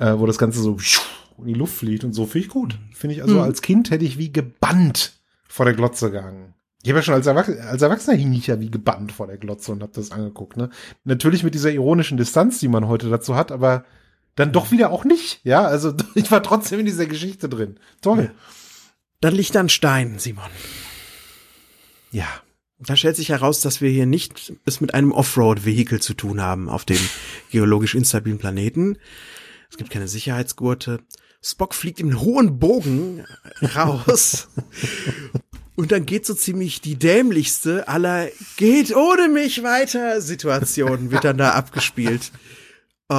äh, 0.00 0.14
wo 0.16 0.26
das 0.26 0.38
Ganze 0.38 0.60
so 0.60 0.76
in 1.38 1.46
die 1.46 1.54
Luft 1.54 1.76
fliegt 1.76 2.02
und 2.02 2.12
so, 2.12 2.26
finde 2.26 2.46
ich 2.46 2.52
gut. 2.52 2.76
Finde 2.92 3.14
ich, 3.14 3.22
also 3.22 3.36
mhm. 3.36 3.42
als 3.42 3.62
Kind 3.62 3.92
hätte 3.92 4.04
ich 4.04 4.18
wie 4.18 4.32
gebannt 4.32 5.12
vor 5.46 5.64
der 5.64 5.74
Glotze 5.74 6.10
gegangen. 6.10 6.54
Ich 6.86 6.90
habe 6.90 7.00
ja 7.00 7.02
schon 7.02 7.14
als, 7.14 7.26
Erwachsener, 7.26 7.68
als 7.68 7.82
Erwachsener 7.82 8.16
hing 8.16 8.32
ich 8.32 8.46
ja 8.46 8.60
wie 8.60 8.70
gebannt 8.70 9.10
vor 9.10 9.26
der 9.26 9.38
Glotze 9.38 9.72
und 9.72 9.82
habe 9.82 9.90
das 9.92 10.12
angeguckt. 10.12 10.56
Ne? 10.56 10.70
Natürlich 11.02 11.42
mit 11.42 11.52
dieser 11.52 11.72
ironischen 11.72 12.16
Distanz, 12.16 12.60
die 12.60 12.68
man 12.68 12.86
heute 12.86 13.10
dazu 13.10 13.34
hat, 13.34 13.50
aber 13.50 13.84
dann 14.36 14.52
doch 14.52 14.70
wieder 14.70 14.92
auch 14.92 15.04
nicht. 15.04 15.40
Ja, 15.42 15.64
also 15.64 15.94
ich 16.14 16.30
war 16.30 16.44
trotzdem 16.44 16.78
in 16.78 16.86
dieser 16.86 17.06
Geschichte 17.06 17.48
drin. 17.48 17.80
Toll. 18.02 18.30
Dann 19.20 19.34
liegt 19.34 19.56
da 19.56 19.60
ein 19.60 19.68
Stein, 19.68 20.20
Simon. 20.20 20.44
Ja. 22.12 22.28
Da 22.78 22.94
stellt 22.94 23.16
sich 23.16 23.30
heraus, 23.30 23.60
dass 23.62 23.80
wir 23.80 23.90
hier 23.90 24.06
nicht 24.06 24.52
es 24.64 24.80
mit 24.80 24.94
einem 24.94 25.10
Offroad-Vehikel 25.10 26.00
zu 26.00 26.14
tun 26.14 26.40
haben 26.40 26.68
auf 26.68 26.84
dem 26.84 27.00
geologisch 27.50 27.96
instabilen 27.96 28.38
Planeten. 28.38 28.96
Es 29.72 29.76
gibt 29.76 29.90
keine 29.90 30.06
Sicherheitsgurte. 30.06 31.00
Spock 31.42 31.74
fliegt 31.74 31.98
im 31.98 32.20
hohen 32.20 32.60
Bogen 32.60 33.24
raus 33.74 34.48
Und 35.76 35.92
dann 35.92 36.06
geht 36.06 36.24
so 36.24 36.34
ziemlich 36.34 36.80
die 36.80 36.96
dämlichste 36.96 37.86
aller 37.86 38.28
geht 38.56 38.96
ohne 38.96 39.28
mich 39.28 39.62
weiter 39.62 40.20
Situationen 40.22 41.10
wird 41.10 41.24
dann 41.24 41.38
da 41.38 41.50
abgespielt. 41.50 42.32
Oh. 43.08 43.14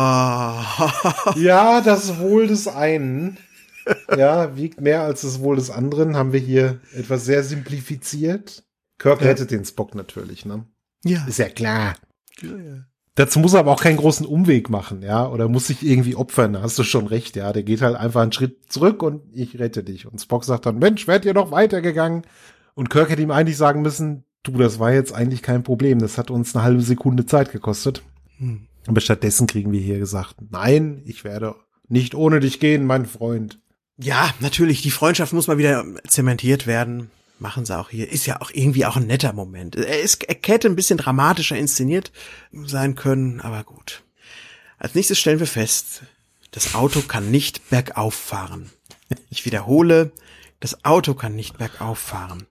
Ja, 1.35 1.81
das 1.81 2.19
Wohl 2.19 2.47
des 2.47 2.67
einen. 2.67 3.37
Ja, 4.17 4.57
wiegt 4.57 4.81
mehr 4.81 5.03
als 5.03 5.21
das 5.21 5.39
Wohl 5.39 5.55
des 5.55 5.69
anderen, 5.69 6.17
haben 6.17 6.33
wir 6.33 6.41
hier 6.41 6.81
etwas 6.93 7.23
sehr 7.25 7.43
simplifiziert. 7.43 8.63
Kirk 8.97 9.21
Ja. 9.21 9.27
rettet 9.27 9.51
den 9.51 9.63
Spock 9.63 9.95
natürlich, 9.95 10.45
ne? 10.45 10.65
Ja. 11.05 11.25
Ist 11.25 11.39
ja 11.39 11.47
klar. 11.49 11.95
ja, 12.41 12.57
ja. 12.57 12.85
Dazu 13.17 13.39
muss 13.39 13.53
er 13.53 13.61
aber 13.61 13.71
auch 13.71 13.81
keinen 13.81 13.97
großen 13.97 14.27
Umweg 14.27 14.69
machen, 14.69 15.01
ja, 15.01 15.27
oder 15.27 15.49
muss 15.49 15.65
sich 15.65 15.83
irgendwie 15.83 16.15
opfern, 16.15 16.53
da 16.53 16.61
hast 16.61 16.77
du 16.77 16.83
schon 16.83 17.07
recht, 17.07 17.35
ja. 17.35 17.51
Der 17.51 17.63
geht 17.63 17.81
halt 17.81 17.95
einfach 17.95 18.21
einen 18.21 18.31
Schritt 18.31 18.71
zurück 18.71 19.01
und 19.01 19.23
ich 19.33 19.57
rette 19.57 19.83
dich. 19.83 20.05
Und 20.05 20.21
Spock 20.21 20.45
sagt 20.45 20.67
dann, 20.67 20.77
Mensch, 20.77 21.07
wärt 21.07 21.25
ihr 21.25 21.33
noch 21.33 21.49
weitergegangen? 21.49 22.21
Und 22.75 22.91
Kirk 22.91 23.09
hätte 23.09 23.23
ihm 23.23 23.31
eigentlich 23.31 23.57
sagen 23.57 23.81
müssen, 23.81 24.23
du, 24.43 24.51
das 24.51 24.77
war 24.77 24.93
jetzt 24.93 25.15
eigentlich 25.15 25.41
kein 25.41 25.63
Problem, 25.63 25.97
das 25.97 26.19
hat 26.19 26.29
uns 26.29 26.55
eine 26.55 26.63
halbe 26.63 26.83
Sekunde 26.83 27.25
Zeit 27.25 27.51
gekostet. 27.51 28.03
Hm. 28.37 28.67
Aber 28.85 29.01
stattdessen 29.01 29.47
kriegen 29.47 29.71
wir 29.71 29.81
hier 29.81 29.97
gesagt, 29.97 30.35
nein, 30.51 31.01
ich 31.05 31.23
werde 31.23 31.55
nicht 31.87 32.13
ohne 32.13 32.39
dich 32.39 32.59
gehen, 32.59 32.85
mein 32.85 33.07
Freund. 33.07 33.59
Ja, 33.97 34.29
natürlich, 34.41 34.83
die 34.83 34.91
Freundschaft 34.91 35.33
muss 35.33 35.47
mal 35.47 35.57
wieder 35.57 35.83
zementiert 36.07 36.67
werden. 36.67 37.09
Machen 37.39 37.65
sie 37.65 37.77
auch 37.77 37.89
hier. 37.89 38.09
Ist 38.11 38.25
ja 38.25 38.41
auch 38.41 38.49
irgendwie 38.51 38.85
auch 38.85 38.95
ein 38.95 39.07
netter 39.07 39.33
Moment. 39.33 39.75
Er, 39.75 40.01
ist, 40.01 40.23
er 40.23 40.37
hätte 40.43 40.67
ein 40.67 40.75
bisschen 40.75 40.97
dramatischer 40.97 41.57
inszeniert 41.57 42.11
sein 42.51 42.95
können, 42.95 43.41
aber 43.41 43.63
gut. 43.63 44.03
Als 44.79 44.95
nächstes 44.95 45.19
stellen 45.19 45.39
wir 45.39 45.47
fest, 45.47 46.03
das 46.51 46.73
Auto 46.73 47.01
kann 47.01 47.29
nicht 47.29 47.69
bergauf 47.69 48.15
fahren. 48.15 48.71
Ich 49.29 49.45
wiederhole, 49.45 50.11
das 50.59 50.83
Auto 50.83 51.13
kann 51.13 51.35
nicht 51.35 51.57
bergauf 51.57 51.99
fahren. 51.99 52.47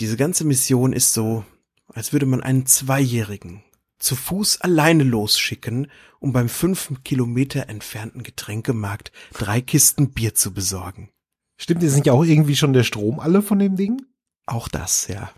Diese 0.00 0.16
ganze 0.16 0.44
Mission 0.44 0.92
ist 0.92 1.14
so, 1.14 1.44
als 1.88 2.12
würde 2.12 2.26
man 2.26 2.42
einen 2.42 2.66
Zweijährigen 2.66 3.62
zu 3.98 4.14
Fuß 4.14 4.60
alleine 4.60 5.04
losschicken, 5.04 5.90
um 6.20 6.32
beim 6.32 6.48
fünf 6.48 6.92
Kilometer 7.02 7.68
entfernten 7.68 8.22
Getränkemarkt 8.22 9.12
drei 9.32 9.60
Kisten 9.60 10.10
Bier 10.10 10.34
zu 10.34 10.52
besorgen. 10.52 11.10
Stimmt, 11.56 11.82
ist 11.82 11.94
nicht 11.96 12.10
auch 12.10 12.24
irgendwie 12.24 12.56
schon 12.56 12.72
der 12.72 12.82
Strom 12.84 13.18
alle 13.20 13.42
von 13.42 13.58
dem 13.58 13.76
Ding? 13.76 14.02
Auch 14.46 14.68
das, 14.68 15.08
ja. 15.08 15.30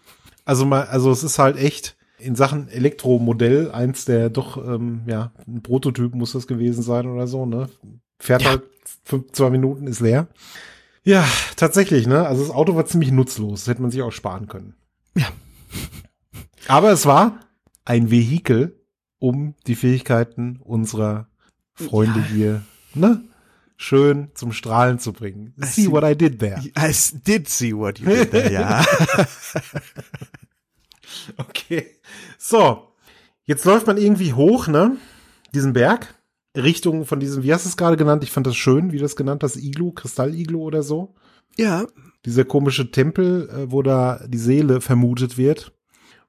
Also 0.44 0.64
mal, 0.66 0.84
also 0.84 1.10
es 1.10 1.22
ist 1.22 1.38
halt 1.38 1.56
echt 1.56 1.96
in 2.18 2.34
Sachen 2.34 2.68
Elektromodell 2.68 3.70
eins 3.70 4.04
der 4.04 4.28
doch, 4.28 4.56
ähm, 4.56 5.02
ja, 5.06 5.30
ein 5.46 5.62
Prototyp 5.62 6.14
muss 6.14 6.32
das 6.32 6.46
gewesen 6.46 6.82
sein 6.82 7.06
oder 7.06 7.26
so, 7.28 7.46
ne? 7.46 7.68
Fährt 8.18 8.42
Ja. 8.42 8.50
halt 8.50 8.62
fünf, 9.04 9.30
zwei 9.32 9.50
Minuten, 9.50 9.86
ist 9.86 10.00
leer. 10.00 10.26
Ja, 11.04 11.24
tatsächlich, 11.56 12.06
ne? 12.06 12.26
Also 12.26 12.42
das 12.42 12.50
Auto 12.54 12.74
war 12.74 12.86
ziemlich 12.86 13.12
nutzlos, 13.12 13.60
das 13.60 13.68
hätte 13.68 13.82
man 13.82 13.90
sich 13.92 14.02
auch 14.02 14.10
sparen 14.12 14.48
können. 14.48 14.74
Ja. 15.14 15.28
Aber 16.68 16.90
es 16.90 17.06
war 17.06 17.38
ein 17.84 18.10
Vehikel, 18.10 18.74
um 19.20 19.54
die 19.66 19.74
Fähigkeiten 19.76 20.58
unserer 20.62 21.28
Freunde 21.74 22.20
Ja. 22.20 22.26
hier, 22.26 22.62
ne? 22.94 23.22
Schön 23.80 24.28
zum 24.34 24.50
Strahlen 24.52 24.98
zu 24.98 25.12
bringen. 25.12 25.54
I 25.62 25.64
See 25.66 25.82
see. 25.84 25.90
what 25.92 26.02
I 26.04 26.16
did 26.16 26.40
there. 26.40 26.60
I 26.76 26.92
did 27.24 27.48
see 27.48 27.72
what 27.72 28.00
you 28.00 28.06
did 28.06 28.32
there, 28.32 28.52
ja. 28.52 28.84
Okay. 31.36 31.86
So. 32.38 32.88
Jetzt 33.44 33.64
läuft 33.64 33.86
man 33.86 33.96
irgendwie 33.96 34.34
hoch, 34.34 34.66
ne? 34.68 34.96
Diesen 35.54 35.72
Berg. 35.72 36.14
Richtung 36.56 37.06
von 37.06 37.20
diesem, 37.20 37.42
wie 37.44 37.52
hast 37.54 37.64
du 37.64 37.68
es 37.68 37.76
gerade 37.76 37.96
genannt? 37.96 38.24
Ich 38.24 38.30
fand 38.30 38.46
das 38.46 38.56
schön, 38.56 38.90
wie 38.92 38.96
du 38.96 39.02
das 39.02 39.16
genannt 39.16 39.42
hast, 39.42 39.56
Iglu, 39.56 39.92
Kristall-Iglu 39.92 40.60
oder 40.60 40.82
so. 40.82 41.14
ja, 41.56 41.86
Dieser 42.26 42.44
komische 42.44 42.90
Tempel, 42.90 43.48
äh, 43.48 43.70
wo 43.70 43.82
da 43.82 44.20
die 44.26 44.38
Seele 44.38 44.80
vermutet 44.80 45.38
wird. 45.38 45.72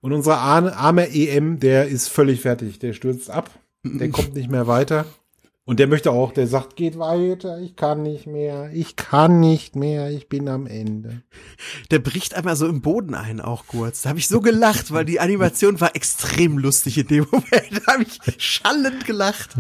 Und 0.02 0.14
unser 0.14 0.38
arme, 0.38 0.78
armer 0.78 1.08
EM, 1.10 1.60
der 1.60 1.88
ist 1.88 2.08
völlig 2.10 2.42
fertig. 2.42 2.80
Der 2.80 2.94
stürzt 2.94 3.30
ab. 3.30 3.50
Der 3.84 4.10
kommt 4.10 4.36
nicht 4.36 4.50
mehr 4.52 4.68
weiter. 4.68 5.06
Und 5.70 5.78
der 5.80 5.86
möchte 5.86 6.10
auch, 6.10 6.32
der 6.32 6.48
sagt, 6.48 6.78
geht 6.78 6.98
weiter, 6.98 7.60
ich 7.60 7.76
kann 7.76 8.02
nicht 8.02 8.26
mehr, 8.26 8.72
ich 8.74 8.96
kann 8.96 9.40
nicht 9.40 9.76
mehr, 9.76 10.10
ich 10.10 10.28
bin 10.28 10.50
am 10.50 10.66
Ende. 10.66 11.22
der 11.92 12.00
bricht 12.00 12.34
einmal 12.34 12.56
so 12.56 12.68
im 12.68 12.82
Boden 12.82 13.14
ein, 13.14 13.40
auch 13.40 13.68
kurz. 13.68 14.02
Da 14.02 14.10
habe 14.10 14.18
ich 14.18 14.28
so 14.28 14.42
gelacht, 14.42 14.92
weil 14.92 15.06
die 15.06 15.20
Animation 15.20 15.80
war 15.80 15.96
extrem 15.96 16.58
lustig 16.58 16.98
in 16.98 17.06
dem 17.06 17.28
Moment. 17.32 17.84
Da 17.86 17.94
habe 17.94 18.02
ich 18.02 18.20
schallend 18.40 19.06
gelacht. 19.06 19.52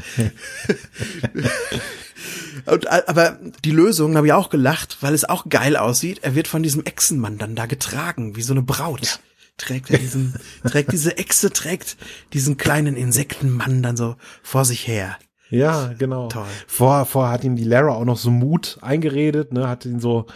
Und, 2.65 2.87
aber 2.87 3.37
die 3.63 3.69
Lösung 3.69 4.17
habe 4.17 4.25
ich 4.25 4.33
auch 4.33 4.49
gelacht, 4.49 4.97
weil 5.01 5.13
es 5.13 5.25
auch 5.25 5.47
geil 5.47 5.77
aussieht. 5.77 6.21
Er 6.23 6.33
wird 6.33 6.47
von 6.47 6.63
diesem 6.63 6.83
Echsenmann 6.85 7.37
dann 7.37 7.55
da 7.55 7.67
getragen, 7.67 8.35
wie 8.35 8.41
so 8.41 8.53
eine 8.53 8.63
Braut. 8.63 9.19
Trägt 9.57 9.91
er 9.91 9.99
diesen, 9.99 10.33
trägt 10.63 10.91
diese 10.91 11.19
Echse, 11.19 11.51
trägt 11.51 11.97
diesen 12.33 12.57
kleinen 12.57 12.95
Insektenmann 12.95 13.83
dann 13.83 13.95
so 13.95 14.15
vor 14.41 14.65
sich 14.65 14.87
her. 14.87 15.19
Ja, 15.49 15.93
genau. 15.97 16.27
Toll. 16.27 16.45
Vor, 16.67 17.05
vorher 17.05 17.33
hat 17.33 17.43
ihm 17.43 17.55
die 17.55 17.63
Lara 17.63 17.93
auch 17.93 18.05
noch 18.05 18.17
so 18.17 18.29
Mut 18.29 18.77
eingeredet, 18.81 19.51
ne, 19.51 19.67
hat 19.67 19.85
ihn 19.85 19.99
so, 19.99 20.27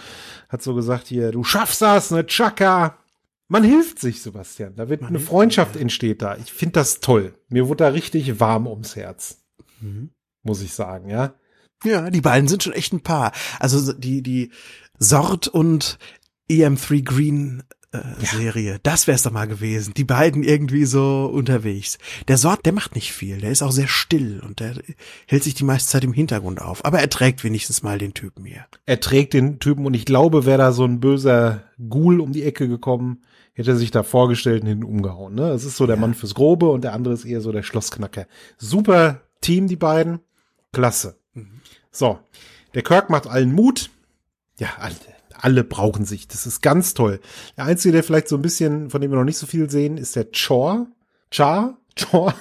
hat 0.50 0.62
so 0.64 0.74
gesagt 0.74 1.08
hier, 1.08 1.32
du 1.32 1.44
schaffst 1.44 1.82
das, 1.82 2.12
ne, 2.12 2.26
Chaka. 2.26 2.98
Man 3.48 3.64
hilft 3.64 4.00
sich, 4.00 4.22
Sebastian. 4.22 4.76
Da 4.76 4.90
wird 4.90 5.02
Man 5.02 5.10
eine 5.10 5.20
Freundschaft 5.20 5.76
entsteht 5.76 6.22
da. 6.22 6.38
Ich 6.38 6.52
finde 6.52 6.74
das 6.74 7.02
toll. 7.02 7.36
Mir 7.50 7.68
wurde 7.68 7.84
da 7.84 7.90
richtig 7.90 8.40
warm 8.40 8.66
ums 8.66 8.96
Herz. 8.96 9.44
Mhm. 9.80 10.10
Muss 10.42 10.62
ich 10.62 10.74
sagen, 10.74 11.10
ja. 11.10 11.36
Ja, 11.84 12.10
die 12.10 12.22
beiden 12.22 12.48
sind 12.48 12.64
schon 12.64 12.74
echt 12.74 12.94
ein 12.94 13.02
Paar. 13.02 13.34
Also 13.60 13.94
die, 13.94 14.24
die 14.24 14.52
Sort 14.98 15.48
und 15.48 16.00
EM3 16.50 17.04
Green 17.04 17.64
äh, 17.94 18.26
Serie, 18.26 18.80
das 18.84 19.08
wär's 19.08 19.24
doch 19.24 19.32
mal 19.32 19.48
gewesen. 19.48 19.94
Die 19.94 20.04
beiden 20.04 20.44
irgendwie 20.44 20.86
so 20.86 21.26
unterwegs. 21.32 21.98
Der 22.28 22.38
Sort, 22.38 22.66
der 22.66 22.74
macht 22.74 22.96
nicht 22.96 23.14
viel, 23.14 23.40
der 23.40 23.52
ist 23.52 23.62
auch 23.62 23.72
sehr 23.72 23.88
still 23.88 24.42
und 24.46 24.60
der 24.60 24.76
hält 25.28 25.44
sich 25.44 25.54
die 25.54 25.64
meiste 25.64 25.90
Zeit 25.90 26.04
im 26.04 26.14
Hintergrund 26.14 26.62
auf. 26.62 26.84
Aber 26.84 27.00
er 27.00 27.10
trägt 27.10 27.44
wenigstens 27.44 27.84
mal 27.84 27.98
den 27.98 28.14
Typen 28.14 28.46
hier. 28.46 28.66
Er 28.86 29.00
trägt 29.00 29.34
den 29.34 29.60
Typen 29.60 29.86
und 29.86 29.94
ich 29.94 30.06
glaube, 30.06 30.46
wäre 30.46 30.58
da 30.58 30.72
so 30.72 30.84
ein 30.84 31.00
böser 31.00 31.64
Ghoul 31.90 32.20
um 32.20 32.32
die 32.34 32.44
Ecke 32.44 32.68
gekommen, 32.68 33.24
hätte 33.54 33.72
er 33.72 33.78
sich 33.78 33.92
da 33.92 34.04
vorgestellt 34.04 34.64
und 34.64 34.70
hinten 34.70 34.84
umgehauen, 34.84 35.36
ne? 35.36 35.50
Es 35.50 35.64
ist 35.64 35.78
so 35.78 35.86
der 35.86 35.96
Ja. 35.96 36.02
Mann 36.02 36.16
fürs 36.16 36.34
Grobe 36.34 36.70
und 36.70 36.84
der 36.84 36.94
andere 36.94 37.14
ist 37.14 37.26
eher 37.26 37.42
so 37.42 37.52
der 37.52 37.64
Schlossknacker. 37.64 38.26
Super 38.58 39.22
Team, 39.42 39.68
die 39.68 39.76
beiden. 39.76 40.20
Klasse. 40.72 41.18
Mhm. 41.36 41.62
So. 41.92 42.20
Der 42.74 42.82
Kirk 42.82 43.12
macht 43.12 43.28
allen 43.28 43.54
Mut. 43.54 43.92
Ja, 44.58 44.70
alle, 44.80 44.96
alle 45.44 45.64
brauchen 45.64 46.06
sich. 46.06 46.28
Das 46.28 46.46
ist 46.46 46.62
ganz 46.62 46.94
toll. 46.94 47.20
Der 47.58 47.66
Einzige, 47.66 47.92
der 47.92 48.04
vielleicht 48.04 48.28
so 48.28 48.36
ein 48.38 48.42
bisschen, 48.42 48.90
von 48.90 49.02
dem 49.02 49.12
wir 49.12 49.18
noch 49.18 49.26
nicht 49.26 49.38
so 49.38 49.46
viel 49.46 49.70
sehen, 49.70 49.98
ist 49.98 50.16
der 50.16 50.28
Chor. 50.32 50.88
Char? 51.32 51.78
Chor? 52.00 52.34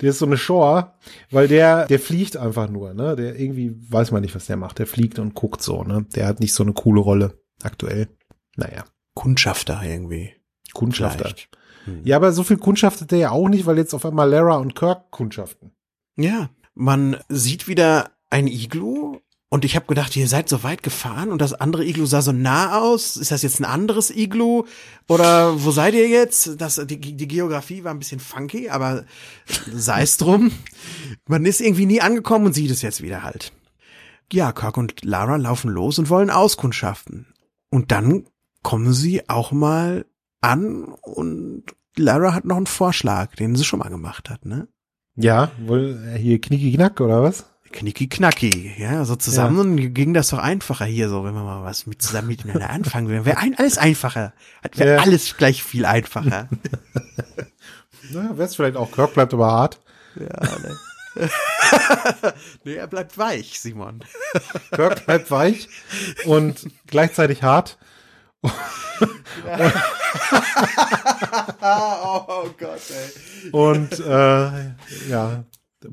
Der 0.00 0.10
ist 0.10 0.20
so 0.20 0.26
eine 0.26 0.36
Shore, 0.36 0.92
weil 1.32 1.48
der, 1.48 1.86
der 1.86 1.98
fliegt 1.98 2.36
einfach 2.36 2.68
nur, 2.68 2.94
ne? 2.94 3.16
Der 3.16 3.38
irgendwie, 3.38 3.74
weiß 3.90 4.12
man 4.12 4.22
nicht, 4.22 4.34
was 4.36 4.46
der 4.46 4.56
macht. 4.56 4.78
Der 4.78 4.86
fliegt 4.86 5.18
und 5.18 5.34
guckt 5.34 5.62
so, 5.62 5.82
ne? 5.82 6.06
Der 6.14 6.28
hat 6.28 6.38
nicht 6.38 6.54
so 6.54 6.62
eine 6.62 6.74
coole 6.74 7.00
Rolle 7.00 7.42
aktuell. 7.62 8.08
Naja, 8.56 8.84
Kundschafter 9.14 9.80
irgendwie. 9.82 10.32
Kundschafter. 10.74 11.34
Hm. 11.86 12.02
Ja, 12.04 12.16
aber 12.16 12.32
so 12.32 12.44
viel 12.44 12.58
kundschaftet 12.58 13.10
der 13.10 13.18
ja 13.18 13.30
auch 13.30 13.48
nicht, 13.48 13.66
weil 13.66 13.78
jetzt 13.78 13.94
auf 13.94 14.06
einmal 14.06 14.30
Lara 14.30 14.58
und 14.58 14.76
Kirk 14.76 15.10
kundschaften. 15.10 15.72
Ja, 16.16 16.50
man 16.74 17.16
sieht 17.28 17.66
wieder 17.66 18.12
ein 18.30 18.46
Iglu 18.46 19.18
und 19.50 19.64
ich 19.64 19.76
habe 19.76 19.86
gedacht, 19.86 20.14
ihr 20.14 20.28
seid 20.28 20.48
so 20.48 20.62
weit 20.62 20.82
gefahren 20.82 21.30
und 21.30 21.40
das 21.40 21.54
andere 21.54 21.84
Iglu 21.84 22.04
sah 22.04 22.20
so 22.20 22.32
nah 22.32 22.80
aus. 22.80 23.16
Ist 23.16 23.30
das 23.30 23.42
jetzt 23.42 23.60
ein 23.60 23.64
anderes 23.64 24.10
Iglu 24.10 24.64
oder 25.08 25.64
wo 25.64 25.70
seid 25.70 25.94
ihr 25.94 26.06
jetzt? 26.06 26.60
Das, 26.60 26.76
die, 26.86 26.98
die 26.98 27.28
Geografie 27.28 27.82
war 27.82 27.92
ein 27.92 27.98
bisschen 27.98 28.20
funky, 28.20 28.68
aber 28.68 29.04
sei 29.72 30.02
es 30.02 30.18
drum. 30.18 30.52
Man 31.26 31.46
ist 31.46 31.62
irgendwie 31.62 31.86
nie 31.86 32.02
angekommen 32.02 32.46
und 32.46 32.52
sieht 32.52 32.70
es 32.70 32.82
jetzt 32.82 33.02
wieder 33.02 33.22
halt. 33.22 33.52
Ja, 34.30 34.52
Kirk 34.52 34.76
und 34.76 35.02
Lara 35.02 35.36
laufen 35.36 35.70
los 35.70 35.98
und 35.98 36.10
wollen 36.10 36.28
auskundschaften. 36.28 37.26
Und 37.70 37.90
dann 37.90 38.26
kommen 38.62 38.92
sie 38.92 39.30
auch 39.30 39.52
mal 39.52 40.04
an 40.42 40.84
und 40.84 41.64
Lara 41.96 42.34
hat 42.34 42.44
noch 42.44 42.58
einen 42.58 42.66
Vorschlag, 42.66 43.34
den 43.36 43.56
sie 43.56 43.64
schon 43.64 43.78
mal 43.78 43.88
gemacht 43.88 44.28
hat, 44.28 44.44
ne? 44.44 44.68
Ja, 45.16 45.50
wohl 45.58 45.98
äh, 46.14 46.18
hier 46.18 46.40
Knicki 46.40 46.72
Knack 46.72 47.00
oder 47.00 47.22
was? 47.22 47.46
Knicki 47.72 48.08
knacki, 48.08 48.74
ja, 48.78 49.04
so 49.04 49.14
zusammen 49.16 49.92
ging 49.94 50.14
das 50.14 50.28
doch 50.28 50.38
einfacher 50.38 50.84
hier 50.86 51.08
so, 51.08 51.24
wenn 51.24 51.34
wir 51.34 51.42
mal 51.42 51.62
was 51.64 51.86
mit 51.86 52.00
zusammen 52.02 52.28
miteinander 52.28 52.70
anfangen 52.70 53.08
würden. 53.08 53.24
Wäre 53.24 53.38
ein, 53.38 53.54
alles 53.58 53.78
einfacher. 53.78 54.32
Wäre 54.74 54.96
Ja. 54.96 55.02
alles 55.02 55.36
gleich 55.36 55.62
viel 55.62 55.84
einfacher. 55.86 56.48
Naja, 58.10 58.38
wär's 58.38 58.54
vielleicht 58.56 58.76
auch. 58.76 58.90
Kirk 58.90 59.12
bleibt 59.12 59.34
aber 59.34 59.48
hart. 59.52 59.80
ja, 60.18 60.26
ne. 60.58 60.78
nee, 62.64 62.74
er 62.74 62.86
bleibt 62.86 63.18
weich, 63.18 63.60
Simon. 63.60 64.00
Kirk 64.70 65.04
bleibt 65.04 65.30
weich 65.30 65.68
und 66.24 66.68
gleichzeitig 66.86 67.42
hart. 67.42 67.76
oh, 68.42 68.50
oh 72.28 72.50
Gott, 72.58 72.80
ey. 72.90 73.50
Und 73.50 73.98
äh, 74.00 74.70
ja, 75.10 75.44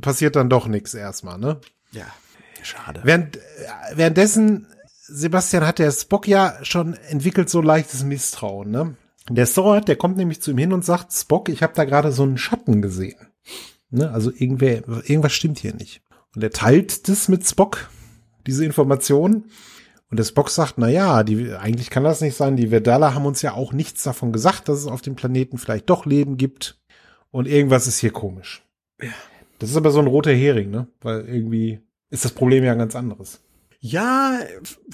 passiert 0.02 0.36
dann 0.36 0.50
doch 0.50 0.68
nichts 0.68 0.94
erstmal, 0.94 1.38
ne? 1.38 1.60
Ja, 1.92 2.06
schade. 2.62 3.02
Während, 3.04 3.38
äh, 3.38 3.40
währenddessen 3.96 4.68
Sebastian 5.08 5.66
hat 5.66 5.80
der 5.80 5.92
Spock 5.92 6.28
ja 6.28 6.58
schon 6.64 6.94
entwickelt 6.94 7.50
so 7.50 7.62
leichtes 7.62 8.04
Misstrauen, 8.04 8.72
ne? 8.72 8.96
Der 9.30 9.48
Sword, 9.48 9.88
der 9.88 9.96
kommt 9.96 10.18
nämlich 10.18 10.42
zu 10.42 10.52
ihm 10.52 10.58
hin 10.60 10.74
und 10.74 10.86
sagt, 10.86 11.12
Spock, 11.12 11.50
ich 11.50 11.64
habe 11.64 11.74
da 11.76 11.86
gerade 11.86 12.12
so 12.12 12.24
einen 12.24 12.38
Schatten 12.38 12.82
gesehen. 12.82 13.18
Ne? 13.90 14.12
Also 14.12 14.32
irgendwer, 14.32 14.84
irgendwas 14.88 15.34
stimmt 15.34 15.58
hier 15.58 15.74
nicht. 15.74 16.02
Und 16.36 16.44
er 16.44 16.52
teilt 16.52 17.08
das 17.08 17.28
mit 17.28 17.48
Spock, 17.48 17.90
diese 18.46 18.66
Information. 18.66 19.46
Und 20.12 20.18
der 20.18 20.26
Spock 20.26 20.50
sagt, 20.50 20.76
na 20.78 20.90
ja, 20.90 21.24
die, 21.24 21.54
eigentlich 21.54 21.90
kann 21.90 22.04
das 22.04 22.22
nicht 22.22 22.36
sein. 22.36 22.56
Die 22.56 22.70
Vedala 22.70 23.16
haben 23.16 23.26
uns 23.26 23.42
ja 23.42 23.54
auch 23.54 23.74
nichts 23.74 24.04
davon 24.04 24.32
gesagt, 24.32 24.70
dass 24.70 24.80
es 24.80 24.88
auf 24.88 25.02
dem 25.02 25.16
Planeten 25.16 25.58
vielleicht 25.58 25.90
doch 25.90 26.06
Leben 26.06 26.38
gibt. 26.38 26.80
Und 27.32 27.48
irgendwas 27.48 27.88
ist 27.88 27.98
hier 27.98 28.12
komisch. 28.12 28.64
Ja. 29.02 29.10
Das 29.60 29.70
ist 29.70 29.78
aber 29.78 29.92
so 29.92 30.00
ein 30.00 30.08
roter 30.08 30.34
Hering, 30.34 30.70
ne? 30.70 30.88
Weil 31.02 31.28
irgendwie 31.28 31.80
ist 32.10 32.26
das 32.26 32.34
Problem 32.34 32.64
ja 32.64 32.74
ein 32.74 32.80
ganz 32.80 32.96
anderes. 32.96 33.42
Ja, 33.88 34.40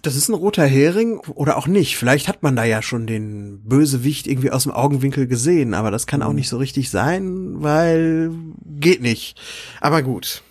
das 0.01 0.17
ist 0.17 0.27
ein 0.27 0.33
roter 0.33 0.65
Hering 0.65 1.19
oder 1.19 1.57
auch 1.57 1.67
nicht. 1.67 1.95
Vielleicht 1.95 2.27
hat 2.27 2.43
man 2.43 2.57
da 2.57 2.65
ja 2.65 2.81
schon 2.81 3.07
den 3.07 3.63
Bösewicht 3.63 4.27
irgendwie 4.27 4.51
aus 4.51 4.63
dem 4.63 4.73
Augenwinkel 4.73 5.27
gesehen, 5.27 5.73
aber 5.73 5.91
das 5.91 6.07
kann 6.07 6.21
auch 6.21 6.33
nicht 6.33 6.49
so 6.49 6.57
richtig 6.57 6.89
sein, 6.89 7.61
weil 7.61 8.31
geht 8.65 9.01
nicht. 9.01 9.39
Aber 9.79 10.03
gut. 10.03 10.43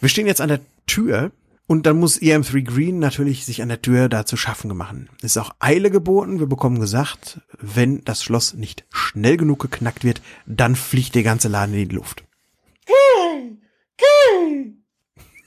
Wir 0.00 0.08
stehen 0.08 0.26
jetzt 0.26 0.40
an 0.40 0.48
der 0.48 0.60
Tür 0.86 1.30
und 1.66 1.86
dann 1.86 1.98
muss 1.98 2.20
EM3 2.20 2.62
Green 2.62 2.98
natürlich 2.98 3.44
sich 3.44 3.62
an 3.62 3.68
der 3.68 3.80
Tür 3.80 4.08
da 4.08 4.26
zu 4.26 4.36
schaffen 4.36 4.76
machen. 4.76 5.08
Es 5.18 5.36
ist 5.36 5.38
auch 5.38 5.54
Eile 5.60 5.90
geboten. 5.90 6.40
Wir 6.40 6.48
bekommen 6.48 6.80
gesagt, 6.80 7.40
wenn 7.60 8.02
das 8.04 8.24
Schloss 8.24 8.54
nicht 8.54 8.84
schnell 8.90 9.36
genug 9.36 9.60
geknackt 9.60 10.04
wird, 10.04 10.20
dann 10.46 10.74
fliegt 10.74 11.14
der 11.14 11.22
ganze 11.22 11.48
Laden 11.48 11.74
in 11.74 11.88
die 11.88 11.94
Luft. 11.94 12.24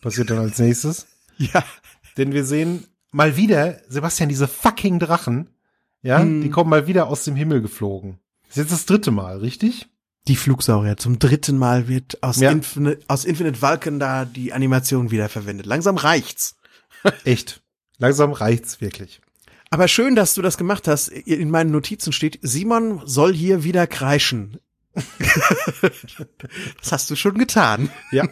Passiert 0.02 0.30
dann 0.30 0.40
als 0.40 0.60
nächstes? 0.60 1.08
Ja. 1.40 1.64
Denn 2.18 2.32
wir 2.34 2.44
sehen 2.44 2.88
mal 3.12 3.38
wieder, 3.38 3.80
Sebastian, 3.90 4.28
diese 4.28 4.48
fucking 4.48 4.98
Drachen, 4.98 5.52
ja, 6.02 6.20
Hm. 6.20 6.42
die 6.42 6.50
kommen 6.50 6.72
mal 6.72 6.88
wieder 6.88 7.10
aus 7.10 7.24
dem 7.26 7.36
Himmel 7.36 7.62
geflogen. 7.62 8.18
Das 8.48 8.58
ist 8.58 8.64
jetzt 8.64 8.72
das 8.72 8.86
dritte 8.88 9.12
Mal, 9.12 9.38
richtig? 9.38 9.88
Die 10.28 10.36
Flugsaurier. 10.36 10.98
Zum 10.98 11.20
dritten 11.20 11.60
Mal 11.60 11.88
wird 11.88 12.24
aus, 12.24 12.38
Ja. 12.40 12.50
Infinite, 12.52 13.02
aus 13.08 13.24
Infinite 13.24 13.62
Vulcan 13.62 14.00
da 14.00 14.26
die 14.26 14.52
Animation 14.52 15.12
wiederverwendet. 15.12 15.68
Langsam 15.68 15.96
reicht's. 15.98 16.56
Echt. 17.24 17.62
Langsam 18.00 18.32
reicht's 18.32 18.82
wirklich. 18.82 19.22
Aber 19.70 19.88
schön, 19.88 20.16
dass 20.16 20.34
du 20.34 20.42
das 20.42 20.58
gemacht 20.58 20.88
hast. 20.88 21.10
In 21.10 21.52
meinen 21.52 21.70
Notizen 21.70 22.14
steht, 22.14 22.40
Simon 22.42 23.02
soll 23.06 23.32
hier 23.36 23.64
wieder 23.64 23.86
kreischen. 23.86 24.58
das 26.82 26.92
hast 26.92 27.10
du 27.10 27.16
schon 27.16 27.38
getan. 27.38 27.90
Ja. 28.12 28.26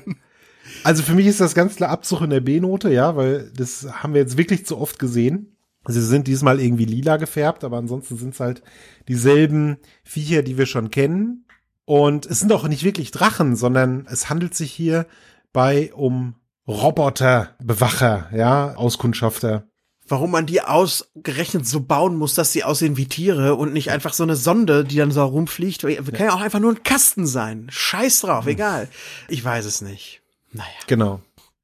Also 0.83 1.03
für 1.03 1.13
mich 1.13 1.27
ist 1.27 1.39
das 1.39 1.55
ganz 1.55 1.75
klar 1.75 1.89
Abzug 1.89 2.21
in 2.21 2.29
der 2.29 2.41
B-Note, 2.41 2.91
ja, 2.91 3.15
weil 3.15 3.51
das 3.55 3.87
haben 3.91 4.13
wir 4.13 4.21
jetzt 4.21 4.37
wirklich 4.37 4.65
zu 4.65 4.77
oft 4.77 4.99
gesehen. 4.99 5.55
Sie 5.87 6.01
sind 6.01 6.27
diesmal 6.27 6.59
irgendwie 6.59 6.85
lila 6.85 7.17
gefärbt, 7.17 7.63
aber 7.63 7.77
ansonsten 7.77 8.17
sind 8.17 8.33
es 8.33 8.39
halt 8.39 8.63
dieselben 9.07 9.77
Viecher, 10.03 10.41
die 10.41 10.57
wir 10.57 10.65
schon 10.65 10.89
kennen. 10.89 11.45
Und 11.85 12.25
es 12.25 12.39
sind 12.39 12.51
auch 12.51 12.67
nicht 12.67 12.83
wirklich 12.83 13.11
Drachen, 13.11 13.55
sondern 13.55 14.07
es 14.09 14.29
handelt 14.29 14.55
sich 14.55 14.71
hier 14.71 15.05
bei 15.53 15.93
um 15.93 16.35
Roboterbewacher, 16.67 18.29
ja, 18.35 18.73
Auskundschafter. 18.75 19.67
Warum 20.07 20.31
man 20.31 20.45
die 20.45 20.61
ausgerechnet 20.61 21.67
so 21.67 21.79
bauen 21.81 22.15
muss, 22.15 22.35
dass 22.35 22.51
sie 22.51 22.63
aussehen 22.63 22.95
wie 22.95 23.07
Tiere 23.07 23.55
und 23.55 23.73
nicht 23.73 23.89
einfach 23.89 24.13
so 24.13 24.23
eine 24.23 24.35
Sonde, 24.35 24.83
die 24.83 24.97
dann 24.97 25.11
so 25.11 25.23
rumfliegt. 25.23 25.81
Kann 25.81 26.27
ja 26.27 26.33
auch 26.33 26.41
einfach 26.41 26.59
nur 26.59 26.71
ein 26.71 26.83
Kasten 26.83 27.25
sein. 27.25 27.67
Scheiß 27.71 28.21
drauf, 28.21 28.45
egal. 28.45 28.87
Ich 29.29 29.43
weiß 29.43 29.65
es 29.65 29.81
nicht. 29.81 30.21
Naja. 30.51 30.69
Genau. 30.87 31.21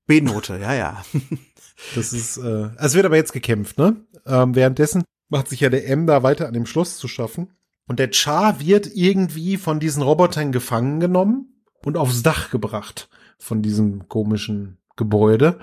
B-Note, 0.08 0.58
ja, 0.58 0.74
ja. 0.74 1.06
Das 1.96 2.14
ist, 2.14 2.38
äh, 2.38 2.70
es 2.78 2.94
wird 2.94 3.08
aber 3.08 3.16
jetzt 3.16 3.34
gekämpft, 3.34 3.80
ne? 3.80 3.96
Ähm, 4.28 4.54
währenddessen 4.54 5.04
macht 5.30 5.48
sich 5.48 5.62
ja 5.62 5.70
der 5.70 5.88
M 5.88 6.06
da 6.06 6.22
weiter 6.22 6.48
an 6.48 6.54
dem 6.54 6.68
Schloss 6.68 6.98
zu 6.98 7.08
schaffen. 7.08 7.54
Und 7.88 8.00
der 8.00 8.12
Char 8.14 8.60
wird 8.60 8.88
irgendwie 8.94 9.58
von 9.58 9.80
diesen 9.80 10.04
Robotern 10.04 10.52
gefangen 10.52 11.00
genommen 11.00 11.64
und 11.84 11.98
aufs 11.98 12.22
Dach 12.22 12.52
gebracht 12.52 13.10
von 13.40 13.62
diesem 13.62 14.08
komischen 14.08 14.78
Gebäude. 14.96 15.60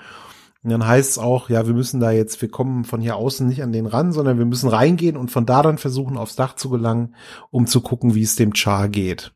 Und 0.61 0.71
dann 0.71 0.85
heißt 0.85 1.11
es 1.11 1.17
auch, 1.17 1.49
ja, 1.49 1.65
wir 1.67 1.73
müssen 1.73 1.99
da 2.01 2.11
jetzt, 2.11 2.41
wir 2.41 2.49
kommen 2.49 2.83
von 2.83 2.99
hier 2.99 3.15
außen 3.15 3.47
nicht 3.47 3.63
an 3.63 3.71
den 3.71 3.85
ran, 3.85 4.11
sondern 4.11 4.37
wir 4.37 4.45
müssen 4.45 4.67
reingehen 4.69 5.15
und 5.15 5.31
von 5.31 5.45
da 5.45 5.61
dann 5.61 5.77
versuchen, 5.77 6.17
aufs 6.17 6.35
Dach 6.35 6.55
zu 6.55 6.69
gelangen, 6.69 7.15
um 7.49 7.65
zu 7.65 7.79
gucken, 7.81 8.13
wie 8.13 8.23
es 8.23 8.35
dem 8.35 8.53
Char 8.53 8.89
geht. 8.89 9.31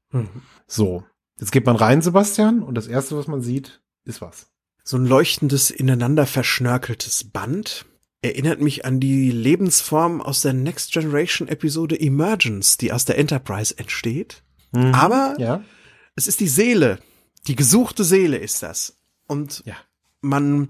So. 0.68 1.04
Jetzt 1.40 1.52
geht 1.52 1.66
man 1.66 1.78
rein, 1.78 2.02
Sebastian, 2.02 2.62
und 2.62 2.76
das 2.76 2.88
erste, 2.88 3.18
was 3.18 3.28
man 3.28 3.42
sieht, 3.42 3.82
ist 4.06 4.22
was. 4.22 4.48
So 4.84 4.98
ein 4.98 5.06
leuchtendes, 5.06 5.72
ineinander 5.72 6.26
verschnörkeltes 6.26 7.32
Band 7.32 7.86
erinnert 8.22 8.62
mich 8.62 8.84
an 8.86 9.00
die 9.00 9.32
Lebensform 9.32 10.22
aus 10.22 10.42
der 10.42 10.54
Next 10.54 10.92
Generation 10.94 11.48
Episode 11.48 12.00
Emergence, 12.00 12.78
die 12.78 12.92
aus 12.92 13.06
der 13.06 13.18
Enterprise 13.18 13.78
entsteht. 13.78 14.44
Aber 14.74 15.36
Ja. 15.40 15.62
es 16.16 16.28
ist 16.28 16.40
die 16.42 16.48
Seele. 16.48 17.00
Die 17.48 17.56
gesuchte 17.56 18.04
Seele 18.04 18.38
ist 18.38 18.62
das. 18.64 18.98
Und 19.28 19.64
Ja. 19.66 19.76
man 20.22 20.68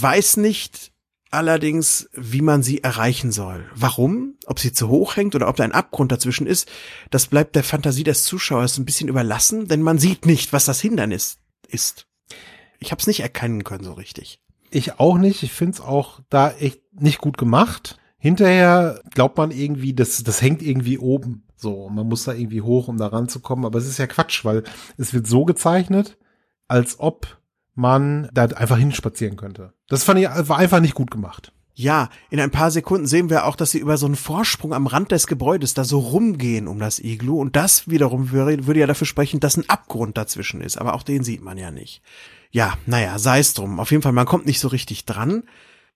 weiß 0.00 0.38
nicht 0.38 0.92
allerdings, 1.30 2.08
wie 2.12 2.42
man 2.42 2.62
sie 2.62 2.82
erreichen 2.82 3.32
soll. 3.32 3.64
Warum? 3.74 4.34
Ob 4.46 4.58
sie 4.58 4.72
zu 4.72 4.88
hoch 4.88 5.16
hängt 5.16 5.34
oder 5.34 5.48
ob 5.48 5.56
da 5.56 5.64
ein 5.64 5.72
Abgrund 5.72 6.12
dazwischen 6.12 6.46
ist, 6.46 6.70
das 7.10 7.26
bleibt 7.26 7.56
der 7.56 7.64
Fantasie 7.64 8.04
des 8.04 8.24
Zuschauers 8.24 8.78
ein 8.78 8.84
bisschen 8.84 9.08
überlassen, 9.08 9.66
denn 9.66 9.82
man 9.82 9.98
sieht 9.98 10.26
nicht, 10.26 10.52
was 10.52 10.66
das 10.66 10.80
Hindernis 10.80 11.38
ist. 11.68 12.06
Ich 12.78 12.90
habe 12.90 13.00
es 13.00 13.06
nicht 13.06 13.20
erkennen 13.20 13.64
können 13.64 13.84
so 13.84 13.94
richtig. 13.94 14.40
Ich 14.70 14.98
auch 14.98 15.18
nicht. 15.18 15.42
Ich 15.42 15.52
find's 15.52 15.80
auch 15.80 16.20
da 16.28 16.50
echt 16.52 16.80
nicht 16.92 17.18
gut 17.18 17.38
gemacht. 17.38 17.98
Hinterher 18.18 19.02
glaubt 19.10 19.36
man 19.36 19.50
irgendwie, 19.50 19.94
das, 19.94 20.22
das 20.22 20.42
hängt 20.42 20.62
irgendwie 20.62 20.98
oben. 20.98 21.46
So, 21.56 21.88
man 21.88 22.08
muss 22.08 22.24
da 22.24 22.32
irgendwie 22.32 22.62
hoch, 22.62 22.88
um 22.88 22.96
da 22.96 23.06
ranzukommen. 23.06 23.64
Aber 23.64 23.78
es 23.78 23.86
ist 23.86 23.98
ja 23.98 24.06
Quatsch, 24.06 24.44
weil 24.44 24.64
es 24.96 25.14
wird 25.14 25.26
so 25.26 25.44
gezeichnet, 25.44 26.18
als 26.68 26.98
ob 26.98 27.41
man 27.74 28.28
da 28.32 28.44
einfach 28.44 28.78
hinspazieren 28.78 29.36
könnte. 29.36 29.72
Das 29.88 30.04
fand 30.04 30.20
ich, 30.20 30.26
war 30.26 30.58
einfach 30.58 30.80
nicht 30.80 30.94
gut 30.94 31.10
gemacht. 31.10 31.52
Ja, 31.74 32.10
in 32.28 32.38
ein 32.38 32.50
paar 32.50 32.70
Sekunden 32.70 33.06
sehen 33.06 33.30
wir 33.30 33.46
auch, 33.46 33.56
dass 33.56 33.70
sie 33.70 33.78
über 33.78 33.96
so 33.96 34.04
einen 34.04 34.16
Vorsprung 34.16 34.74
am 34.74 34.86
Rand 34.86 35.10
des 35.10 35.26
Gebäudes 35.26 35.72
da 35.72 35.84
so 35.84 36.00
rumgehen 36.00 36.68
um 36.68 36.78
das 36.78 36.98
Iglu 36.98 37.40
und 37.40 37.56
das 37.56 37.88
wiederum 37.88 38.30
würde, 38.30 38.66
würde 38.66 38.80
ja 38.80 38.86
dafür 38.86 39.06
sprechen, 39.06 39.40
dass 39.40 39.56
ein 39.56 39.68
Abgrund 39.70 40.18
dazwischen 40.18 40.60
ist, 40.60 40.76
aber 40.76 40.94
auch 40.94 41.02
den 41.02 41.24
sieht 41.24 41.42
man 41.42 41.56
ja 41.56 41.70
nicht. 41.70 42.02
Ja, 42.50 42.74
naja, 42.84 43.18
sei 43.18 43.38
es 43.38 43.54
drum. 43.54 43.80
Auf 43.80 43.90
jeden 43.90 44.02
Fall, 44.02 44.12
man 44.12 44.26
kommt 44.26 44.44
nicht 44.44 44.60
so 44.60 44.68
richtig 44.68 45.06
dran 45.06 45.44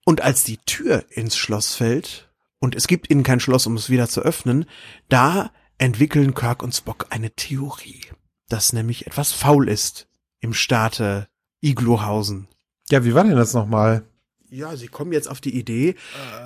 und 0.06 0.22
als 0.22 0.44
die 0.44 0.56
Tür 0.58 1.04
ins 1.10 1.36
Schloss 1.36 1.74
fällt 1.74 2.30
und 2.58 2.74
es 2.74 2.86
gibt 2.86 3.08
innen 3.08 3.22
kein 3.22 3.40
Schloss, 3.40 3.66
um 3.66 3.76
es 3.76 3.90
wieder 3.90 4.08
zu 4.08 4.22
öffnen, 4.22 4.64
da 5.10 5.50
entwickeln 5.76 6.34
Kirk 6.34 6.62
und 6.62 6.74
Spock 6.74 7.08
eine 7.10 7.32
Theorie, 7.32 8.00
dass 8.48 8.72
nämlich 8.72 9.06
etwas 9.06 9.32
faul 9.32 9.68
ist 9.68 10.08
im 10.40 10.54
Staate 10.54 11.28
Igluhausen. 11.60 12.48
Ja, 12.90 13.04
wie 13.04 13.14
war 13.14 13.24
denn 13.24 13.36
das 13.36 13.54
nochmal? 13.54 14.04
Ja, 14.48 14.76
sie 14.76 14.86
kommen 14.86 15.12
jetzt 15.12 15.28
auf 15.28 15.40
die 15.40 15.58
Idee, 15.58 15.96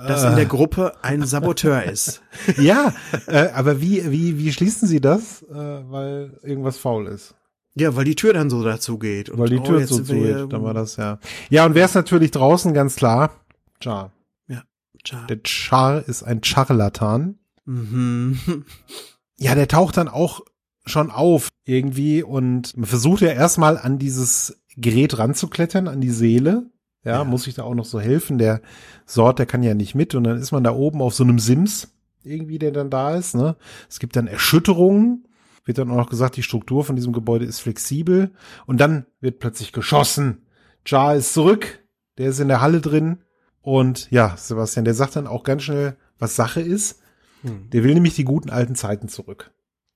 dass 0.07 0.23
in 0.23 0.35
der 0.35 0.47
Gruppe 0.47 0.93
ein 1.03 1.23
Saboteur 1.23 1.83
ist. 1.83 2.21
Ja, 2.57 2.93
äh, 3.27 3.49
aber 3.49 3.79
wie, 3.79 4.11
wie, 4.11 4.39
wie 4.39 4.51
schließen 4.51 4.87
Sie 4.87 4.99
das? 4.99 5.43
Äh, 5.43 5.53
weil 5.53 6.39
irgendwas 6.41 6.77
faul 6.77 7.07
ist. 7.07 7.35
Ja, 7.75 7.95
weil 7.95 8.05
die 8.05 8.15
Tür 8.15 8.33
dann 8.33 8.49
so 8.49 8.63
dazu 8.63 8.97
geht. 8.97 9.29
Und, 9.29 9.39
Weil 9.39 9.49
die 9.49 9.59
oh, 9.59 9.63
Tür 9.63 9.79
jetzt 9.79 9.89
so 9.89 10.03
zugeht. 10.03 10.51
Dann 10.51 10.63
war 10.63 10.73
das 10.73 10.97
ja. 10.97 11.19
Ja, 11.49 11.65
und 11.65 11.75
wer 11.75 11.85
ist 11.85 11.95
natürlich 11.95 12.31
draußen, 12.31 12.73
ganz 12.73 12.95
klar? 12.95 13.31
Char. 13.81 14.11
Ja, 14.47 14.63
tja. 15.03 15.25
Der 15.27 15.39
Char 15.45 16.05
ist 16.07 16.23
ein 16.23 16.43
Charlatan. 16.43 17.39
Mhm. 17.65 18.39
Ja, 19.37 19.55
der 19.55 19.67
taucht 19.67 19.97
dann 19.97 20.07
auch 20.07 20.41
schon 20.85 21.09
auf 21.09 21.49
irgendwie 21.65 22.21
und 22.21 22.75
versucht 22.79 23.21
ja 23.21 23.29
erstmal 23.29 23.75
an 23.79 23.97
dieses 23.97 24.60
Gerät 24.77 25.17
ranzuklettern, 25.17 25.87
an 25.87 26.01
die 26.01 26.09
Seele. 26.11 26.69
Ja, 27.03 27.17
Ja. 27.19 27.23
muss 27.23 27.47
ich 27.47 27.55
da 27.55 27.63
auch 27.63 27.73
noch 27.75 27.85
so 27.85 27.99
helfen. 27.99 28.37
Der 28.37 28.61
Sort, 29.05 29.39
der 29.39 29.45
kann 29.45 29.63
ja 29.63 29.73
nicht 29.73 29.95
mit 29.95 30.13
und 30.15 30.23
dann 30.23 30.37
ist 30.37 30.51
man 30.51 30.63
da 30.63 30.71
oben 30.73 31.01
auf 31.01 31.13
so 31.13 31.23
einem 31.23 31.39
Sims 31.39 31.89
irgendwie, 32.23 32.59
der 32.59 32.71
dann 32.71 32.89
da 32.91 33.15
ist. 33.15 33.33
Ne? 33.35 33.55
Es 33.89 33.99
gibt 33.99 34.15
dann 34.15 34.27
Erschütterungen. 34.27 35.27
Wird 35.63 35.77
dann 35.77 35.91
auch 35.91 35.95
noch 35.95 36.09
gesagt, 36.09 36.37
die 36.37 36.43
Struktur 36.43 36.83
von 36.83 36.95
diesem 36.95 37.13
Gebäude 37.13 37.45
ist 37.45 37.59
flexibel 37.59 38.31
und 38.65 38.81
dann 38.81 39.05
wird 39.19 39.37
plötzlich 39.39 39.71
geschossen. 39.71 40.41
Jar 40.87 41.15
ist 41.15 41.33
zurück, 41.35 41.83
der 42.17 42.29
ist 42.29 42.39
in 42.39 42.47
der 42.47 42.61
Halle 42.61 42.81
drin 42.81 43.19
und 43.61 44.09
ja, 44.09 44.35
Sebastian, 44.37 44.85
der 44.85 44.95
sagt 44.95 45.15
dann 45.15 45.27
auch 45.27 45.43
ganz 45.43 45.61
schnell, 45.61 45.97
was 46.17 46.35
Sache 46.35 46.61
ist. 46.61 46.99
Hm. 47.43 47.69
Der 47.69 47.83
will 47.83 47.93
nämlich 47.93 48.15
die 48.15 48.23
guten 48.23 48.49
alten 48.49 48.73
Zeiten 48.73 49.07
zurück. 49.07 49.51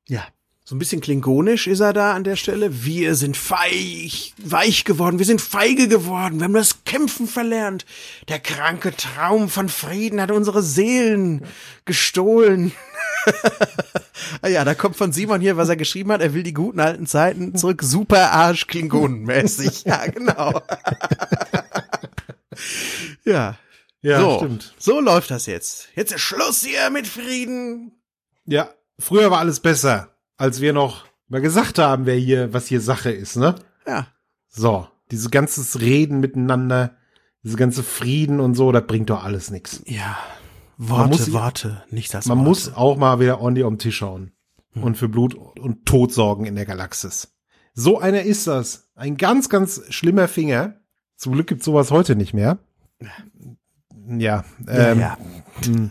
Ja. 0.08 0.22
So 0.68 0.74
ein 0.74 0.80
bisschen 0.80 1.00
klingonisch 1.00 1.68
ist 1.68 1.80
er 1.80 1.94
da 1.94 2.14
an 2.14 2.24
der 2.24 2.36
Stelle. 2.36 2.84
Wir 2.84 3.14
sind 3.14 3.38
feig, 3.38 4.34
weich 4.44 4.84
geworden. 4.84 5.20
Wir 5.20 5.26
sind 5.28 5.40
feige 5.40 5.88
geworden. 5.88 6.40
Wir 6.40 6.46
haben 6.46 6.56
das 6.56 6.84
Kämpfen 6.86 7.28
verlernt. 7.28 7.86
Der 8.30 8.40
kranke 8.40 8.96
Traum 8.96 9.48
von 9.50 9.70
Frieden 9.70 10.20
hat 10.20 10.32
unsere 10.32 10.64
Seelen 10.64 11.46
gestohlen. 11.86 12.72
Ah 14.42 14.48
ja, 14.48 14.64
da 14.64 14.76
kommt 14.76 14.96
von 14.96 15.12
Simon 15.12 15.42
hier, 15.42 15.58
was 15.58 15.68
er 15.68 15.76
geschrieben 15.76 16.12
hat. 16.12 16.22
Er 16.22 16.34
will 16.34 16.44
die 16.44 16.54
guten 16.54 16.80
alten 16.80 17.08
Zeiten 17.08 17.56
zurück. 17.56 17.82
Super 17.84 18.32
Arsch 18.32 18.68
Klingonenmäßig. 18.68 19.84
Ja, 19.84 20.06
genau. 20.06 20.62
ja. 23.26 23.58
Ja, 24.02 24.20
so, 24.20 24.38
stimmt. 24.38 24.74
so 24.78 25.00
läuft 25.02 25.32
das 25.32 25.48
jetzt. 25.48 25.90
Jetzt 25.96 26.14
ist 26.14 26.22
Schluss 26.22 26.64
hier 26.64 26.90
mit 26.92 27.08
Frieden. 27.08 27.92
Ja, 28.46 28.70
früher 29.00 29.32
war 29.32 29.40
alles 29.40 29.60
besser, 29.60 30.15
als 30.38 30.62
wir 30.62 30.74
noch 30.74 31.06
mal 31.28 31.42
gesagt 31.42 31.80
haben, 31.80 32.06
wer 32.06 32.16
hier, 32.16 32.54
was 32.54 32.68
hier 32.68 32.82
Sache 32.82 33.12
ist, 33.12 33.36
ne? 33.38 33.56
Ja. 33.88 34.08
So, 34.50 34.88
dieses 35.12 35.32
ganzes 35.32 35.80
Reden 35.82 36.20
miteinander, 36.20 36.96
diese 37.44 37.58
ganze 37.58 37.84
Frieden 37.84 38.40
und 38.40 38.56
so, 38.56 38.72
das 38.72 38.86
bringt 38.88 39.10
doch 39.10 39.24
alles 39.24 39.52
nichts. 39.52 39.82
Ja. 39.86 40.18
Worte, 40.78 41.10
muss- 41.10 41.32
Worte, 41.34 41.84
nicht 41.90 42.14
als 42.16 42.26
Man 42.26 42.40
Worte. 42.40 42.50
muss 42.50 42.74
auch 42.74 42.98
mal 42.98 43.20
wieder 43.20 43.40
ordentlich 43.40 43.66
um 43.66 43.74
den 43.76 43.80
Tisch 43.80 43.98
schauen 43.98 44.32
und 44.76 44.98
für 44.98 45.08
Blut 45.08 45.34
und 45.36 45.86
Tod 45.86 46.12
sorgen 46.12 46.46
in 46.46 46.56
der 46.56 46.66
Galaxis. 46.66 47.34
So 47.74 47.98
einer 48.00 48.24
ist 48.24 48.48
das. 48.48 48.90
Ein 48.96 49.16
ganz, 49.18 49.48
ganz 49.50 49.82
schlimmer 49.90 50.28
Finger. 50.28 50.76
Zum 51.16 51.34
Glück 51.34 51.48
gibt's 51.48 51.66
sowas 51.66 51.92
heute 51.92 52.16
nicht 52.18 52.34
mehr. 52.34 52.58
Ja, 53.00 53.10
Ja, 54.08 54.44
ähm, 54.68 55.00
ja. 55.00 55.18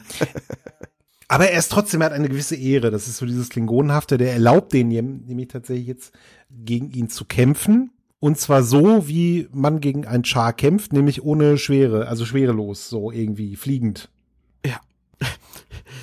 aber 1.29 1.49
er 1.49 1.59
ist 1.59 1.73
trotzdem, 1.73 2.01
er 2.01 2.07
hat 2.07 2.13
eine 2.13 2.29
gewisse 2.29 2.57
Ehre. 2.57 2.91
Das 2.91 3.09
ist 3.09 3.17
so 3.17 3.27
dieses 3.27 3.49
Klingonenhafte, 3.49 4.19
der 4.19 4.33
erlaubt 4.33 4.73
den 4.73 4.89
nämlich 4.89 5.49
tatsächlich 5.49 5.87
jetzt 5.87 6.13
gegen 6.51 6.91
ihn 6.91 7.09
zu 7.09 7.25
kämpfen. 7.25 7.91
Und 8.21 8.39
zwar 8.39 8.63
so, 8.63 9.07
wie 9.07 9.49
man 9.53 9.81
gegen 9.81 10.07
einen 10.07 10.25
Char 10.25 10.55
kämpft, 10.55 10.93
nämlich 10.93 11.23
ohne 11.23 11.59
Schwere, 11.59 12.09
also 12.09 12.25
schwerelos, 12.25 12.89
so 12.89 13.11
irgendwie 13.11 13.55
fliegend. 13.57 14.09
Ja. 14.65 14.81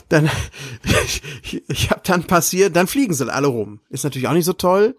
Dann, 0.09 0.29
ich, 1.03 1.63
ich 1.67 1.89
hab 1.89 2.03
dann 2.03 2.25
passiert, 2.25 2.75
dann 2.75 2.87
fliegen 2.87 3.13
sie 3.13 3.31
alle 3.31 3.47
rum. 3.47 3.79
Ist 3.89 4.03
natürlich 4.03 4.27
auch 4.27 4.33
nicht 4.33 4.45
so 4.45 4.53
toll, 4.53 4.97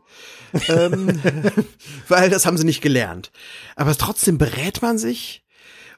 ähm, 0.68 1.20
weil 2.08 2.30
das 2.30 2.46
haben 2.46 2.56
sie 2.56 2.64
nicht 2.64 2.80
gelernt. 2.80 3.30
Aber 3.76 3.94
trotzdem 3.94 4.38
berät 4.38 4.80
man 4.80 4.96
sich 4.96 5.41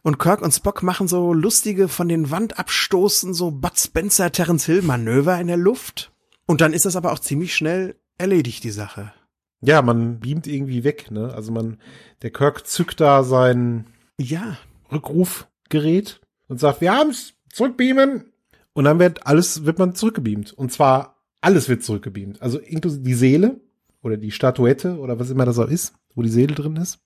und 0.05 0.19
Kirk 0.19 0.43
und 0.43 0.53
Spock 0.53 0.83
machen 0.83 1.09
so 1.09 1.33
lustige 1.33 1.89
von 1.89 2.09
den 2.09 2.31
Wand 2.31 2.59
abstoßen, 2.59 3.33
so 3.33 3.51
Bud 3.51 3.79
Spencer, 3.79 4.31
Terence 4.31 4.67
Hill 4.67 4.83
Manöver 4.83 5.41
in 5.41 5.47
der 5.47 5.57
Luft. 5.57 6.13
Und 6.47 6.61
dann 6.61 6.75
ist 6.75 6.85
das 6.85 6.95
aber 6.95 7.11
auch 7.11 7.19
ziemlich 7.19 7.57
schnell 7.57 7.97
erledigt, 8.19 8.63
die 8.65 8.71
Sache. 8.71 9.15
Ja, 9.63 9.81
man 9.81 10.21
beamt 10.21 10.47
irgendwie 10.47 10.85
weg, 10.85 11.11
ne? 11.11 11.33
Also 11.33 11.53
man, 11.53 11.79
der 12.21 12.31
Kirk 12.31 12.67
zückt 12.67 13.01
da 13.01 13.25
sein 13.25 13.87
Ja, 14.21 14.59
Rückrufgerät 14.93 16.21
und 16.49 16.61
sagt, 16.61 16.83
wir 16.83 16.93
haben's, 16.93 17.33
zurückbeamen. 17.51 18.27
Und 18.75 18.85
dann 18.85 18.99
wird 18.99 19.27
alles, 19.27 19.65
wird 19.65 19.79
man 19.79 19.95
zurückgebeamt. 19.95 20.53
Und 20.53 20.71
zwar 20.71 21.25
alles 21.41 21.71
wird 21.71 21.83
zurückgebeamt. 21.83 22.43
Also 22.43 22.59
inklusive 22.59 23.03
die 23.03 23.15
Seele 23.15 23.59
oder 24.03 24.19
die 24.19 24.33
Statuette 24.33 24.99
oder 24.99 25.19
was 25.19 25.31
immer 25.31 25.47
das 25.47 25.59
auch 25.59 25.69
ist, 25.69 25.95
wo 26.15 26.21
die 26.21 26.29
Seele 26.29 26.55
drin 26.55 26.77
ist. 26.77 26.99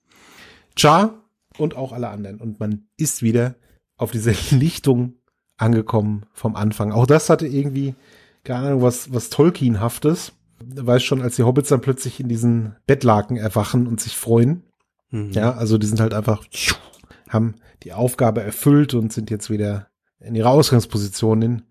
Char 0.76 1.28
und 1.59 1.77
auch 1.77 1.93
alle 1.93 2.09
anderen. 2.09 2.41
Und 2.41 2.61
man 2.61 2.89
ist 2.97 3.23
wieder 3.23 3.57
auf 3.97 4.11
dieser 4.11 4.33
Lichtung 4.51 5.15
angekommen 5.57 6.27
vom 6.33 6.57
Anfang. 6.57 6.93
Auch 6.93 7.07
das 7.07 7.31
hatte 7.31 7.47
irgendwie, 7.47 7.95
keine 8.45 8.69
Ahnung, 8.69 8.83
was, 8.83 9.13
was 9.13 9.31
Tolkienhaftes. 9.31 10.33
Weiß 10.61 11.03
schon, 11.03 11.23
als 11.23 11.37
die 11.37 11.45
Hobbits 11.45 11.69
dann 11.69 11.81
plötzlich 11.81 12.19
in 12.19 12.29
diesen 12.29 12.77
Bettlaken 12.87 13.37
erwachen 13.37 13.87
und 13.87 14.01
sich 14.01 14.17
freuen. 14.17 14.65
Mhm. 15.11 15.31
Ja, 15.33 15.53
also 15.53 15.79
die 15.79 15.87
sind 15.87 16.01
halt 16.01 16.15
einfach, 16.15 16.45
haben 17.29 17.57
die 17.83 17.93
Aufgabe 17.93 18.43
erfüllt 18.43 18.95
und 18.95 19.13
sind 19.13 19.31
jetzt 19.31 19.51
wieder 19.51 19.89
in 20.21 20.35
ihrer 20.35 20.51
Ausgangsposition 20.51 21.43
in, 21.43 21.63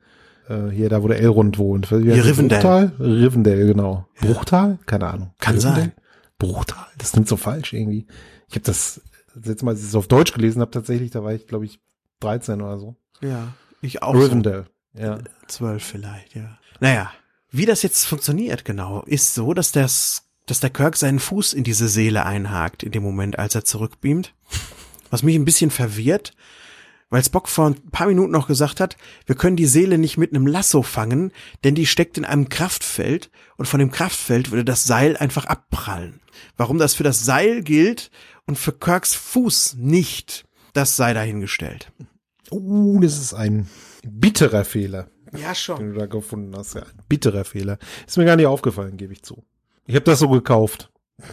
äh, 0.48 0.70
hier 0.70 0.90
da, 0.90 1.04
wo 1.04 1.08
der 1.08 1.20
Elrond 1.20 1.58
wohnt. 1.58 1.92
Wie 1.92 2.08
das? 2.08 2.26
Rivendell. 2.26 2.60
Bruchtal? 2.60 2.92
Rivendell, 3.00 3.68
genau. 3.68 4.08
Bruchtal? 4.22 4.80
Keine 4.86 5.08
Ahnung. 5.08 5.34
Kann 5.40 5.56
Rivendell? 5.56 5.84
sein. 5.84 5.92
Bruchtal. 6.40 6.86
Das 6.98 7.12
klingt 7.12 7.28
so 7.28 7.36
falsch 7.36 7.74
irgendwie. 7.74 8.08
Ich 8.48 8.56
habe 8.56 8.64
das, 8.64 9.02
das 9.38 9.48
letzte 9.48 9.66
Mal, 9.66 9.72
als 9.72 9.82
ich 9.82 9.88
es 9.88 9.96
auf 9.96 10.08
Deutsch 10.08 10.34
gelesen 10.34 10.62
habe, 10.62 10.72
tatsächlich, 10.72 11.12
da 11.12 11.24
war 11.24 11.34
ich, 11.34 11.48
glaube 11.48 11.66
ich, 11.66 11.80
13 12.20 12.62
oder 12.62 12.78
so. 12.78 12.96
ja, 13.22 13.54
ich 13.82 14.02
auch. 14.02 14.14
so. 14.14 14.22
Rivendell. 14.22 14.66
Ja. 14.94 15.20
Zwölf 15.48 15.84
vielleicht, 15.84 16.36
ja. 16.36 16.58
Naja, 16.80 17.12
wie 17.52 17.66
das 17.66 17.84
jetzt 17.84 18.06
funktioniert 18.06 18.66
genau, 18.66 19.04
ist 19.04 19.36
so, 19.36 19.54
dass 19.54 19.72
das, 19.72 20.24
dass 20.46 20.60
der 20.60 20.70
Kirk 20.70 20.98
seinen 20.98 21.20
Fuß 21.20 21.54
in 21.54 21.64
diese 21.64 21.88
Seele 21.88 22.26
einhakt 22.26 22.84
in 22.84 22.92
dem 22.92 23.04
Moment, 23.04 23.38
als 23.38 23.56
er 23.56 23.64
zurückbeamt. 23.64 24.34
Was 25.10 25.24
mich 25.24 25.36
ein 25.36 25.46
bisschen 25.46 25.72
verwirrt, 25.72 26.34
weil 27.10 27.24
Spock 27.24 27.48
vor 27.48 27.68
ein 27.68 27.90
paar 27.92 28.08
Minuten 28.08 28.32
noch 28.32 28.48
gesagt 28.48 28.80
hat, 28.80 28.98
wir 29.26 29.36
können 29.36 29.56
die 29.56 29.66
Seele 29.66 29.98
nicht 29.98 30.18
mit 30.18 30.34
einem 30.34 30.48
Lasso 30.48 30.82
fangen, 30.82 31.32
denn 31.64 31.76
die 31.76 31.86
steckt 31.86 32.18
in 32.18 32.26
einem 32.26 32.50
Kraftfeld 32.50 33.30
und 33.56 33.66
von 33.66 33.80
dem 33.80 33.92
Kraftfeld 33.92 34.52
würde 34.52 34.66
das 34.66 34.86
Seil 34.86 35.16
einfach 35.18 35.46
abprallen. 35.46 36.20
Warum 36.58 36.78
das 36.78 36.94
für 36.94 37.04
das 37.04 37.24
Seil 37.24 37.64
gilt 37.64 38.12
und 38.46 38.58
für 38.58 38.74
Kirks 38.74 39.16
Fuß 39.16 39.76
nicht, 39.78 40.46
das 40.74 40.96
sei 40.96 41.14
dahingestellt. 41.14 41.92
Uh, 42.52 43.00
das 43.02 43.18
ist 43.18 43.34
ein 43.34 43.70
bitterer 44.04 44.66
Fehler. 44.66 45.10
Ja, 45.34 45.54
schon. 45.54 45.80
den 45.80 45.94
du 45.94 46.00
da 46.00 46.06
gefunden 46.06 46.56
hast. 46.56 46.76
Ja, 46.76 46.84
ein 46.84 47.04
bitterer 47.10 47.44
Fehler. 47.44 47.78
Ist 48.06 48.18
mir 48.18 48.26
gar 48.26 48.36
nicht 48.38 48.46
aufgefallen, 48.46 48.98
gebe 48.98 49.14
ich 49.14 49.24
zu. 49.24 49.44
Ich 49.86 49.96
habe 49.96 50.06
das 50.06 50.20
so 50.20 50.30
gekauft. 50.30 50.92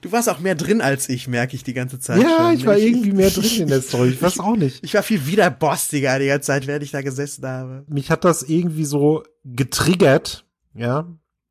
Du 0.00 0.12
warst 0.12 0.28
auch 0.28 0.38
mehr 0.40 0.54
drin 0.54 0.80
als 0.80 1.08
ich, 1.08 1.28
merke 1.28 1.54
ich 1.56 1.64
die 1.64 1.74
ganze 1.74 1.98
Zeit. 1.98 2.22
ja, 2.22 2.38
schon. 2.48 2.54
ich 2.54 2.66
war 2.66 2.76
irgendwie 2.78 3.12
mehr 3.12 3.30
drin 3.30 3.62
in 3.62 3.68
der 3.68 3.80
Story. 3.82 4.08
Ich 4.10 4.22
weiß 4.22 4.38
auch 4.40 4.56
nicht. 4.56 4.84
Ich 4.84 4.94
war 4.94 5.02
viel 5.02 5.26
widerborstiger 5.26 6.18
die 6.18 6.26
ganze 6.26 6.46
Zeit, 6.46 6.66
während 6.66 6.82
ich 6.84 6.90
da 6.90 7.02
gesessen 7.02 7.46
habe. 7.46 7.84
Mich 7.88 8.10
hat 8.10 8.24
das 8.24 8.42
irgendwie 8.42 8.84
so 8.84 9.22
getriggert. 9.44 10.44
Ja, 10.74 11.06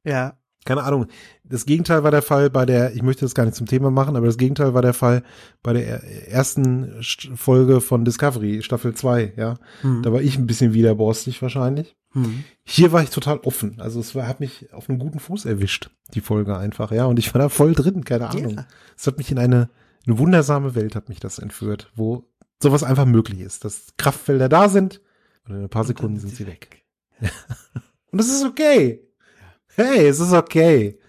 Ja. 0.06 0.38
keine 0.66 0.84
Ahnung. 0.84 1.08
Das 1.44 1.66
Gegenteil 1.66 2.04
war 2.04 2.12
der 2.12 2.22
Fall 2.22 2.50
bei 2.50 2.66
der, 2.66 2.94
ich 2.96 3.02
möchte 3.02 3.26
das 3.26 3.34
gar 3.34 3.44
nicht 3.46 3.56
zum 3.56 3.66
Thema 3.68 3.90
machen, 3.92 4.16
aber 4.16 4.28
das 4.28 4.38
Gegenteil 4.38 4.74
war 4.74 4.82
der 4.84 4.94
Fall 4.94 5.24
bei 5.64 5.74
der 5.74 5.88
er- 5.88 6.28
ersten 6.32 7.00
St- 7.02 7.36
Folge 7.36 7.82
von 7.82 8.06
Discovery, 8.06 8.62
Staffel 8.62 8.94
2, 8.94 9.34
ja. 9.36 9.56
Hm. 9.82 10.04
Da 10.04 10.14
war 10.14 10.22
ich 10.22 10.38
ein 10.38 10.46
bisschen 10.48 10.74
widerborstig 10.74 11.42
wahrscheinlich. 11.42 11.96
Hm. 12.12 12.44
Hier 12.64 12.92
war 12.92 13.04
ich 13.04 13.12
total 13.12 13.40
offen. 13.40 13.80
Also 13.80 14.00
es 14.00 14.16
war, 14.16 14.28
hat 14.28 14.40
mich 14.40 14.74
auf 14.74 14.90
einen 14.90 15.00
guten 15.00 15.20
Fuß 15.20 15.46
erwischt, 15.46 15.92
die 16.14 16.22
Folge 16.22 16.58
einfach, 16.58 16.92
ja. 16.92 17.06
Und 17.06 17.20
ich 17.20 17.34
war 17.34 17.40
da 17.40 17.50
voll 17.50 17.74
drin, 17.74 18.04
keine 18.04 18.30
Ahnung. 18.30 18.56
Ja. 18.56 18.68
Es 18.98 19.06
hat 19.08 19.18
mich 19.18 19.32
in 19.32 19.40
eine, 19.40 19.70
eine 20.06 20.18
wundersame 20.18 20.76
Welt 20.76 20.96
hat 20.96 21.10
mich 21.10 21.20
das 21.20 21.40
entführt, 21.40 21.92
wo 21.96 22.26
sowas 22.62 22.84
einfach 22.84 23.06
möglich 23.06 23.40
ist, 23.40 23.64
dass 23.64 23.94
Kraftfelder 23.98 24.50
da 24.50 24.70
sind 24.70 25.02
und 25.48 25.56
in 25.56 25.64
ein 25.64 25.70
paar 25.70 25.86
Sekunden 25.86 26.20
sind 26.20 26.36
sie 26.36 26.48
weg. 26.48 26.84
und 27.22 28.18
das 28.18 28.28
ist 28.28 28.44
okay. 28.44 29.02
Hey, 29.76 30.08
es 30.08 30.20
ist 30.20 30.34
okay. 30.34 31.00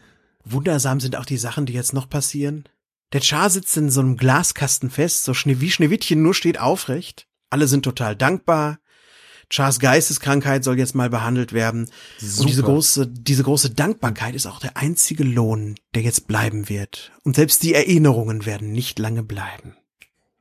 Wundersam 0.45 1.01
sind 1.01 1.17
auch 1.17 1.25
die 1.25 1.39
Sachen, 1.39 1.67
die 1.67 1.73
jetzt 1.73 1.93
noch 1.93 2.09
passieren. 2.09 2.65
Der 3.13 3.21
Char 3.21 3.51
sitzt 3.51 3.77
in 3.77 3.91
so 3.91 4.01
einem 4.01 4.17
Glaskasten 4.17 4.91
fest, 4.91 5.25
so 5.25 5.35
Schnee 5.35 5.61
wie 5.61 5.71
Schneewittchen, 5.71 6.23
nur 6.23 6.35
steht 6.35 6.61
aufrecht. 6.61 7.27
Alle 7.51 7.67
sind 7.67 7.83
total 7.83 8.15
dankbar. 8.15 8.79
Chars 9.53 9.81
Geisteskrankheit 9.81 10.63
soll 10.65 10.79
jetzt 10.79 10.95
mal 10.95 11.11
behandelt 11.11 11.53
werden. 11.53 11.83
Und 11.83 12.49
diese 12.49 12.61
Super. 12.61 12.69
große, 12.69 13.07
diese 13.09 13.43
große 13.43 13.71
Dankbarkeit 13.71 14.35
ist 14.35 14.47
auch 14.47 14.61
der 14.61 14.77
einzige 14.77 15.25
Lohn, 15.25 15.75
der 15.95 16.03
jetzt 16.03 16.29
bleiben 16.29 16.69
wird. 16.69 17.13
Und 17.25 17.37
selbst 17.37 17.63
die 17.63 17.75
Erinnerungen 17.75 18.47
werden 18.47 18.73
nicht 18.73 18.99
lange 18.99 19.23
bleiben. 19.25 19.77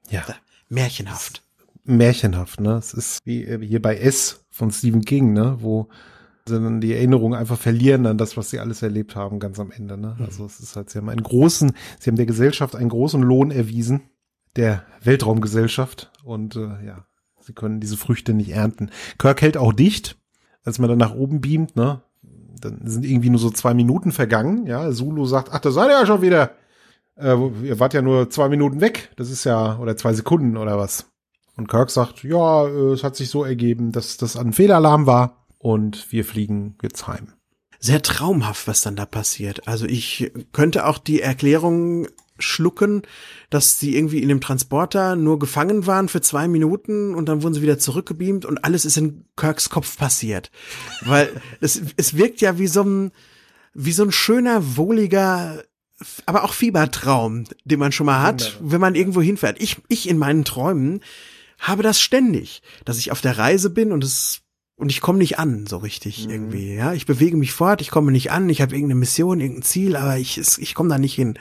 Ja, 0.10 0.24
Märchenhaft. 0.70 1.44
märchenhaft, 1.84 2.62
ne? 2.62 2.74
Es 2.78 2.94
ist 2.94 3.20
wie 3.26 3.44
äh, 3.44 3.66
hier 3.66 3.82
bei 3.82 3.98
S 3.98 4.46
von 4.52 4.72
Stephen 4.72 5.04
King, 5.04 5.34
ne? 5.34 5.58
Wo 5.60 5.90
sie 6.46 6.60
dann 6.60 6.80
die 6.82 6.94
Erinnerungen 6.94 7.38
einfach 7.38 7.60
verlieren 7.60 8.06
an 8.06 8.18
das, 8.18 8.38
was 8.38 8.50
sie 8.52 8.60
alles 8.60 8.82
erlebt 8.84 9.16
haben, 9.16 9.40
ganz 9.40 9.60
am 9.60 9.72
Ende, 9.72 9.98
ne? 9.98 10.18
Also 10.20 10.46
es 10.46 10.60
ist 10.60 10.76
halt, 10.76 10.90
sie 10.92 11.00
haben 11.00 11.10
einen 11.10 11.24
großen, 11.24 11.74
sie 12.00 12.10
haben 12.10 12.16
der 12.18 12.26
Gesellschaft 12.28 12.76
einen 12.76 12.90
großen 12.90 13.22
Lohn 13.22 13.50
erwiesen, 13.52 14.02
der 14.56 14.86
Weltraumgesellschaft 15.04 16.12
und 16.24 16.56
äh, 16.56 16.86
ja, 16.86 17.06
sie 17.50 17.54
können 17.54 17.80
diese 17.80 17.98
Früchte 17.98 18.34
nicht 18.34 18.52
ernten. 18.52 18.92
Kirk 19.18 19.42
hält 19.42 19.58
auch 19.58 19.74
dicht, 19.74 20.18
als 20.64 20.80
man 20.80 20.90
dann 20.90 21.00
nach 21.00 21.16
oben 21.16 21.42
beamt, 21.42 21.76
ne? 21.76 22.02
Dann 22.62 22.82
sind 22.84 23.06
irgendwie 23.06 23.30
nur 23.30 23.40
so 23.40 23.50
zwei 23.50 23.74
Minuten 23.74 24.12
vergangen, 24.12 24.68
ja. 24.68 24.92
Zulu 24.92 25.26
sagt, 25.26 25.50
ach, 25.52 25.60
da 25.60 25.72
seid 25.72 25.90
ihr 25.90 26.00
ja 26.00 26.06
schon 26.06 26.22
wieder. 26.22 26.52
Äh, 27.16 27.36
ihr 27.64 27.80
wart 27.80 27.94
ja 27.94 28.02
nur 28.02 28.30
zwei 28.30 28.50
Minuten 28.50 28.82
weg. 28.82 29.12
Das 29.16 29.32
ist 29.32 29.46
ja, 29.46 29.80
oder 29.80 29.98
zwei 29.98 30.14
Sekunden 30.14 30.58
oder 30.58 30.78
was. 30.78 31.08
Und 31.58 31.68
Kirk 31.68 31.90
sagt, 31.90 32.24
ja, 32.24 32.68
äh, 32.68 32.94
es 32.94 33.04
hat 33.04 33.16
sich 33.16 33.30
so 33.30 33.44
ergeben, 33.44 33.92
dass 33.92 34.18
das 34.18 34.38
ein 34.38 34.54
Fehlalarm 34.54 35.08
war 35.08 35.48
und 35.58 36.12
wir 36.12 36.24
fliegen 36.24 36.78
jetzt 36.84 37.08
heim. 37.08 37.34
Sehr 37.80 38.02
traumhaft, 38.02 38.68
was 38.68 38.82
dann 38.82 38.96
da 38.96 39.06
passiert. 39.06 39.68
Also 39.68 39.86
ich 39.86 40.32
könnte 40.52 40.86
auch 40.86 40.98
die 40.98 41.22
Erklärung 41.22 42.08
schlucken, 42.40 43.04
dass 43.50 43.80
sie 43.80 43.96
irgendwie 43.96 44.22
in 44.22 44.30
dem 44.30 44.42
Transporter 44.42 45.16
nur 45.16 45.40
gefangen 45.40 45.86
waren 45.86 46.10
für 46.10 46.22
zwei 46.22 46.48
Minuten 46.48 47.16
und 47.16 47.28
dann 47.28 47.44
wurden 47.44 47.54
sie 47.54 47.62
wieder 47.62 47.80
zurückgebeamt 47.80 48.46
und 48.46 48.64
alles 48.64 48.86
ist 48.86 48.98
in 48.98 49.26
Kirks 49.36 49.70
Kopf 49.70 49.98
passiert. 49.98 50.52
Weil 51.02 51.30
es, 51.62 51.82
es 51.98 52.18
wirkt 52.18 52.42
ja 52.42 52.58
wie 52.58 52.68
so 52.68 52.84
ein, 52.84 53.12
wie 53.74 53.92
so 53.92 54.04
ein 54.04 54.12
schöner, 54.12 54.78
wohliger, 54.78 55.64
aber 56.26 56.44
auch 56.44 56.54
Fiebertraum, 56.54 57.46
den 57.66 57.80
man 57.80 57.92
schon 57.92 58.06
mal 58.06 58.22
hat, 58.22 58.58
wenn 58.62 58.82
man 58.82 58.96
irgendwo 58.96 59.22
hinfährt. 59.22 59.62
Ich, 59.62 59.78
ich 59.90 60.08
in 60.08 60.18
meinen 60.18 60.46
Träumen 60.46 61.02
habe 61.60 61.84
das 61.84 62.00
ständig, 62.00 62.62
dass 62.86 62.98
ich 62.98 63.12
auf 63.12 63.22
der 63.22 63.38
Reise 63.38 63.70
bin 63.70 63.92
und 63.92 64.04
es 64.04 64.42
und 64.80 64.92
ich 64.92 65.02
komme 65.02 65.20
nicht 65.20 65.38
an 65.38 65.68
so 65.68 65.78
richtig 65.78 66.26
Mhm. 66.26 66.32
irgendwie. 66.32 66.74
Ja, 66.76 66.94
ich 66.94 67.06
bewege 67.06 67.38
mich 67.38 67.52
fort, 67.54 67.82
ich 67.82 67.92
komme 67.92 68.12
nicht 68.12 68.32
an, 68.32 68.50
ich 68.50 68.62
habe 68.62 68.74
irgendeine 68.76 69.00
Mission, 69.00 69.40
irgendein 69.40 69.64
Ziel, 69.64 69.96
aber 69.96 70.18
ich 70.18 70.38
ich 70.58 70.74
komme 70.74 70.90
da 70.90 70.98
nicht 70.98 71.14
hin. 71.16 71.38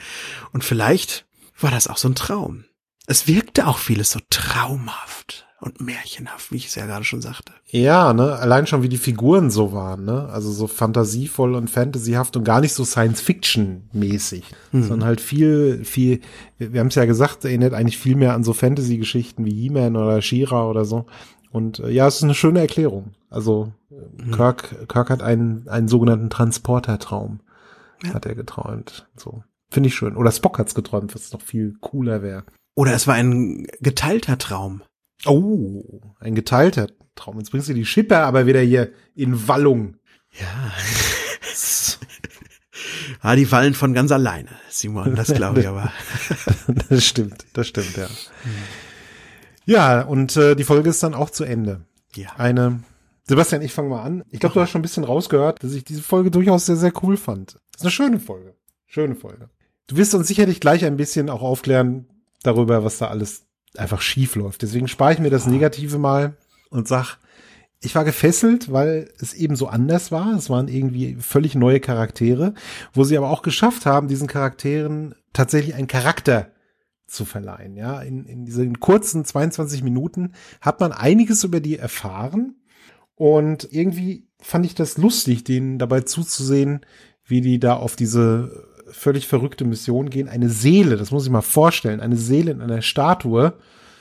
Und 0.53 0.65
vielleicht 0.65 1.27
war 1.61 1.71
das 1.71 1.87
auch 1.89 1.97
so 1.99 2.09
ein 2.09 2.15
Traum. 2.15 2.65
es 3.11 3.27
wirkte 3.27 3.67
auch 3.67 3.79
vieles 3.79 4.11
so 4.11 4.21
traumhaft 4.29 5.47
und 5.61 5.81
märchenhaft, 5.81 6.53
wie 6.53 6.57
ich 6.57 6.67
es 6.67 6.75
ja 6.75 6.85
gerade 6.87 7.05
schon 7.07 7.23
sagte. 7.23 7.53
Ja, 7.67 8.13
ne, 8.13 8.35
allein 8.37 8.67
schon 8.67 8.83
wie 8.83 8.89
die 8.91 8.99
Figuren 8.99 9.51
so 9.51 9.73
waren, 9.73 10.05
ne? 10.05 10.29
Also 10.31 10.53
so 10.53 10.67
fantasievoll 10.67 11.55
und 11.55 11.69
fantasyhaft 11.71 12.37
und 12.37 12.45
gar 12.45 12.61
nicht 12.61 12.75
so 12.75 12.85
Science-Fiction-mäßig, 12.85 14.45
Mhm. 14.73 14.83
sondern 14.83 15.05
halt 15.09 15.21
viel, 15.21 15.85
viel, 15.85 16.21
wir, 16.59 16.73
wir 16.73 16.81
haben 16.81 16.89
es 16.89 16.95
ja 16.95 17.05
gesagt, 17.07 17.45
erinnert 17.45 17.75
eigentlich 17.75 17.99
viel 17.99 18.15
mehr 18.17 18.35
an 18.35 18.45
so 18.45 18.53
Fantasy-Geschichten 18.53 19.45
wie 19.45 19.55
He-Man 19.55 19.97
oder 19.97 20.21
She-Ra 20.23 20.69
oder 20.69 20.85
so. 20.85 21.07
Und 21.51 21.81
äh, 21.81 21.91
ja, 21.91 22.07
es 22.07 22.17
ist 22.17 22.25
eine 22.25 22.35
schöne 22.35 22.61
Erklärung. 22.61 23.15
Also 23.31 23.73
äh, 23.91 24.31
Kirk, 24.31 24.89
Kirk 24.89 25.11
hat 25.11 25.23
einen, 25.23 25.69
einen 25.69 25.89
sogenannten 25.89 26.31
Transportertraum, 26.31 27.41
hat 28.13 28.27
er 28.27 28.35
geträumt. 28.35 29.09
So. 29.17 29.43
Finde 29.71 29.89
ich 29.89 29.95
schön. 29.95 30.17
Oder 30.17 30.33
Spock 30.33 30.59
hat's 30.59 30.75
geträumt, 30.75 31.15
was 31.15 31.33
noch 31.33 31.43
viel 31.43 31.77
cooler 31.81 32.23
wäre. 32.23 32.45
Oder 32.75 32.95
es 32.95 33.07
war 33.07 33.15
ein 33.15 33.67
geteilter 33.81 34.39
Traum. 34.39 34.83
Oh, 35.27 36.01
ein 36.21 36.35
geteilter 36.35 36.89
Traum. 37.17 37.39
Jetzt 37.39 37.51
bringst 37.51 37.69
du 37.69 37.75
die 37.75 37.85
Schipper 37.85 38.21
aber 38.21 38.47
wieder 38.47 38.61
hier 38.61 38.93
in 39.15 39.49
Wallung. 39.49 39.97
Ja. 40.39 40.47
ah, 43.21 43.37
die 43.37 43.47
fallen 43.47 43.75
von 43.75 43.95
ganz 43.95 44.13
alleine, 44.13 44.51
Simon, 44.69 45.17
das 45.17 45.35
glaube 45.35 45.61
ich 45.61 45.69
aber. 45.69 45.93
das 46.89 47.05
stimmt, 47.05 47.47
das 47.53 47.67
stimmt, 47.67 47.97
ja. 47.97 48.07
Ja, 49.69 50.01
und 50.01 50.35
äh, 50.39 50.55
die 50.55 50.65
Folge 50.65 50.89
ist 50.89 51.03
dann 51.03 51.13
auch 51.13 51.29
zu 51.29 51.45
Ende. 51.45 51.83
Ja. 52.15 52.31
Eine, 52.39 52.81
Sebastian, 53.25 53.61
ich 53.61 53.75
fange 53.75 53.91
mal 53.91 54.03
an. 54.03 54.25
Ich 54.31 54.41
glaube, 54.41 54.55
du 54.55 54.61
hast 54.63 54.71
schon 54.71 54.79
ein 54.79 54.83
bisschen 54.83 55.05
rausgehört, 55.05 55.63
dass 55.63 55.75
ich 55.75 55.85
diese 55.85 56.01
Folge 56.01 56.31
durchaus 56.31 56.65
sehr, 56.65 56.77
sehr 56.77 56.93
cool 57.03 57.19
fand. 57.19 57.59
ist 57.77 57.83
eine 57.83 57.91
schöne 57.91 58.19
Folge. 58.19 58.55
Schöne 58.87 59.15
Folge. 59.15 59.51
Du 59.87 59.99
wirst 59.99 60.15
uns 60.15 60.27
sicherlich 60.27 60.61
gleich 60.61 60.87
ein 60.87 60.97
bisschen 60.97 61.29
auch 61.29 61.43
aufklären 61.43 62.07
darüber, 62.43 62.83
was 62.83 62.97
da 62.97 63.09
alles 63.09 63.45
einfach 63.77 64.01
schief 64.01 64.37
läuft. 64.37 64.63
Deswegen 64.63 64.89
spare 64.89 65.13
ich 65.13 65.19
mir 65.19 65.29
das 65.29 65.47
Negative 65.47 65.99
mal 65.99 66.39
und 66.71 66.89
sag, 66.89 67.19
ich 67.83 67.95
war 67.95 68.07
gefesselt, 68.07 68.73
weil 68.73 69.13
es 69.19 69.35
eben 69.35 69.55
so 69.55 69.67
anders 69.67 70.11
war. 70.11 70.35
Es 70.35 70.49
waren 70.49 70.69
irgendwie 70.69 71.19
völlig 71.21 71.55
neue 71.55 71.81
Charaktere, 71.81 72.55
wo 72.95 73.05
sie 73.05 73.19
aber 73.19 73.29
auch 73.29 73.43
geschafft 73.43 73.85
haben, 73.85 74.09
diesen 74.09 74.29
Charakteren 74.29 75.15
tatsächlich 75.35 75.75
einen 75.75 75.89
Charakter 75.89 76.53
zu 77.09 77.25
verleihen. 77.25 77.77
Ja, 77.77 78.01
in, 78.01 78.25
in 78.25 78.45
diesen 78.45 78.81
kurzen 78.81 79.25
22 79.25 79.83
Minuten 79.83 80.33
hat 80.61 80.81
man 80.81 80.93
einiges 80.93 81.45
über 81.45 81.61
die 81.61 81.77
erfahren 81.77 82.57
und 83.15 83.69
irgendwie 83.73 84.29
fand 84.41 84.65
ich 84.67 84.75
das 84.75 84.99
lustig, 84.99 85.43
denen 85.45 85.79
dabei 85.79 86.03
zuzusehen, 86.03 86.81
wie 87.25 87.41
die 87.41 87.59
da 87.59 87.75
auf 87.75 87.97
diese 87.97 88.69
völlig 88.91 89.27
verrückte 89.27 89.65
Mission 89.65 90.09
gehen, 90.09 90.29
eine 90.29 90.49
Seele, 90.49 90.97
das 90.97 91.11
muss 91.11 91.25
ich 91.25 91.31
mal 91.31 91.43
vorstellen, 91.43 92.01
eine 92.01 92.17
Seele 92.17 92.53
in 92.53 92.63
einer 92.63 92.83
Statue 92.83 93.55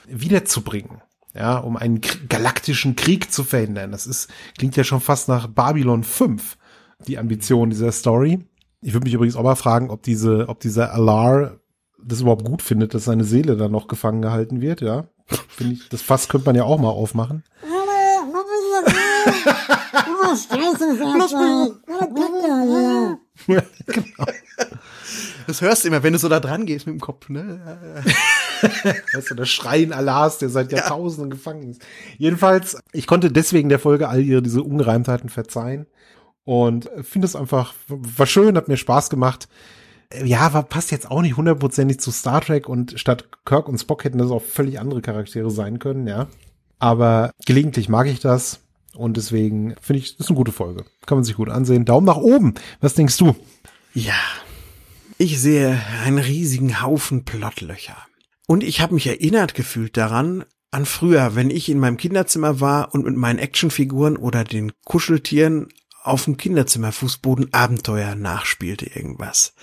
wiederzubringen. 0.08 1.02
Ja, 1.34 1.58
um 1.60 1.78
einen 1.78 2.02
galaktischen 2.30 2.96
Krieg 2.96 3.32
zu 3.32 3.44
verhindern. 3.44 3.92
Das 3.92 4.08
ist, 4.08 4.28
klingt 4.58 4.76
ja 4.76 4.84
schon 4.84 5.02
fast 5.02 5.28
nach 5.28 5.46
Babylon 5.46 6.04
5, 6.04 6.58
die 7.06 7.20
Ambition 7.20 7.70
dieser 7.70 7.92
Story. 7.92 8.40
Ich 8.82 8.94
würde 8.94 9.04
mich 9.04 9.14
übrigens 9.14 9.36
auch 9.36 9.44
mal 9.44 9.56
fragen, 9.56 9.92
ob 9.92 10.02
diese, 10.02 10.50
ob 10.50 10.60
dieser 10.62 10.94
Alar 10.94 11.57
das 12.02 12.22
überhaupt 12.22 12.46
gut 12.46 12.62
findet, 12.62 12.94
dass 12.94 13.06
seine 13.06 13.24
Seele 13.24 13.58
dann 13.58 13.72
noch 13.72 13.88
gefangen 13.88 14.22
gehalten 14.22 14.62
wird, 14.62 14.82
ja. 14.82 15.08
Finde 15.50 15.74
ich, 15.74 15.90
das 15.90 16.02
Fass 16.02 16.30
könnte 16.30 16.46
man 16.46 16.56
ja 16.56 16.64
auch 16.64 16.80
mal 16.80 16.90
aufmachen. 16.90 17.44
genau. 23.86 24.26
Das 25.46 25.62
hörst 25.62 25.84
du 25.84 25.88
immer, 25.88 26.04
wenn 26.04 26.14
du 26.14 26.20
so 26.20 26.30
da 26.30 26.40
dran 26.40 26.66
gehst 26.66 26.88
mit 26.88 26.96
dem 26.96 27.00
Kopf, 27.00 27.30
ne? 27.30 27.62
weißt 29.14 29.32
du, 29.32 29.36
der 29.36 29.46
Schreien 29.46 29.94
Allahs, 29.94 30.40
der 30.40 30.50
seit 30.50 30.72
Jahrtausenden 30.72 31.32
ja. 31.32 31.36
gefangen 31.36 31.72
ist. 31.72 31.82
Jedenfalls, 32.18 32.78
ich 32.92 33.08
konnte 33.08 33.32
deswegen 33.32 33.70
der 33.70 33.80
Folge 33.80 34.10
all 34.10 34.22
ihre 34.22 34.42
diese 34.42 34.64
Ungereimtheiten 34.64 35.30
verzeihen 35.30 35.86
und 36.44 36.90
finde 37.02 37.26
es 37.26 37.36
einfach, 37.36 37.74
war 37.88 38.26
schön, 38.26 38.58
hat 38.58 38.68
mir 38.68 38.78
Spaß 38.78 39.10
gemacht. 39.10 39.48
Ja, 40.24 40.54
war, 40.54 40.64
passt 40.64 40.92
jetzt 40.92 41.12
auch 41.12 41.22
nicht 41.22 41.38
hundertprozentig 41.38 42.00
zu 42.00 42.12
Star 42.12 42.42
Trek 42.42 42.70
und 42.70 43.00
statt 43.00 43.30
Kirk 43.46 43.68
und 43.68 43.78
Spock 43.78 44.04
hätten 44.04 44.18
das 44.18 44.32
auch 44.32 44.42
völlig 44.42 44.80
andere 44.80 45.02
Charaktere 45.02 45.52
sein 45.52 45.80
können, 45.80 46.08
ja. 46.08 46.28
Aber 46.80 47.32
gelegentlich 47.46 47.90
mag 47.90 48.08
ich 48.08 48.20
das 48.20 48.62
und 48.94 49.18
deswegen 49.18 49.76
finde 49.82 50.00
ich, 50.00 50.16
das 50.16 50.26
ist 50.26 50.30
eine 50.30 50.38
gute 50.38 50.52
Folge. 50.52 50.86
Kann 51.06 51.18
man 51.18 51.26
sich 51.26 51.36
gut 51.36 51.50
ansehen. 51.50 51.86
Daumen 51.86 52.06
nach 52.06 52.18
oben. 52.18 52.54
Was 52.80 52.94
denkst 52.94 53.18
du? 53.18 53.36
Ja, 53.94 54.20
ich 55.18 55.40
sehe 55.42 55.82
einen 56.04 56.20
riesigen 56.20 56.82
Haufen 56.82 57.26
Plottlöcher. 57.26 57.98
Und 58.48 58.64
ich 58.64 58.82
habe 58.82 58.94
mich 58.94 59.08
erinnert 59.08 59.56
gefühlt 59.56 59.98
daran, 59.98 60.46
an 60.72 60.86
früher, 60.86 61.36
wenn 61.36 61.50
ich 61.50 61.70
in 61.70 61.80
meinem 61.80 61.98
Kinderzimmer 61.98 62.60
war 62.60 62.94
und 62.94 63.06
mit 63.06 63.16
meinen 63.16 63.40
Actionfiguren 63.40 64.18
oder 64.18 64.44
den 64.44 64.72
Kuscheltieren 64.86 65.70
auf 66.08 66.26
dem 66.26 66.38
Kinderzimmerfußboden 66.38 67.54
Abenteuer 67.54 68.16
nachspielte 68.16 68.86
irgendwas. 68.86 69.54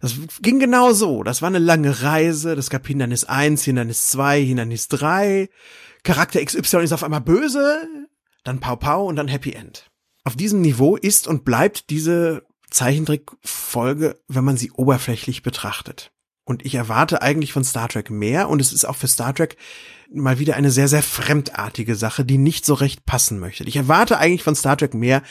Das 0.00 0.14
ging 0.40 0.58
genau 0.58 0.92
so. 0.92 1.22
Das 1.22 1.42
war 1.42 1.48
eine 1.48 1.58
lange 1.58 2.02
Reise. 2.02 2.56
Das 2.56 2.70
gab 2.70 2.86
Hindernis 2.86 3.24
1, 3.24 3.64
Hindernis 3.64 4.06
2, 4.10 4.42
Hindernis 4.42 4.88
3. 4.88 5.48
Charakter 6.02 6.44
XY 6.44 6.84
ist 6.84 6.92
auf 6.92 7.02
einmal 7.02 7.22
böse, 7.22 7.88
dann 8.44 8.60
Pau 8.60 8.76
Pau 8.76 9.06
und 9.06 9.16
dann 9.16 9.28
Happy 9.28 9.52
End. 9.52 9.90
Auf 10.22 10.36
diesem 10.36 10.60
Niveau 10.60 10.96
ist 10.96 11.26
und 11.26 11.44
bleibt 11.44 11.90
diese 11.90 12.46
Zeichentrickfolge, 12.70 14.20
wenn 14.28 14.44
man 14.44 14.56
sie 14.56 14.70
oberflächlich 14.72 15.42
betrachtet. 15.42 16.13
Und 16.44 16.64
ich 16.64 16.74
erwarte 16.74 17.22
eigentlich 17.22 17.52
von 17.52 17.64
Star 17.64 17.88
Trek 17.88 18.10
mehr 18.10 18.48
und 18.50 18.60
es 18.60 18.72
ist 18.72 18.84
auch 18.84 18.96
für 18.96 19.08
Star 19.08 19.34
Trek 19.34 19.56
mal 20.12 20.38
wieder 20.38 20.56
eine 20.56 20.70
sehr, 20.70 20.88
sehr 20.88 21.02
fremdartige 21.02 21.94
Sache, 21.96 22.24
die 22.24 22.36
nicht 22.36 22.66
so 22.66 22.74
recht 22.74 23.06
passen 23.06 23.38
möchte. 23.38 23.64
Ich 23.64 23.76
erwarte 23.76 24.18
eigentlich 24.18 24.42
von 24.42 24.54
Star 24.54 24.76
Trek 24.76 24.92
mehr 24.92 25.22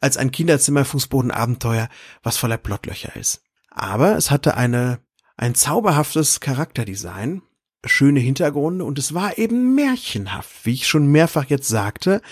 als 0.00 0.16
ein 0.16 0.30
Kinderzimmer-Fußboden-Abenteuer, 0.30 1.88
was 2.22 2.38
voller 2.38 2.56
Plottlöcher 2.56 3.14
ist. 3.16 3.42
Aber 3.70 4.16
es 4.16 4.30
hatte 4.30 4.56
eine, 4.56 5.00
ein 5.36 5.54
zauberhaftes 5.54 6.40
Charakterdesign, 6.40 7.42
schöne 7.84 8.20
Hintergründe 8.20 8.84
und 8.84 8.98
es 8.98 9.12
war 9.12 9.36
eben 9.36 9.74
märchenhaft, 9.74 10.64
wie 10.64 10.72
ich 10.72 10.86
schon 10.86 11.06
mehrfach 11.06 11.44
jetzt 11.46 11.68
sagte. 11.68 12.22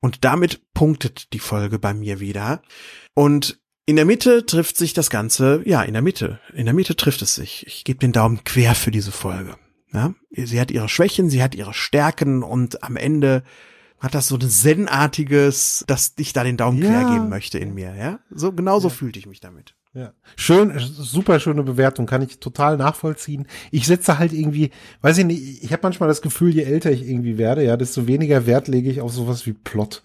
Und 0.00 0.24
damit 0.24 0.72
punktet 0.72 1.32
die 1.34 1.38
Folge 1.38 1.78
bei 1.78 1.94
mir 1.94 2.20
wieder. 2.20 2.62
Und 3.14 3.59
in 3.90 3.96
der 3.96 4.04
Mitte 4.04 4.46
trifft 4.46 4.76
sich 4.76 4.92
das 4.92 5.10
Ganze, 5.10 5.62
ja, 5.64 5.82
in 5.82 5.94
der 5.94 6.02
Mitte. 6.02 6.38
In 6.54 6.66
der 6.66 6.74
Mitte 6.74 6.94
trifft 6.94 7.22
es 7.22 7.34
sich. 7.34 7.66
Ich 7.66 7.82
gebe 7.82 7.98
den 7.98 8.12
Daumen 8.12 8.44
quer 8.44 8.76
für 8.76 8.92
diese 8.92 9.10
Folge. 9.10 9.56
Ja, 9.92 10.14
sie 10.30 10.60
hat 10.60 10.70
ihre 10.70 10.88
Schwächen, 10.88 11.28
sie 11.28 11.42
hat 11.42 11.56
ihre 11.56 11.74
Stärken 11.74 12.44
und 12.44 12.84
am 12.84 12.96
Ende 12.96 13.42
hat 13.98 14.14
das 14.14 14.28
so 14.28 14.36
ein 14.36 14.48
Zen-artiges, 14.48 15.82
dass 15.88 16.14
ich 16.18 16.32
da 16.32 16.44
den 16.44 16.56
Daumen 16.56 16.80
ja. 16.80 16.88
quer 16.88 17.14
geben 17.14 17.28
möchte 17.30 17.58
in 17.58 17.74
mir, 17.74 17.96
ja? 17.96 18.20
So, 18.30 18.52
genauso 18.52 18.86
ja. 18.86 18.94
fühlte 18.94 19.18
ich 19.18 19.26
mich 19.26 19.40
damit. 19.40 19.74
Ja. 19.92 20.12
Schön, 20.36 20.72
super 20.78 21.40
schöne 21.40 21.64
Bewertung, 21.64 22.06
kann 22.06 22.22
ich 22.22 22.38
total 22.38 22.76
nachvollziehen. 22.76 23.48
Ich 23.72 23.86
setze 23.86 24.20
halt 24.20 24.32
irgendwie, 24.32 24.70
weiß 25.00 25.18
ich 25.18 25.24
nicht, 25.24 25.64
ich 25.64 25.72
habe 25.72 25.82
manchmal 25.82 26.08
das 26.08 26.22
Gefühl, 26.22 26.54
je 26.54 26.62
älter 26.62 26.92
ich 26.92 27.02
irgendwie 27.02 27.38
werde, 27.38 27.64
ja, 27.64 27.76
desto 27.76 28.06
weniger 28.06 28.46
Wert 28.46 28.68
lege 28.68 28.88
ich 28.88 29.00
auf 29.00 29.12
sowas 29.12 29.46
wie 29.46 29.52
Plot. 29.52 30.04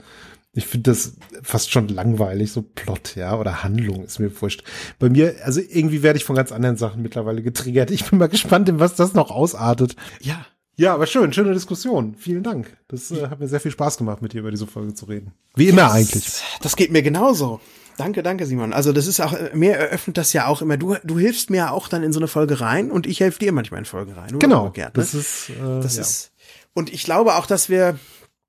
Ich 0.56 0.66
finde 0.66 0.91
das 0.91 1.14
fast 1.43 1.72
schon 1.72 1.89
langweilig, 1.89 2.51
so 2.51 2.62
Plot, 2.62 3.16
ja, 3.16 3.38
oder 3.38 3.62
Handlung 3.64 4.06
ist 4.06 4.20
mir 4.20 4.32
wurscht. 4.41 4.64
Bei 4.99 5.10
mir, 5.10 5.36
also 5.43 5.60
irgendwie 5.60 6.01
werde 6.01 6.18
ich 6.18 6.24
von 6.24 6.36
ganz 6.36 6.53
anderen 6.53 6.78
Sachen 6.78 7.01
mittlerweile 7.01 7.43
getriggert. 7.43 7.91
Ich 7.91 8.06
bin 8.06 8.20
mal 8.20 8.28
gespannt, 8.28 8.70
in 8.70 8.80
was 8.80 8.95
das 8.95 9.14
noch 9.14 9.32
ausartet. 9.32 9.95
Ja. 10.22 10.45
Ja, 10.78 10.93
aber 10.93 11.08
schön, 11.08 11.32
schöne 11.32 11.53
Diskussion. 11.53 12.16
Vielen 12.18 12.43
Dank. 12.43 12.76
Das 12.89 13.10
äh, 13.10 13.28
hat 13.28 13.39
mir 13.39 13.47
sehr 13.47 13.62
viel 13.62 13.72
Spaß 13.72 13.97
gemacht, 13.97 14.22
mit 14.22 14.34
dir 14.34 14.39
über 14.39 14.51
diese 14.51 14.68
Folge 14.68 14.93
zu 14.93 15.06
reden. 15.06 15.32
Wie 15.56 15.70
immer 15.70 15.84
das, 15.84 15.93
eigentlich. 15.93 16.43
Das 16.62 16.76
geht 16.76 16.91
mir 16.91 17.01
genauso. 17.01 17.62
Danke, 17.97 18.24
danke, 18.24 18.45
Simon. 18.45 18.74
Also 18.74 18.91
das 18.91 19.08
ist 19.08 19.22
auch, 19.22 19.34
mir 19.53 19.76
eröffnet 19.76 20.18
das 20.18 20.34
ja 20.34 20.47
auch 20.47 20.62
immer. 20.62 20.76
Du, 20.76 20.95
du 21.03 21.18
hilfst 21.18 21.49
mir 21.49 21.58
ja 21.58 21.72
auch 21.72 21.88
dann 21.88 22.03
in 22.03 22.12
so 22.12 22.20
eine 22.20 22.28
Folge 22.28 22.60
rein 22.60 22.91
und 22.91 23.08
ich 23.08 23.22
helfe 23.22 23.39
dir 23.39 23.53
manchmal 23.53 23.80
in 23.80 23.86
Folgen 23.86 24.14
rein. 24.14 24.38
Genau. 24.38 24.70
Gern, 24.72 24.88
ne? 24.88 24.93
Das 24.95 25.14
ist, 25.14 25.49
äh, 25.49 25.82
das 25.82 25.95
ja. 25.95 26.01
ist, 26.01 26.32
und 26.74 26.91
ich 26.91 27.03
glaube 27.03 27.36
auch, 27.36 27.45
dass 27.45 27.70
wir 27.70 27.97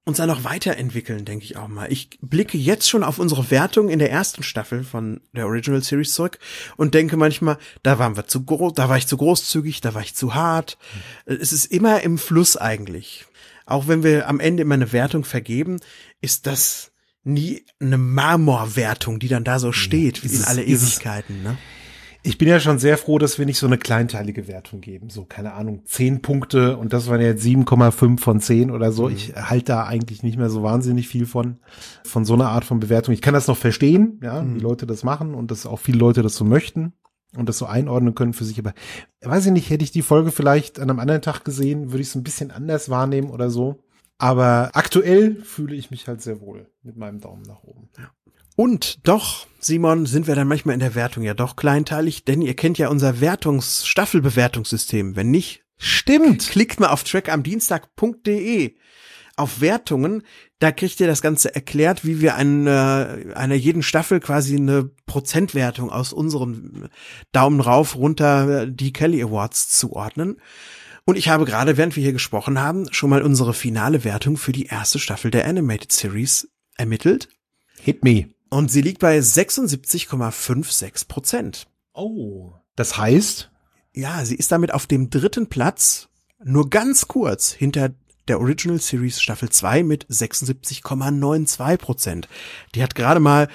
uns 0.07 0.18
da 0.18 0.26
noch 0.26 0.44
weiterentwickeln, 0.44 1.24
denke 1.24 1.44
ich 1.44 1.57
auch 1.57 1.66
mal. 1.66 1.90
Ich 1.90 2.11
blicke 2.20 2.57
jetzt 2.57 2.88
schon 2.88 3.02
auf 3.02 3.18
unsere 3.18 3.50
Wertung 3.50 3.88
in 3.88 3.98
der 3.98 4.11
ersten 4.11 4.44
Staffel 4.44 4.84
von 4.84 5.20
der 5.32 5.46
Original 5.46 5.82
Series 5.82 6.12
zurück 6.12 6.38
und 6.76 6.94
denke 6.94 7.16
manchmal, 7.16 7.59
da 7.82 7.98
waren 7.98 8.16
wir 8.16 8.26
zu 8.26 8.44
groß, 8.44 8.74
da 8.74 8.88
war 8.88 8.96
ich 8.96 9.09
zu 9.09 9.16
großzügig, 9.16 9.80
da 9.80 9.94
war 9.94 10.02
ich 10.02 10.14
zu 10.14 10.34
hart. 10.34 10.78
Es 11.26 11.52
ist 11.52 11.66
immer 11.66 12.02
im 12.02 12.18
Fluss 12.18 12.57
eigentlich. 12.57 13.26
Auch 13.66 13.88
wenn 13.88 14.04
wir 14.04 14.28
am 14.28 14.38
Ende 14.38 14.62
immer 14.62 14.74
eine 14.74 14.92
Wertung 14.92 15.24
vergeben, 15.24 15.80
ist 16.20 16.46
das 16.46 16.92
nie 17.24 17.64
eine 17.80 17.98
Marmorwertung, 17.98 19.18
die 19.18 19.28
dann 19.28 19.42
da 19.42 19.59
so 19.59 19.72
steht, 19.72 20.22
wie 20.22 20.28
in 20.28 20.44
alle 20.44 20.62
Ewigkeiten, 20.62 21.42
ne? 21.42 21.59
Ich 22.26 22.38
bin 22.38 22.48
ja 22.48 22.58
schon 22.58 22.80
sehr 22.80 22.98
froh, 22.98 23.18
dass 23.18 23.38
wir 23.38 23.46
nicht 23.46 23.58
so 23.58 23.66
eine 23.66 23.78
kleinteilige 23.78 24.48
Wertung 24.48 24.80
geben. 24.80 25.10
So, 25.10 25.24
keine 25.24 25.52
Ahnung, 25.52 25.82
zehn 25.84 26.22
Punkte 26.22 26.76
und 26.76 26.92
das 26.92 27.08
waren 27.08 27.20
jetzt 27.20 27.44
7,5 27.44 28.18
von 28.18 28.40
10 28.40 28.72
oder 28.72 28.90
so. 28.90 29.08
Mhm. 29.08 29.14
Ich 29.14 29.34
halte 29.36 29.66
da 29.66 29.84
eigentlich 29.84 30.24
nicht 30.24 30.36
mehr 30.36 30.50
so 30.50 30.64
wahnsinnig 30.64 31.06
viel 31.06 31.24
von, 31.24 31.58
von 32.04 32.24
so 32.24 32.34
einer 32.34 32.48
Art 32.48 32.64
von 32.64 32.80
Bewertung. 32.80 33.14
Ich 33.14 33.22
kann 33.22 33.34
das 33.34 33.46
noch 33.46 33.56
verstehen, 33.56 34.18
ja, 34.22 34.42
mhm. 34.42 34.56
wie 34.56 34.60
Leute 34.60 34.86
das 34.86 35.04
machen 35.04 35.34
und 35.34 35.52
dass 35.52 35.66
auch 35.66 35.78
viele 35.78 35.98
Leute 35.98 36.22
das 36.22 36.34
so 36.34 36.44
möchten. 36.44 36.94
und 37.36 37.48
das 37.48 37.58
so 37.58 37.66
einordnen 37.66 38.14
können 38.14 38.32
für 38.32 38.44
sich. 38.44 38.58
Aber 38.58 38.74
weiß 39.22 39.46
ich 39.46 39.52
nicht, 39.52 39.70
hätte 39.70 39.84
ich 39.84 39.92
die 39.92 40.02
Folge 40.02 40.32
vielleicht 40.32 40.80
an 40.80 40.90
einem 40.90 40.98
anderen 40.98 41.22
Tag 41.22 41.44
gesehen, 41.44 41.92
würde 41.92 42.02
ich 42.02 42.08
es 42.08 42.14
ein 42.16 42.24
bisschen 42.24 42.50
anders 42.50 42.88
wahrnehmen 42.90 43.30
oder 43.30 43.50
so. 43.50 43.78
Aber 44.18 44.70
aktuell 44.72 45.36
fühle 45.36 45.76
ich 45.76 45.90
mich 45.90 46.08
halt 46.08 46.22
sehr 46.22 46.40
wohl 46.40 46.66
mit 46.82 46.96
meinem 46.96 47.20
Daumen 47.20 47.42
nach 47.42 47.62
oben. 47.62 47.88
Und 48.57 49.07
doch, 49.07 49.46
Simon, 49.61 50.07
sind 50.07 50.26
wir 50.26 50.34
dann 50.34 50.48
manchmal 50.48 50.74
in 50.74 50.80
der 50.80 50.94
Wertung 50.94 51.22
ja 51.22 51.34
doch 51.34 51.57
kleinteilig, 51.57 52.24
denn 52.24 52.40
ihr 52.40 52.57
kennt 52.57 52.78
ja 52.78 52.88
unser 52.88 53.20
Wertungs 53.20 53.86
Staffelbewertungssystem. 53.86 55.14
Wenn 55.14 55.30
nicht, 55.30 55.62
Stimmt. 55.76 56.48
klickt 56.48 56.80
mal 56.80 56.88
auf 56.88 57.04
trackamdienstag.de 57.04 58.74
auf 59.36 59.61
Wertungen, 59.61 60.22
da 60.59 60.72
kriegt 60.72 60.98
ihr 60.98 61.07
das 61.07 61.20
Ganze 61.20 61.54
erklärt, 61.54 62.07
wie 62.07 62.22
wir 62.22 62.36
eine, 62.36 63.34
einer 63.34 63.54
jeden 63.54 63.82
Staffel 63.82 64.18
quasi 64.18 64.57
eine 64.57 64.90
Prozentwertung 65.04 65.90
aus 65.90 66.14
unseren 66.14 66.88
Daumen 67.32 67.61
rauf, 67.61 67.96
runter 67.96 68.66
die 68.66 68.94
Kelly 68.94 69.22
Awards 69.22 69.68
zuordnen. 69.68 70.40
Und 71.04 71.18
ich 71.18 71.28
habe 71.28 71.44
gerade, 71.44 71.76
während 71.76 71.94
wir 71.94 72.02
hier 72.02 72.14
gesprochen 72.14 72.59
haben, 72.59 72.90
schon 72.92 73.11
mal 73.11 73.22
unsere 73.22 73.52
finale 73.52 74.02
Wertung 74.04 74.38
für 74.38 74.52
die 74.52 74.66
erste 74.66 74.98
Staffel 74.98 75.30
der 75.30 75.46
Animated 75.46 75.92
Series 75.92 76.48
ermittelt. 76.76 77.28
Hit 77.82 78.02
me. 78.02 78.36
Und 78.51 78.70
sie 78.70 78.80
liegt 78.82 79.01
bei 79.01 79.18
76,56 79.18 81.09
Prozent. 81.09 81.66
Oh. 81.92 82.53
Das 82.76 82.97
heißt, 82.97 83.51
Ja, 83.94 84.24
sie 84.26 84.34
ist 84.36 84.53
damit 84.53 84.74
auf 84.74 84.86
dem 84.86 85.09
dritten 85.09 85.47
Platz, 85.49 86.09
nur 86.44 86.68
ganz 86.68 87.09
kurz 87.09 87.51
hinter 87.53 87.94
der 88.28 88.40
Original 88.40 88.78
Series 88.78 89.20
Staffel 89.22 89.49
2 89.49 89.82
mit 89.84 90.07
76,92 90.09 91.76
Prozent. 91.78 92.28
Die 92.74 92.82
hat 92.82 92.94
gerade 92.94 93.20
mal 93.20 93.49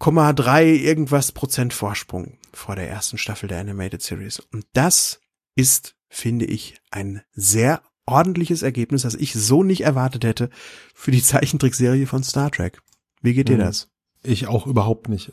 0,3 0.00 0.64
irgendwas 0.76 1.32
Prozent 1.32 1.72
Vorsprung 1.74 2.38
vor 2.52 2.76
der 2.76 2.88
ersten 2.88 3.18
Staffel 3.18 3.48
der 3.48 3.60
Animated 3.60 4.00
Series. 4.02 4.40
Und 4.40 4.64
das 4.72 5.20
ist, 5.54 5.96
finde 6.08 6.46
ich, 6.46 6.76
ein 6.90 7.22
sehr 7.32 7.82
ordentliches 8.06 8.62
Ergebnis, 8.62 9.02
das 9.02 9.14
ich 9.14 9.34
so 9.34 9.62
nicht 9.62 9.82
erwartet 9.82 10.24
hätte 10.24 10.48
für 10.94 11.10
die 11.10 11.22
Zeichentrickserie 11.22 12.06
von 12.06 12.22
Star 12.22 12.50
Trek. 12.50 12.80
Wie 13.22 13.34
geht 13.34 13.48
dir 13.48 13.56
Mhm. 13.56 13.60
das? 13.60 13.88
Ich 14.24 14.46
auch 14.48 14.66
überhaupt 14.66 15.08
nicht. 15.08 15.32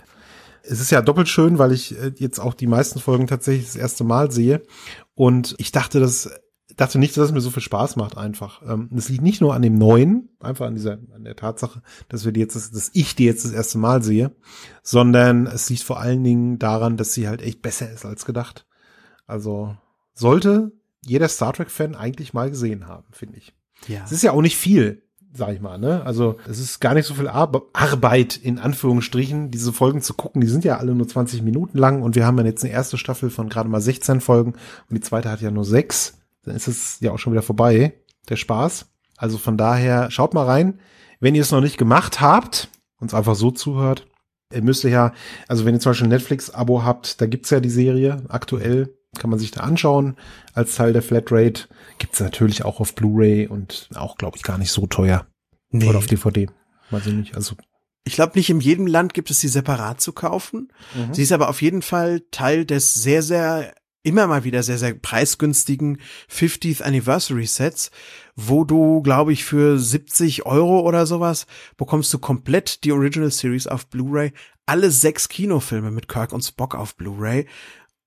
Es 0.63 0.79
ist 0.79 0.91
ja 0.91 1.01
doppelt 1.01 1.27
schön, 1.27 1.57
weil 1.57 1.71
ich 1.71 1.97
äh, 1.99 2.11
jetzt 2.17 2.39
auch 2.39 2.53
die 2.53 2.67
meisten 2.67 2.99
Folgen 2.99 3.27
tatsächlich 3.27 3.65
das 3.65 3.75
erste 3.75 4.03
Mal 4.03 4.31
sehe. 4.31 4.61
Und 5.15 5.55
ich 5.57 5.71
dachte, 5.71 5.99
das 5.99 6.29
dachte 6.77 6.99
nicht, 6.99 7.17
dass 7.17 7.25
es 7.25 7.31
mir 7.31 7.41
so 7.41 7.49
viel 7.49 7.63
Spaß 7.63 7.95
macht 7.95 8.15
einfach. 8.17 8.61
Ähm, 8.67 8.87
Das 8.91 9.09
liegt 9.09 9.23
nicht 9.23 9.41
nur 9.41 9.53
an 9.55 9.61
dem 9.61 9.75
neuen, 9.75 10.29
einfach 10.39 10.67
an 10.67 10.75
dieser, 10.75 10.99
an 11.13 11.23
der 11.23 11.35
Tatsache, 11.35 11.81
dass 12.09 12.25
wir 12.25 12.31
die 12.31 12.39
jetzt, 12.39 12.55
das- 12.55 12.71
dass 12.71 12.91
ich 12.93 13.15
die 13.15 13.25
jetzt 13.25 13.43
das 13.43 13.51
erste 13.51 13.77
Mal 13.77 14.03
sehe, 14.03 14.35
sondern 14.83 15.47
es 15.47 15.69
liegt 15.69 15.83
vor 15.83 15.99
allen 15.99 16.23
Dingen 16.23 16.59
daran, 16.59 16.97
dass 16.97 17.13
sie 17.13 17.27
halt 17.27 17.41
echt 17.41 17.61
besser 17.61 17.91
ist 17.91 18.05
als 18.05 18.25
gedacht. 18.25 18.65
Also 19.27 19.75
sollte 20.13 20.71
jeder 21.03 21.27
Star 21.27 21.53
Trek-Fan 21.53 21.95
eigentlich 21.95 22.33
mal 22.33 22.49
gesehen 22.49 22.87
haben, 22.87 23.07
finde 23.11 23.37
ich. 23.39 23.53
Ja. 23.87 24.01
Es 24.05 24.11
ist 24.11 24.21
ja 24.21 24.31
auch 24.31 24.41
nicht 24.41 24.57
viel, 24.57 25.03
sag 25.33 25.53
ich 25.53 25.61
mal, 25.61 25.77
ne? 25.77 26.03
Also 26.05 26.37
es 26.49 26.59
ist 26.59 26.79
gar 26.79 26.93
nicht 26.93 27.05
so 27.05 27.13
viel 27.13 27.27
Ar 27.27 27.51
Arbeit 27.73 28.37
in 28.37 28.59
Anführungsstrichen, 28.59 29.51
diese 29.51 29.73
Folgen 29.73 30.01
zu 30.01 30.13
gucken. 30.13 30.41
Die 30.41 30.47
sind 30.47 30.65
ja 30.65 30.77
alle 30.77 30.93
nur 30.93 31.07
20 31.07 31.41
Minuten 31.41 31.77
lang 31.77 32.01
und 32.01 32.15
wir 32.15 32.25
haben 32.25 32.37
ja 32.37 32.45
jetzt 32.45 32.63
eine 32.63 32.73
erste 32.73 32.97
Staffel 32.97 33.29
von 33.29 33.49
gerade 33.49 33.69
mal 33.69 33.81
16 33.81 34.21
Folgen 34.21 34.53
und 34.89 34.95
die 34.95 35.01
zweite 35.01 35.29
hat 35.29 35.41
ja 35.41 35.51
nur 35.51 35.65
sechs. 35.65 36.17
Dann 36.43 36.55
ist 36.55 36.67
es 36.67 36.99
ja 36.99 37.11
auch 37.11 37.19
schon 37.19 37.33
wieder 37.33 37.43
vorbei, 37.43 37.93
der 38.29 38.35
Spaß. 38.35 38.87
Also 39.17 39.37
von 39.37 39.57
daher 39.57 40.11
schaut 40.11 40.33
mal 40.33 40.45
rein. 40.45 40.79
Wenn 41.19 41.35
ihr 41.35 41.43
es 41.43 41.51
noch 41.51 41.61
nicht 41.61 41.77
gemacht 41.77 42.19
habt, 42.19 42.69
uns 42.99 43.13
einfach 43.13 43.35
so 43.35 43.51
zuhört, 43.51 44.07
ihr 44.51 44.63
müsst 44.63 44.83
ja, 44.83 45.13
also 45.47 45.65
wenn 45.65 45.75
ihr 45.75 45.79
zum 45.79 45.91
Beispiel 45.91 46.07
ein 46.07 46.11
Netflix-Abo 46.11 46.83
habt, 46.83 47.21
da 47.21 47.27
gibt's 47.27 47.51
ja 47.51 47.59
die 47.59 47.69
Serie 47.69 48.23
aktuell, 48.27 48.97
kann 49.17 49.29
man 49.29 49.39
sich 49.39 49.51
da 49.51 49.61
anschauen 49.61 50.15
als 50.53 50.75
Teil 50.75 50.93
der 50.93 51.01
Flatrate. 51.01 51.67
Gibt's 51.97 52.19
natürlich 52.19 52.63
auch 52.63 52.79
auf 52.79 52.95
Blu-ray 52.95 53.47
und 53.47 53.89
auch, 53.95 54.17
glaube 54.17 54.37
ich, 54.37 54.43
gar 54.43 54.57
nicht 54.57 54.71
so 54.71 54.87
teuer. 54.87 55.27
Nee. 55.69 55.87
Oder 55.87 55.97
auf 55.99 56.07
DVD. 56.07 56.47
Weiß 56.89 57.07
ich 57.07 57.13
nicht. 57.13 57.35
Also 57.35 57.55
Ich 58.03 58.13
glaube, 58.13 58.33
nicht 58.35 58.49
in 58.49 58.59
jedem 58.61 58.87
Land 58.87 59.13
gibt 59.13 59.29
es 59.29 59.39
sie 59.39 59.47
separat 59.47 60.01
zu 60.01 60.13
kaufen. 60.13 60.71
Sie 61.11 61.23
ist 61.23 61.31
aber 61.31 61.49
auf 61.49 61.61
jeden 61.61 61.81
Fall 61.81 62.21
Teil 62.31 62.65
des 62.65 62.93
sehr, 62.93 63.21
sehr, 63.21 63.73
immer 64.03 64.27
mal 64.27 64.43
wieder 64.43 64.63
sehr, 64.63 64.77
sehr 64.77 64.93
preisgünstigen 64.93 65.99
50th 66.29 66.81
Anniversary 66.81 67.45
Sets, 67.45 67.91
wo 68.35 68.63
du, 68.63 69.01
glaube 69.01 69.33
ich, 69.33 69.43
für 69.45 69.77
70 69.77 70.45
Euro 70.45 70.81
oder 70.81 71.05
sowas 71.05 71.45
bekommst 71.77 72.13
du 72.13 72.19
komplett 72.19 72.83
die 72.83 72.91
Original 72.91 73.31
Series 73.31 73.67
auf 73.67 73.87
Blu-ray, 73.87 74.33
alle 74.65 74.89
sechs 74.89 75.29
Kinofilme 75.29 75.91
mit 75.91 76.07
Kirk 76.07 76.31
und 76.33 76.43
Spock 76.43 76.75
auf 76.75 76.95
Blu-ray, 76.95 77.45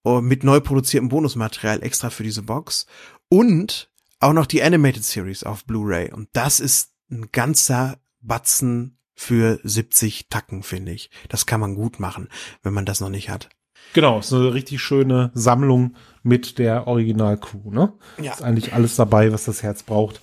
mit 0.04 0.44
neu 0.44 0.60
produziertem 0.60 1.08
Bonusmaterial 1.08 1.82
extra 1.82 2.10
für 2.10 2.22
diese 2.22 2.42
Box 2.42 2.86
und 3.28 3.90
auch 4.20 4.32
noch 4.32 4.46
die 4.46 4.62
Animated 4.62 5.04
Series 5.04 5.42
auf 5.42 5.64
Blu-ray. 5.64 6.12
Und 6.12 6.28
das 6.32 6.60
ist 6.60 6.92
ein 7.10 7.28
ganzer 7.32 7.98
Batzen 8.20 8.98
für 9.14 9.60
70 9.62 10.28
Tacken, 10.28 10.62
finde 10.62 10.92
ich. 10.92 11.10
Das 11.28 11.46
kann 11.46 11.60
man 11.60 11.74
gut 11.74 12.00
machen, 12.00 12.28
wenn 12.62 12.72
man 12.74 12.84
das 12.84 13.00
noch 13.00 13.10
nicht 13.10 13.30
hat. 13.30 13.48
genau, 13.92 14.18
ist 14.18 14.32
eine 14.32 14.52
richtig 14.54 14.80
schöne 14.82 15.30
Sammlung 15.34 15.94
mit 16.22 16.58
der 16.58 16.86
Original-Crew, 16.86 17.70
ne? 17.70 17.92
Ja. 18.20 18.32
Ist 18.32 18.42
eigentlich 18.42 18.72
alles 18.72 18.96
dabei, 18.96 19.32
was 19.32 19.44
das 19.44 19.62
Herz 19.62 19.82
braucht, 19.82 20.20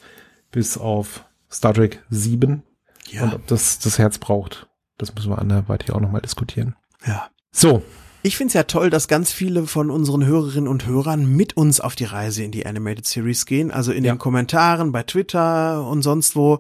bis 0.51 0.77
auf 0.77 1.25
Star 1.51 1.73
Trek 1.73 2.03
7. 2.09 2.63
Ja. 3.09 3.23
Und 3.23 3.33
ob 3.33 3.47
das 3.47 3.79
das 3.79 3.97
Herz 3.97 4.17
braucht, 4.17 4.67
das 4.97 5.13
müssen 5.15 5.31
wir 5.31 5.39
anderweitig 5.39 5.91
auch 5.91 5.99
nochmal 6.01 6.21
diskutieren. 6.21 6.75
ja. 7.05 7.29
So, 7.53 7.83
Ich 8.23 8.37
find's 8.37 8.53
ja 8.53 8.63
toll, 8.63 8.91
dass 8.91 9.07
ganz 9.07 9.31
viele 9.31 9.65
von 9.65 9.89
unseren 9.89 10.23
Hörerinnen 10.25 10.67
und 10.67 10.85
Hörern 10.85 11.25
mit 11.25 11.57
uns 11.57 11.79
auf 11.79 11.95
die 11.95 12.05
Reise 12.05 12.43
in 12.43 12.51
die 12.51 12.65
Animated 12.67 13.05
Series 13.05 13.47
gehen. 13.47 13.71
Also 13.71 13.91
in 13.91 14.03
Ja. 14.03 14.13
den 14.13 14.19
Kommentaren 14.19 14.91
bei 14.91 15.01
Twitter 15.03 15.85
und 15.87 16.03
sonst 16.03 16.35
wo. 16.35 16.59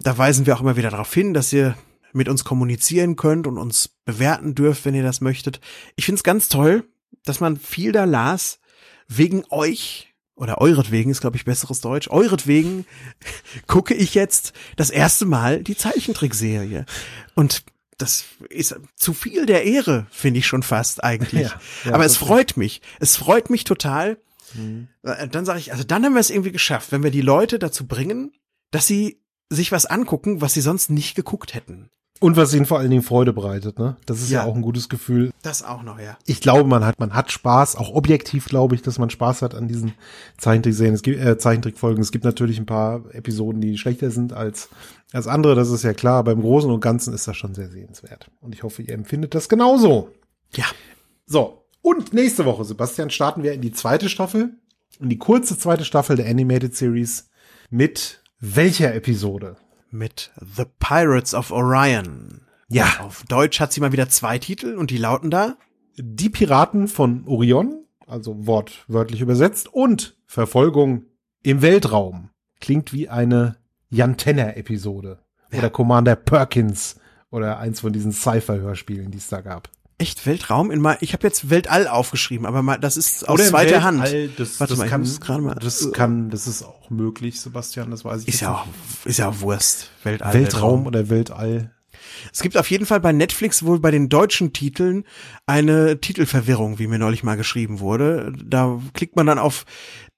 Da 0.00 0.18
weisen 0.18 0.46
wir 0.46 0.56
auch 0.56 0.60
immer 0.60 0.76
wieder 0.76 0.90
darauf 0.90 1.12
hin, 1.14 1.34
dass 1.34 1.52
ihr 1.52 1.76
mit 2.12 2.28
uns 2.28 2.42
kommunizieren 2.44 3.14
könnt 3.14 3.46
und 3.46 3.58
uns 3.58 3.90
bewerten 4.04 4.56
dürft, 4.56 4.84
wenn 4.84 4.94
ihr 4.94 5.02
das 5.04 5.20
möchtet. 5.20 5.60
Ich 5.94 6.04
find's 6.06 6.24
ganz 6.24 6.48
toll, 6.48 6.84
dass 7.24 7.38
man 7.38 7.56
viel 7.58 7.92
da 7.92 8.04
las, 8.04 8.58
wegen 9.06 9.44
euch 9.50 10.12
oder 10.34 10.60
euretwegen 10.60 11.10
ist, 11.12 11.20
glaube 11.20 11.36
ich, 11.36 11.44
besseres 11.44 11.80
Deutsch. 11.80 12.08
Euretwegen 12.10 12.86
gucke 13.68 13.94
ich 13.94 14.14
jetzt 14.14 14.52
das 14.76 14.90
erste 14.90 15.26
Mal 15.26 15.62
die 15.62 15.76
Zeichentrickserie. 15.76 16.86
Und 17.34 17.62
das 17.98 18.24
ist 18.48 18.76
zu 18.96 19.12
viel 19.12 19.44
der 19.44 19.64
Ehre, 19.64 20.06
finde 20.10 20.38
ich 20.38 20.46
schon 20.46 20.62
fast 20.62 21.02
eigentlich. 21.04 21.48
Ja, 21.48 21.60
ja, 21.84 21.94
Aber 21.94 22.04
es 22.04 22.16
freut 22.16 22.56
mich. 22.56 22.80
Es 23.00 23.16
freut 23.16 23.50
mich 23.50 23.64
total. 23.64 24.18
Äh, 25.02 25.28
Dann 25.28 25.44
sage 25.44 25.58
ich, 25.58 25.72
also 25.72 25.84
dann 25.84 26.04
haben 26.04 26.14
wir 26.14 26.20
es 26.20 26.30
irgendwie 26.30 26.52
geschafft, 26.52 26.92
wenn 26.92 27.02
wir 27.02 27.10
die 27.10 27.20
Leute 27.20 27.58
dazu 27.58 27.86
bringen, 27.86 28.32
dass 28.70 28.86
sie 28.86 29.20
sich 29.50 29.72
was 29.72 29.84
angucken, 29.86 30.40
was 30.40 30.54
sie 30.54 30.60
sonst 30.60 30.90
nicht 30.90 31.14
geguckt 31.14 31.54
hätten. 31.54 31.90
Und 32.20 32.36
was 32.36 32.52
ihnen 32.54 32.66
vor 32.66 32.78
allen 32.78 32.90
Dingen 32.90 33.02
Freude 33.02 33.32
bereitet, 33.32 33.78
ne? 33.78 33.96
Das 34.06 34.20
ist 34.20 34.30
ja, 34.30 34.40
Ja. 34.40 34.46
auch 34.50 34.54
ein 34.54 34.62
gutes 34.62 34.88
Gefühl. 34.88 35.30
Das 35.42 35.62
auch 35.62 35.82
noch, 35.82 35.98
ja. 36.00 36.16
Ich 36.26 36.40
glaube, 36.40 36.68
man 36.68 36.84
hat, 36.84 36.98
man 36.98 37.14
hat 37.14 37.30
Spaß, 37.32 37.76
auch 37.76 37.90
objektiv 37.94 38.46
glaube 38.46 38.74
ich, 38.74 38.82
dass 38.82 38.98
man 38.98 39.10
Spaß 39.10 39.42
hat 39.42 39.54
an 39.54 39.68
diesen 39.68 39.92
Zeichentrickserien. 40.36 40.94
Es 40.94 41.02
gibt 41.02 41.20
äh, 41.20 41.38
Zeichentrickfolgen. 41.38 42.00
Es 42.02 42.10
gibt 42.12 42.24
natürlich 42.24 42.58
ein 42.58 42.66
paar 42.66 43.02
Episoden, 43.12 43.60
die 43.60 43.78
schlechter 43.78 44.10
sind 44.10 44.32
als 44.32 44.68
als 45.12 45.26
andere. 45.26 45.54
Das 45.54 45.70
ist 45.70 45.84
ja 45.84 45.94
klar. 45.94 46.22
Beim 46.24 46.40
Großen 46.40 46.70
und 46.70 46.80
Ganzen 46.80 47.14
ist 47.14 47.26
das 47.28 47.36
schon 47.36 47.54
sehr 47.54 47.70
sehenswert. 47.70 48.30
Und 48.40 48.54
ich 48.54 48.62
hoffe, 48.62 48.82
ihr 48.82 48.92
empfindet 48.94 49.34
das 49.34 49.48
genauso. 49.48 50.10
Ja. 50.54 50.64
So. 51.26 51.64
Und 51.80 52.12
nächste 52.12 52.44
Woche, 52.44 52.64
Sebastian, 52.64 53.08
starten 53.10 53.42
wir 53.42 53.52
in 53.52 53.60
die 53.62 53.72
zweite 53.72 54.08
Staffel, 54.08 54.50
in 55.00 55.08
die 55.08 55.16
kurze 55.18 55.56
zweite 55.58 55.84
Staffel 55.84 56.16
der 56.16 56.26
Animated 56.28 56.74
Series 56.76 57.30
mit 57.70 58.22
welcher 58.40 58.94
Episode? 58.94 59.56
Mit 59.90 60.32
The 60.40 60.64
Pirates 60.78 61.34
of 61.34 61.50
Orion. 61.50 62.42
Ja. 62.68 63.00
Auf 63.00 63.24
Deutsch 63.24 63.60
hat 63.60 63.72
sie 63.72 63.80
mal 63.80 63.92
wieder 63.92 64.08
zwei 64.08 64.38
Titel 64.38 64.76
und 64.76 64.90
die 64.90 64.98
lauten 64.98 65.30
da 65.30 65.56
Die 65.96 66.28
Piraten 66.28 66.88
von 66.88 67.26
Orion, 67.26 67.84
also 68.06 68.46
wortwörtlich 68.46 69.20
übersetzt, 69.20 69.72
und 69.72 70.16
Verfolgung 70.26 71.06
im 71.42 71.62
Weltraum. 71.62 72.30
Klingt 72.60 72.92
wie 72.92 73.08
eine 73.08 73.56
Jan 73.88 74.16
Tenner-Episode. 74.16 75.20
Oder 75.56 75.70
Commander 75.70 76.16
Perkins 76.16 77.00
oder 77.30 77.58
eins 77.58 77.80
von 77.80 77.92
diesen 77.92 78.12
Sci-Fi-Hörspielen, 78.12 79.10
die 79.10 79.18
es 79.18 79.28
da 79.28 79.40
gab. 79.40 79.70
Echt 79.98 80.26
Weltraum 80.26 80.70
in 80.70 80.80
mal. 80.80 80.96
Ich 81.00 81.12
habe 81.12 81.26
jetzt 81.26 81.50
Weltall 81.50 81.88
aufgeschrieben, 81.88 82.46
aber 82.46 82.62
mal, 82.62 82.78
das 82.78 82.96
ist 82.96 83.28
aus 83.28 83.34
Oder 83.34 83.44
zweiter 83.44 83.72
Weltall, 83.72 83.82
Hand. 83.82 84.30
Das, 84.38 84.60
Warte 84.60 84.72
das 84.72 84.78
mal, 84.78 84.84
ich 84.84 84.90
kann, 84.90 85.00
muss 85.00 85.20
gerade 85.20 85.42
mal. 85.42 85.54
das 85.56 85.92
kann, 85.92 86.30
das 86.30 86.46
ist 86.46 86.62
auch 86.62 86.88
möglich, 86.90 87.40
Sebastian, 87.40 87.90
das 87.90 88.04
weiß 88.04 88.22
ich 88.22 88.28
ist 88.28 88.40
ja 88.40 88.54
auch, 88.54 88.66
ist 89.04 89.18
ja 89.18 89.28
auch 89.28 89.40
Wurst. 89.40 89.90
Weltall. 90.04 90.28
nicht. 90.28 90.52
Weltraum 90.52 90.86
oder 90.86 91.08
Weltall. 91.10 91.72
Es 92.32 92.42
gibt 92.42 92.56
auf 92.56 92.70
jeden 92.70 92.86
Fall 92.86 93.00
bei 93.00 93.12
Netflix 93.12 93.64
wohl 93.64 93.80
bei 93.80 93.90
den 93.90 94.08
deutschen 94.08 94.52
Titeln 94.52 95.04
eine 95.46 96.00
Titelverwirrung, 96.00 96.78
wie 96.78 96.86
mir 96.86 96.98
neulich 96.98 97.22
mal 97.22 97.36
geschrieben 97.36 97.80
wurde. 97.80 98.32
Da 98.44 98.80
klickt 98.94 99.16
man 99.16 99.26
dann 99.26 99.38
auf 99.38 99.64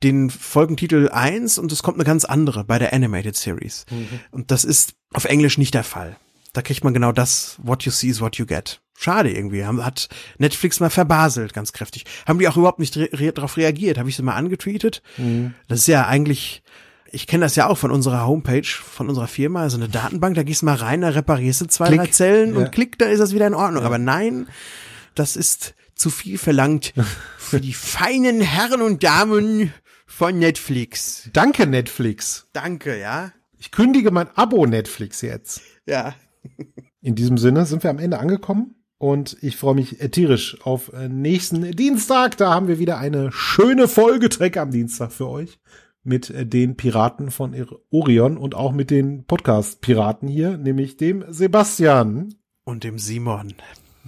den 0.03 0.31
Folgentitel 0.31 1.09
1 1.11 1.59
und 1.59 1.73
es 1.73 1.83
kommt 1.83 1.97
eine 1.97 2.05
ganz 2.05 2.25
andere 2.25 2.65
bei 2.65 2.79
der 2.79 2.93
Animated 2.93 3.37
Series. 3.37 3.85
Und 4.31 4.51
das 4.51 4.65
ist 4.65 4.95
auf 5.13 5.25
Englisch 5.25 5.59
nicht 5.59 5.75
der 5.75 5.85
Fall. 5.85 6.17
Da 6.53 6.63
kriegt 6.63 6.83
man 6.85 6.95
genau 6.95 7.13
das, 7.13 7.57
what 7.63 7.85
you 7.85 7.93
see 7.93 8.09
is 8.09 8.21
what 8.21 8.37
you 8.37 8.47
get. 8.47 8.81
Schade 8.99 9.31
irgendwie. 9.33 9.65
Haben, 9.65 9.85
hat 9.85 10.09
Netflix 10.39 10.81
mal 10.81 10.91
verbaselt, 10.91 11.55
ganz 11.55 11.73
kräftig. 11.73 12.05
Haben 12.27 12.39
die 12.39 12.49
auch 12.49 12.57
überhaupt 12.57 12.81
nicht 12.81 12.97
re 12.97 13.33
darauf 13.33 13.57
reagiert? 13.57 13.99
Habe 13.99 14.09
ich 14.09 14.17
sie 14.17 14.23
mal 14.23 14.35
angetweetet? 14.35 15.03
Mhm. 15.17 15.55
Das 15.69 15.79
ist 15.81 15.87
ja 15.87 16.07
eigentlich, 16.07 16.63
ich 17.11 17.27
kenne 17.27 17.45
das 17.45 17.57
ja 17.57 17.67
auch 17.69 17.79
von 17.79 17.91
unserer 17.93 18.27
Homepage, 18.27 18.67
von 18.67 19.09
unserer 19.09 19.29
Firma, 19.29 19.63
also 19.63 19.77
eine 19.79 19.89
Datenbank, 19.89 20.35
da 20.35 20.43
gehst 20.43 20.63
du 20.63 20.67
mal 20.67 20.75
rein, 20.75 21.01
da 21.01 21.09
reparierst 21.11 21.63
du 21.63 21.67
zwei, 21.67 21.87
Klick. 21.87 22.01
drei 22.01 22.07
Zellen 22.09 22.53
Ja. 22.55 22.59
und 22.61 22.73
klick, 22.73 22.99
da 22.99 23.07
ist 23.07 23.21
das 23.21 23.33
wieder 23.35 23.47
in 23.47 23.55
Ordnung. 23.55 23.85
Aber 23.85 23.99
nein, 23.99 24.49
das 25.15 25.37
ist 25.37 25.75
zu 25.95 26.11
viel 26.11 26.37
verlangt 26.37 26.93
für 27.39 27.61
die 27.61 27.73
feinen 27.75 28.41
Herren 28.41 28.83
und 28.83 29.03
Damen 29.03 29.73
von 30.07 30.39
Netflix. 30.39 31.31
Danke, 31.33 31.67
Netflix. 31.67 32.49
Danke, 32.53 32.99
ja. 32.99 33.33
Ich 33.59 33.71
kündige 33.71 34.11
mein 34.11 34.29
Abo 34.37 34.67
Netflix 34.67 35.21
jetzt. 35.23 35.61
Ja. 35.87 36.15
In 37.01 37.15
diesem 37.15 37.39
Sinne 37.39 37.67
sind 37.67 37.83
wir 37.83 37.91
am 37.91 37.99
Ende 37.99 38.19
angekommen 38.19 38.75
und 38.99 39.37
ich 39.41 39.57
freue 39.57 39.75
mich 39.75 39.97
tierisch 40.11 40.59
auf 40.65 40.93
äh, 40.93 41.09
nächsten 41.09 41.71
Dienstag. 41.73 42.37
Da 42.37 42.53
haben 42.55 42.69
wir 42.69 42.79
wieder 42.79 42.99
eine 42.99 43.33
schöne 43.33 43.89
Folge 43.89 44.29
Trek 44.29 44.57
am 44.57 44.71
Dienstag 44.71 45.13
für 45.13 45.29
euch 45.29 45.59
mit 46.03 46.31
äh, 46.31 46.47
den 46.47 46.77
Piraten 46.77 47.31
von 47.31 47.55
Orion 47.91 48.37
und 48.37 48.55
auch 48.55 48.73
mit 48.73 48.91
den 48.91 49.25
Podcast-Piraten 49.25 50.29
hier, 50.29 50.57
nämlich 50.59 50.97
dem 50.97 51.25
Sebastian. 51.29 52.35
Und 52.65 52.85
dem 52.85 52.99
Simon. 52.99 53.55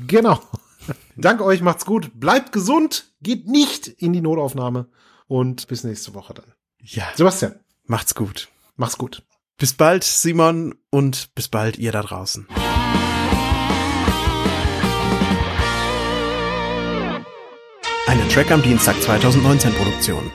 Genau. 0.06 0.40
Danke 1.16 1.44
euch, 1.44 1.62
macht's 1.62 1.86
gut, 1.86 2.18
bleibt 2.18 2.52
gesund, 2.52 3.12
geht 3.22 3.46
nicht 3.46 3.88
in 3.88 4.12
die 4.12 4.20
Notaufnahme 4.20 4.88
und 5.28 5.68
bis 5.68 5.84
nächste 5.84 6.14
Woche 6.14 6.34
dann. 6.34 6.52
Ja. 6.80 7.04
Sebastian, 7.14 7.54
Macht's 7.86 8.14
gut. 8.14 8.48
mach's 8.76 8.98
gut. 8.98 9.22
Bis 9.62 9.74
bald, 9.74 10.02
Simon, 10.02 10.74
und 10.90 11.36
bis 11.36 11.46
bald, 11.46 11.78
ihr 11.78 11.92
da 11.92 12.02
draußen. 12.02 12.48
Eine 18.08 18.28
Track 18.28 18.50
am 18.50 18.60
Dienstag 18.60 19.00
2019 19.00 19.72
Produktion. 19.74 20.32